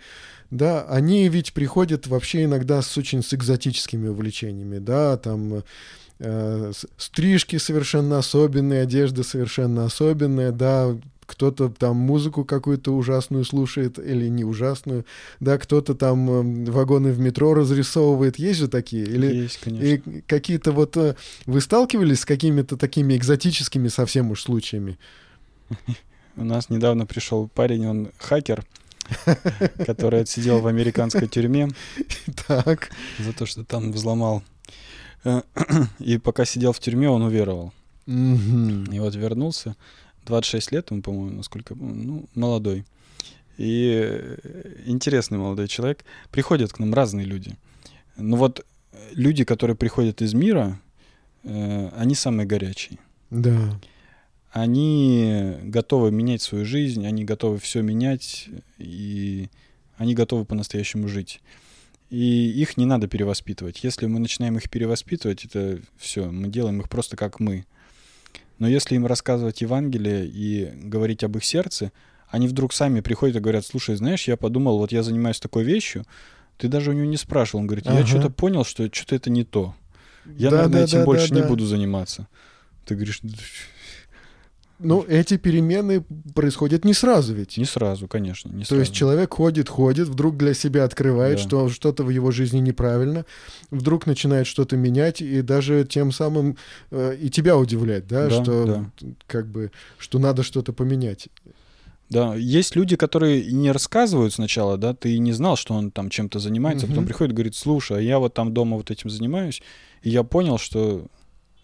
да, 0.51 0.83
они 0.83 1.27
ведь 1.29 1.53
приходят 1.53 2.05
вообще 2.05 2.43
иногда 2.43 2.81
с 2.81 2.95
очень 2.95 3.23
с 3.23 3.33
экзотическими 3.33 4.07
увлечениями, 4.07 4.77
да, 4.77 5.17
там 5.17 5.63
э, 6.19 6.71
стрижки 6.97 7.57
совершенно 7.57 8.19
особенные, 8.19 8.83
одежда 8.83 9.23
совершенно 9.23 9.85
особенная, 9.85 10.51
да, 10.51 10.95
кто-то 11.33 11.69
там 11.69 11.97
музыку 11.97 12.45
какую-то 12.45 12.93
ужасную 12.93 13.43
слушает 13.43 13.97
или 13.97 14.27
не 14.27 14.43
ужасную, 14.43 15.03
да, 15.39 15.57
кто-то 15.57 15.95
там 15.95 16.29
э, 16.29 16.71
вагоны 16.71 17.11
в 17.11 17.19
метро 17.19 17.55
разрисовывает, 17.55 18.37
есть 18.37 18.59
же 18.59 18.67
такие? 18.67 19.03
Или, 19.03 19.35
есть, 19.35 19.57
конечно. 19.57 19.85
И 19.85 20.21
какие-то 20.27 20.71
вот... 20.71 20.95
Э, 20.95 21.15
вы 21.47 21.59
сталкивались 21.59 22.19
с 22.19 22.25
какими-то 22.25 22.77
такими 22.77 23.17
экзотическими 23.17 23.87
совсем 23.87 24.29
уж 24.29 24.43
случаями? 24.43 24.99
У 26.35 26.43
нас 26.43 26.69
недавно 26.69 27.07
пришел 27.07 27.47
парень, 27.47 27.87
он 27.87 28.11
хакер, 28.19 28.63
который 29.85 30.21
отсидел 30.21 30.59
в 30.59 30.67
американской 30.67 31.27
тюрьме. 31.27 31.69
Так. 32.47 32.91
За 33.17 33.33
то, 33.33 33.47
что 33.47 33.63
там 33.63 33.91
взломал. 33.91 34.43
Э, 35.23 35.41
и 35.99 36.19
пока 36.19 36.45
сидел 36.45 36.73
в 36.73 36.79
тюрьме, 36.79 37.09
он 37.09 37.23
уверовал. 37.23 37.73
И 38.05 38.99
вот 38.99 39.15
вернулся. 39.15 39.75
26 40.25 40.71
лет, 40.71 40.91
он, 40.91 41.01
по-моему, 41.01 41.37
насколько 41.37 41.75
ну, 41.75 42.25
молодой. 42.35 42.85
И 43.57 43.91
э, 43.93 44.37
интересный 44.85 45.37
молодой 45.37 45.67
человек. 45.67 46.03
Приходят 46.31 46.73
к 46.73 46.79
нам 46.79 46.93
разные 46.93 47.25
люди. 47.25 47.55
Но 48.17 48.37
вот 48.37 48.65
люди, 49.11 49.43
которые 49.43 49.75
приходят 49.75 50.21
из 50.21 50.33
мира, 50.33 50.79
э, 51.43 51.89
они 51.95 52.15
самые 52.15 52.47
горячие. 52.47 52.99
Да. 53.29 53.79
Они 54.51 55.55
готовы 55.63 56.11
менять 56.11 56.41
свою 56.41 56.65
жизнь, 56.65 57.05
они 57.07 57.25
готовы 57.25 57.57
все 57.57 57.81
менять, 57.81 58.49
и 58.77 59.49
они 59.97 60.13
готовы 60.13 60.45
по-настоящему 60.45 61.07
жить. 61.07 61.41
И 62.11 62.51
их 62.51 62.77
не 62.77 62.85
надо 62.85 63.07
перевоспитывать. 63.07 63.83
Если 63.83 64.05
мы 64.05 64.19
начинаем 64.19 64.57
их 64.57 64.69
перевоспитывать, 64.69 65.45
это 65.45 65.79
все, 65.97 66.29
мы 66.29 66.49
делаем 66.49 66.79
их 66.79 66.89
просто 66.89 67.17
как 67.17 67.39
мы. 67.39 67.65
Но 68.59 68.67
если 68.67 68.95
им 68.95 69.05
рассказывать 69.05 69.61
Евангелие 69.61 70.25
и 70.25 70.71
говорить 70.73 71.23
об 71.23 71.37
их 71.37 71.45
сердце, 71.45 71.91
они 72.29 72.47
вдруг 72.47 72.73
сами 72.73 73.01
приходят 73.01 73.35
и 73.35 73.39
говорят, 73.39 73.65
слушай, 73.65 73.95
знаешь, 73.95 74.27
я 74.27 74.37
подумал, 74.37 74.77
вот 74.77 74.91
я 74.91 75.03
занимаюсь 75.03 75.39
такой 75.39 75.63
вещью, 75.63 76.05
ты 76.57 76.67
даже 76.67 76.91
у 76.91 76.93
него 76.93 77.05
не 77.05 77.17
спрашивал, 77.17 77.61
он 77.61 77.67
говорит, 77.67 77.85
я 77.85 77.93
ага. 77.93 78.05
что-то 78.07 78.29
понял, 78.29 78.63
что 78.63 78.87
что-то 78.91 79.15
это 79.15 79.29
не 79.29 79.43
то. 79.43 79.75
Я, 80.25 80.49
да, 80.49 80.57
наверное, 80.57 80.79
да, 80.79 80.85
этим 80.85 80.99
да, 80.99 81.05
больше 81.05 81.29
да, 81.29 81.35
не 81.35 81.41
да. 81.41 81.47
буду 81.47 81.65
заниматься. 81.65 82.27
Ты 82.85 82.95
говоришь, 82.95 83.21
ну, 84.83 85.03
эти 85.07 85.37
перемены 85.37 86.03
происходят 86.35 86.85
не 86.85 86.93
сразу 86.93 87.33
ведь. 87.33 87.57
Не 87.57 87.65
сразу, 87.65 88.07
конечно. 88.07 88.49
Не 88.49 88.61
То 88.61 88.69
сразу. 88.69 88.81
есть 88.81 88.93
человек 88.93 89.33
ходит, 89.33 89.69
ходит, 89.69 90.07
вдруг 90.07 90.37
для 90.37 90.53
себя 90.53 90.83
открывает, 90.83 91.37
да. 91.37 91.43
что 91.43 91.69
что-то 91.69 92.03
в 92.03 92.09
его 92.09 92.31
жизни 92.31 92.59
неправильно, 92.59 93.25
вдруг 93.71 94.05
начинает 94.05 94.45
что-то 94.45 94.77
менять, 94.77 95.21
и 95.21 95.41
даже 95.41 95.85
тем 95.85 96.11
самым 96.11 96.57
э, 96.91 97.17
и 97.19 97.29
тебя 97.29 97.57
удивлять, 97.57 98.07
да, 98.07 98.27
да 98.27 98.43
что 98.43 98.65
да. 98.65 99.07
как 99.27 99.47
бы, 99.47 99.71
что 99.97 100.19
надо 100.19 100.43
что-то 100.43 100.73
поменять. 100.73 101.29
Да, 102.09 102.35
есть 102.35 102.75
люди, 102.75 102.95
которые 102.95 103.51
не 103.51 103.71
рассказывают 103.71 104.33
сначала, 104.33 104.77
да, 104.77 104.93
ты 104.93 105.17
не 105.17 105.31
знал, 105.31 105.55
что 105.55 105.73
он 105.73 105.89
там 105.89 106.09
чем-то 106.09 106.37
занимается, 106.39 106.85
угу. 106.85 106.91
а 106.91 106.95
потом 106.95 107.05
приходит 107.07 107.31
и 107.31 107.35
говорит, 107.35 107.55
слушай, 107.55 107.97
а 107.97 108.01
я 108.01 108.19
вот 108.19 108.33
там 108.33 108.53
дома 108.53 108.77
вот 108.77 108.91
этим 108.91 109.09
занимаюсь, 109.09 109.63
и 110.03 110.09
я 110.09 110.23
понял, 110.23 110.57
что 110.57 111.07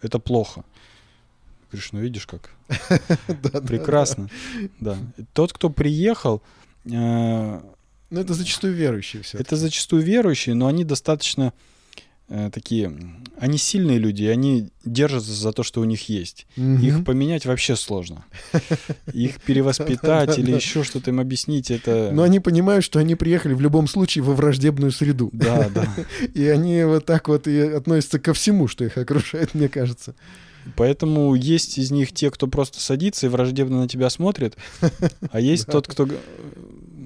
это 0.02 0.18
плохо. 0.20 0.64
Говоришь, 1.72 1.92
ну 1.92 2.00
видишь 2.00 2.26
как. 2.26 2.50
Прекрасно. 3.68 4.30
Да. 4.80 4.98
Тот, 5.34 5.54
кто 5.54 5.70
приехал... 5.70 6.42
Э, 6.86 7.62
ну, 8.10 8.20
это 8.20 8.34
зачастую 8.34 8.74
верующие 8.74 9.22
все. 9.22 9.38
Это 9.38 9.56
зачастую 9.56 10.02
верующие, 10.02 10.56
но 10.56 10.66
они 10.66 10.84
достаточно 10.84 11.54
э, 12.28 12.50
такие... 12.52 12.92
Они 13.38 13.58
сильные 13.60 14.00
люди, 14.00 14.24
и 14.24 14.28
они 14.28 14.70
держатся 14.84 15.32
за 15.32 15.54
то, 15.54 15.62
что 15.62 15.80
у 15.80 15.84
них 15.84 16.10
есть. 16.10 16.48
Их 16.58 17.06
поменять 17.06 17.46
вообще 17.46 17.76
сложно. 17.76 18.26
Их 19.14 19.40
перевоспитать 19.42 20.38
или 20.40 20.52
еще 20.52 20.84
что-то 20.84 21.12
им 21.12 21.20
объяснить, 21.20 21.72
это... 21.72 22.10
Но 22.12 22.24
они 22.24 22.40
понимают, 22.40 22.84
что 22.84 23.00
они 23.00 23.16
приехали 23.16 23.54
в 23.54 23.62
любом 23.62 23.88
случае 23.88 24.24
во 24.24 24.34
враждебную 24.34 24.92
среду. 24.92 25.30
Да, 25.32 25.70
да. 25.70 25.88
И 26.34 26.48
они 26.48 26.84
вот 26.84 27.06
так 27.06 27.30
вот 27.30 27.48
и 27.48 27.60
относятся 27.60 28.20
ко 28.20 28.34
всему, 28.34 28.68
что 28.68 28.84
их 28.84 28.98
окружает, 28.98 29.54
мне 29.54 29.70
кажется. 29.70 30.16
Поэтому 30.76 31.34
есть 31.36 31.78
из 31.78 31.92
них 31.92 32.14
те, 32.14 32.32
кто 32.32 32.48
просто 32.48 32.80
садится 32.80 33.26
и 33.26 33.30
враждебно 33.30 33.82
на 33.82 33.88
тебя 33.88 34.10
смотрит, 34.10 34.58
а 35.32 35.40
есть 35.40 35.68
тот, 35.68 35.88
кто 35.88 36.08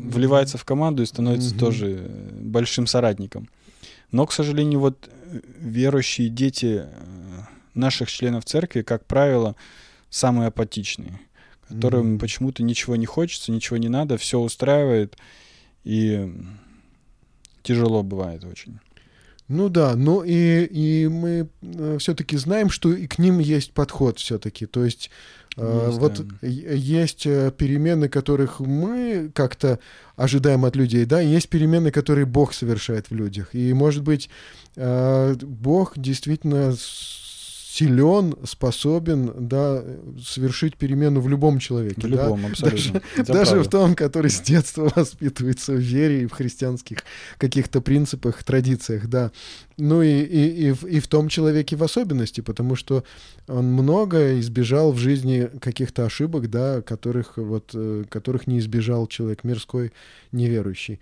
вливается 0.04 0.58
в 0.58 0.66
команду 0.66 1.04
и 1.04 1.08
становится 1.08 1.58
тоже 1.58 2.10
большим 2.40 2.88
соратником. 2.88 3.50
Но, 4.12 4.26
к 4.26 4.34
сожалению, 4.34 4.80
вот 4.80 5.10
верующие 5.60 6.30
дети 6.30 6.86
наших 7.74 8.12
членов 8.12 8.46
церкви, 8.46 8.82
как 8.82 9.06
правило, 9.06 9.56
самые 10.10 10.48
апатичные, 10.48 11.20
которым 11.68 12.20
почему-то 12.20 12.62
ничего 12.64 12.96
не 12.96 13.06
хочется, 13.06 13.52
ничего 13.52 13.78
не 13.78 13.90
надо, 13.90 14.18
все 14.18 14.40
устраивает, 14.40 15.18
и 15.84 16.32
тяжело 17.64 18.04
бывает 18.04 18.44
очень. 18.44 18.80
Ну 19.54 19.70
да, 19.70 19.96
но 19.96 20.24
и, 20.24 20.66
и 20.66 21.08
мы 21.08 21.48
э, 21.62 21.98
все-таки 22.00 22.38
знаем, 22.38 22.72
что 22.72 22.92
и 22.92 23.06
к 23.06 23.20
ним 23.20 23.38
есть 23.38 23.72
подход 23.72 24.18
все-таки. 24.18 24.66
То 24.66 24.84
есть 24.84 25.12
э, 25.58 25.90
вот 25.92 26.26
есть 26.42 27.28
э, 27.28 27.52
перемены, 27.56 28.10
которых 28.10 28.60
мы 28.60 29.32
как-то 29.36 29.78
ожидаем 30.16 30.66
от 30.66 30.76
людей, 30.76 31.06
да, 31.06 31.22
и 31.22 31.28
есть 31.28 31.50
перемены, 31.50 31.92
которые 31.92 32.26
Бог 32.26 32.54
совершает 32.54 33.12
в 33.12 33.16
людях. 33.16 33.54
И, 33.54 33.74
может 33.74 34.02
быть, 34.02 34.28
э, 34.76 35.36
Бог 35.36 35.94
действительно 35.98 36.74
силен, 37.74 38.36
способен, 38.44 39.34
да, 39.36 39.84
совершить 40.24 40.78
перемену 40.78 41.22
в 41.22 41.28
любом 41.28 41.58
человеке. 41.58 42.02
В 42.02 42.06
любом, 42.06 42.42
да? 42.42 42.48
абсолютно. 42.50 43.02
Даже, 43.18 43.34
даже 43.34 43.64
в 43.64 43.68
том, 43.68 43.96
который 43.96 44.30
с 44.30 44.42
детства 44.42 44.92
воспитывается 44.96 45.74
в 45.74 45.80
вере 45.80 46.22
и 46.22 46.26
в 46.28 46.34
христианских 46.34 47.00
каких-то 47.40 47.82
принципах, 47.82 48.44
традициях, 48.44 49.08
да. 49.08 49.32
Ну 49.78 50.04
и, 50.04 50.22
и, 50.22 50.68
и, 50.68 50.72
в, 50.72 50.84
и 50.84 51.00
в 51.00 51.08
том 51.08 51.30
человеке 51.30 51.76
в 51.76 51.84
особенности, 51.84 52.42
потому 52.42 52.76
что 52.76 53.04
он 53.48 53.66
много 53.66 54.40
избежал 54.40 54.92
в 54.92 55.00
жизни 55.00 55.50
каких-то 55.60 56.06
ошибок, 56.06 56.52
да, 56.52 56.84
которых, 56.84 57.38
вот, 57.38 57.72
э, 57.74 58.04
которых 58.08 58.46
не 58.46 58.60
избежал 58.60 59.08
человек 59.08 59.44
мирской, 59.44 59.94
неверующий. 60.32 61.00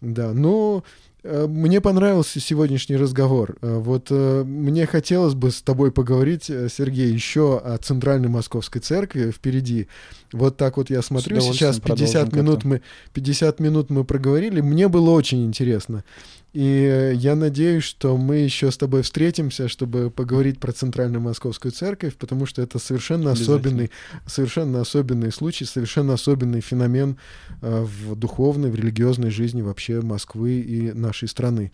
Да, 0.00 0.32
ну... 0.32 0.42
Но 0.42 0.84
Э, 0.84 1.07
мне 1.24 1.80
понравился 1.80 2.40
сегодняшний 2.40 2.96
разговор. 2.96 3.56
Э, 3.60 3.78
вот 3.78 4.06
э, 4.10 4.44
мне 4.44 4.86
хотелось 4.86 5.34
бы 5.34 5.50
с 5.50 5.62
тобой 5.62 5.90
поговорить, 5.90 6.44
Сергей, 6.44 7.12
еще 7.12 7.58
о 7.58 7.76
Центральной 7.78 8.28
Московской 8.28 8.80
Церкви 8.80 9.30
впереди. 9.30 9.88
Вот 10.32 10.56
так 10.56 10.76
вот 10.76 10.90
я 10.90 11.02
смотрю, 11.02 11.40
сейчас 11.40 11.80
50 11.80 12.32
минут, 12.32 12.64
мы, 12.64 12.82
50 13.14 13.60
минут 13.60 13.90
мы 13.90 14.04
проговорили. 14.04 14.60
Мне 14.60 14.88
было 14.88 15.10
очень 15.10 15.44
интересно. 15.44 16.04
И 16.52 17.12
я 17.16 17.36
надеюсь, 17.36 17.84
что 17.84 18.16
мы 18.16 18.36
еще 18.36 18.70
с 18.70 18.78
тобой 18.78 19.02
встретимся, 19.02 19.68
чтобы 19.68 20.10
поговорить 20.10 20.58
про 20.58 20.72
Центральную 20.72 21.20
Московскую 21.20 21.72
Церковь, 21.72 22.16
потому 22.16 22.46
что 22.46 22.62
это 22.62 22.78
совершенно 22.78 23.32
особенный, 23.32 23.90
совершенно 24.26 24.80
особенный 24.80 25.30
случай, 25.30 25.66
совершенно 25.66 26.14
особенный 26.14 26.62
феномен 26.62 27.18
э, 27.60 27.82
в 27.84 28.16
духовной, 28.16 28.70
в 28.70 28.74
религиозной 28.74 29.30
жизни 29.30 29.60
вообще 29.60 30.00
Москвы 30.00 30.60
и 30.60 30.92
нашей 30.92 31.28
страны. 31.28 31.70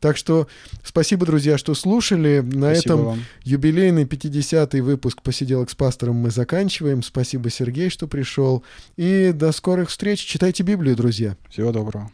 Так 0.00 0.16
что 0.16 0.46
спасибо, 0.84 1.26
друзья, 1.26 1.58
что 1.58 1.74
слушали. 1.74 2.40
На 2.40 2.74
спасибо 2.74 2.94
этом 2.94 3.04
вам. 3.04 3.24
юбилейный 3.42 4.04
50-й 4.04 4.80
выпуск 4.80 5.22
«Посиделок 5.22 5.70
с 5.70 5.74
пастором» 5.74 6.16
мы 6.16 6.30
заканчиваем. 6.30 7.02
Спасибо, 7.02 7.50
Сергей, 7.50 7.90
что 7.90 8.06
пришел. 8.06 8.62
И 8.96 9.32
до 9.34 9.50
скорых 9.50 9.90
встреч. 9.90 10.20
Читайте 10.20 10.62
Библию, 10.62 10.94
друзья. 10.94 11.36
Всего 11.50 11.72
доброго. 11.72 12.10